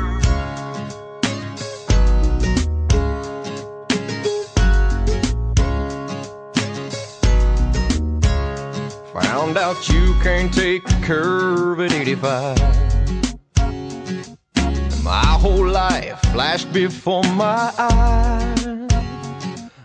Found 9.13 9.59
out 9.59 9.89
you 9.91 10.15
can't 10.23 10.53
take 10.53 10.85
the 10.85 10.99
curve 11.05 11.81
at 11.81 11.93
85. 11.93 12.86
My 15.07 15.39
whole 15.41 15.65
life 15.65 16.19
flashed 16.33 16.73
before 16.73 17.23
my 17.23 17.73
eyes. 17.79 18.67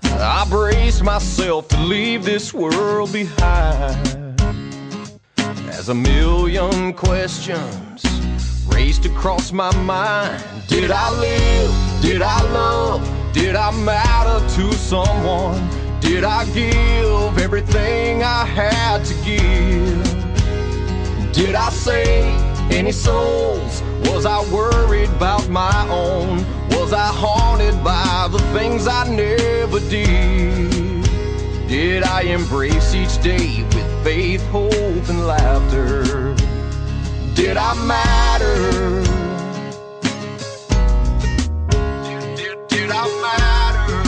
I 0.04 0.48
braced 0.50 1.04
myself 1.04 1.68
to 1.68 1.80
leave 1.80 2.26
this 2.26 2.56
world 2.56 3.14
behind 3.14 4.42
as 5.70 5.90
a 5.90 5.94
million 5.94 6.94
questions 6.94 8.04
raced 8.66 9.06
across 9.06 9.52
my 9.52 9.72
mind. 9.84 10.44
Did 10.68 10.90
I 10.90 11.12
live? 11.20 12.02
Did 12.02 12.24
I 12.24 12.42
love? 12.52 13.08
Did 13.32 13.56
I 13.56 13.70
matter 13.86 14.40
to 14.56 14.74
someone? 14.74 15.70
Did 16.00 16.24
I 16.24 16.46
give 16.46 17.38
everything 17.38 18.24
I 18.24 18.44
had 18.44 19.06
to 19.06 19.14
give? 19.24 20.04
Did 21.32 21.54
I 21.54 21.70
save 21.70 22.41
any 22.72 22.92
souls? 22.92 23.82
Was 24.06 24.26
I 24.26 24.40
worried 24.52 25.10
about 25.10 25.50
my 25.50 25.88
own? 25.90 26.46
Was 26.70 26.94
I 26.94 27.08
haunted 27.08 27.84
by 27.84 28.28
the 28.32 28.40
things 28.54 28.88
I 28.88 29.08
never 29.14 29.80
did? 29.90 30.72
Did 31.68 32.04
I 32.04 32.24
embrace 32.24 32.94
each 32.94 33.22
day 33.22 33.64
with 33.64 34.04
faith, 34.04 34.46
hope, 34.48 35.08
and 35.10 35.26
laughter? 35.26 36.36
Did 37.34 37.58
I 37.58 37.74
matter? 37.86 39.02
Did, 42.36 42.68
did, 42.68 42.90
I 42.92 43.08
matter? 43.22 44.04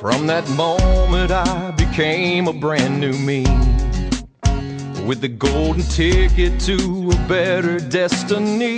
From 0.00 0.26
that 0.26 0.48
moment, 0.50 1.30
I 1.30 1.70
became 1.72 2.48
a 2.48 2.52
brand 2.52 3.00
new 3.00 3.12
me. 3.12 3.44
With 5.08 5.22
the 5.22 5.28
golden 5.28 5.82
ticket 5.84 6.60
to 6.60 7.10
a 7.10 7.28
better 7.28 7.78
destiny. 7.78 8.76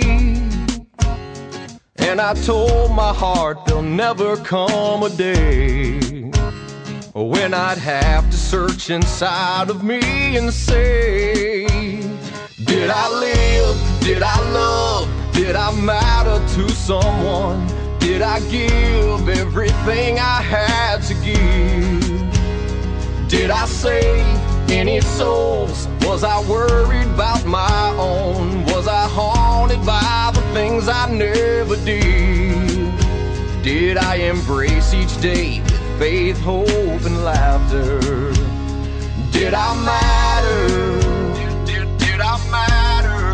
And 1.97 2.21
I 2.21 2.35
told 2.45 2.91
my 2.95 3.13
heart 3.13 3.65
there'll 3.65 3.81
never 3.81 4.37
come 4.37 5.03
a 5.03 5.09
day 5.09 5.99
when 7.13 7.53
I'd 7.53 7.79
have 7.79 8.31
to 8.31 8.37
search 8.37 8.89
inside 8.89 9.69
of 9.69 9.83
me 9.83 10.37
and 10.37 10.53
say, 10.53 11.67
Did 12.63 12.89
I 12.89 13.09
live? 13.09 13.99
Did 13.99 14.23
I 14.23 14.39
love? 14.51 15.09
Did 15.33 15.57
I 15.57 15.73
matter 15.81 16.39
to 16.55 16.69
someone? 16.69 17.67
Did 17.99 18.21
I 18.21 18.39
give 18.49 19.27
everything 19.27 20.17
I 20.17 20.41
had 20.41 21.01
to 21.09 21.13
give? 21.25 22.21
Did 23.27 23.51
I 23.51 23.65
save 23.65 24.50
any 24.71 25.01
souls? 25.01 25.87
Was 26.01 26.23
I 26.23 26.39
worried 26.49 27.07
about 27.07 27.45
my 27.45 27.89
own? 27.97 28.65
Was 28.65 28.87
I 28.87 29.07
haunted 29.07 29.85
by 29.85 30.31
the 30.33 30.41
things 30.53 30.87
I 30.87 31.11
never 31.11 31.75
did? 31.85 32.93
Did 33.61 33.97
I 33.97 34.15
embrace 34.15 34.93
each 34.93 35.19
day 35.21 35.61
with 35.61 35.99
faith, 35.99 36.39
hope, 36.39 36.67
and 37.05 37.23
laughter? 37.23 37.99
Did 39.31 39.53
I 39.53 39.69
matter? 39.85 40.67
Did, 41.35 41.65
did, 41.65 41.97
did 41.97 42.21
I 42.21 42.37
matter? 42.49 43.33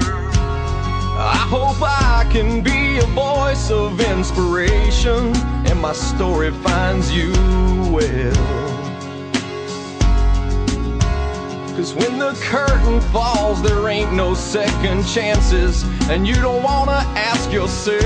I 1.19 1.45
hope 1.49 1.77
I 1.81 2.27
can 2.31 2.61
be 2.61 2.97
a 2.97 3.07
voice 3.13 3.71
of 3.71 3.99
inspiration 4.01 5.35
and 5.67 5.79
my 5.79 5.93
story 5.93 6.51
finds 6.51 7.11
you 7.11 7.31
well. 7.91 8.66
Cause 11.77 11.93
when 11.93 12.17
the 12.17 12.33
curtain 12.41 12.99
falls, 13.11 13.61
there 13.61 13.87
ain't 13.87 14.11
no 14.11 14.33
second 14.33 15.05
chances, 15.05 15.83
and 16.09 16.27
you 16.27 16.33
don't 16.33 16.63
wanna 16.63 17.03
ask 17.15 17.51
yourself, 17.51 18.01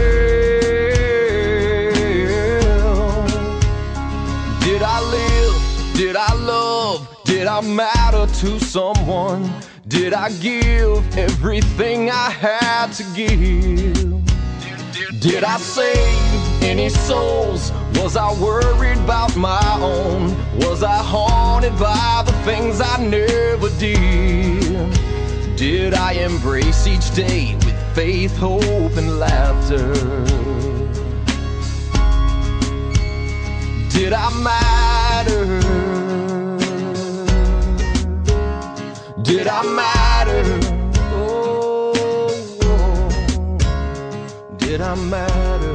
Did 4.60 4.82
I 4.82 5.00
live? 5.10 5.96
Did 5.96 6.18
I 6.18 6.34
love? 6.34 7.08
Did 7.24 7.48
I 7.48 7.62
matter 7.62 8.28
to 8.42 8.60
someone? 8.60 9.50
Did 9.88 10.12
I 10.14 10.34
give 10.42 11.18
everything 11.18 12.12
I 12.12 12.30
had 12.30 12.88
to 12.96 13.04
give? 13.16 14.22
Did 15.22 15.46
I 15.46 15.56
save 15.60 16.51
any 16.62 16.90
souls? 16.90 17.72
Was 17.96 18.16
I 18.16 18.32
worried 18.40 18.98
about 18.98 19.36
my 19.36 19.78
own? 19.80 20.36
Was 20.60 20.84
I 20.84 20.98
haunted 20.98 21.78
by 21.78 22.24
the 22.26 22.34
things 22.44 22.82
I 22.82 22.98
never 22.98 23.70
did? 23.80 24.92
Did 25.58 25.94
I 25.94 26.14
embrace 26.14 26.88
each 26.88 27.14
day 27.14 27.56
with 27.56 27.96
faith, 27.96 28.36
hope, 28.38 28.96
and 28.98 29.20
laughter? 29.20 29.94
Did 33.90 34.14
I 34.14 34.30
matter? 34.42 35.46
Did 39.22 39.48
I 39.48 39.62
matter? 39.64 40.60
Oh, 41.14 41.94
oh. 42.64 43.58
did 44.58 44.82
I 44.82 44.96
matter? 44.96 45.71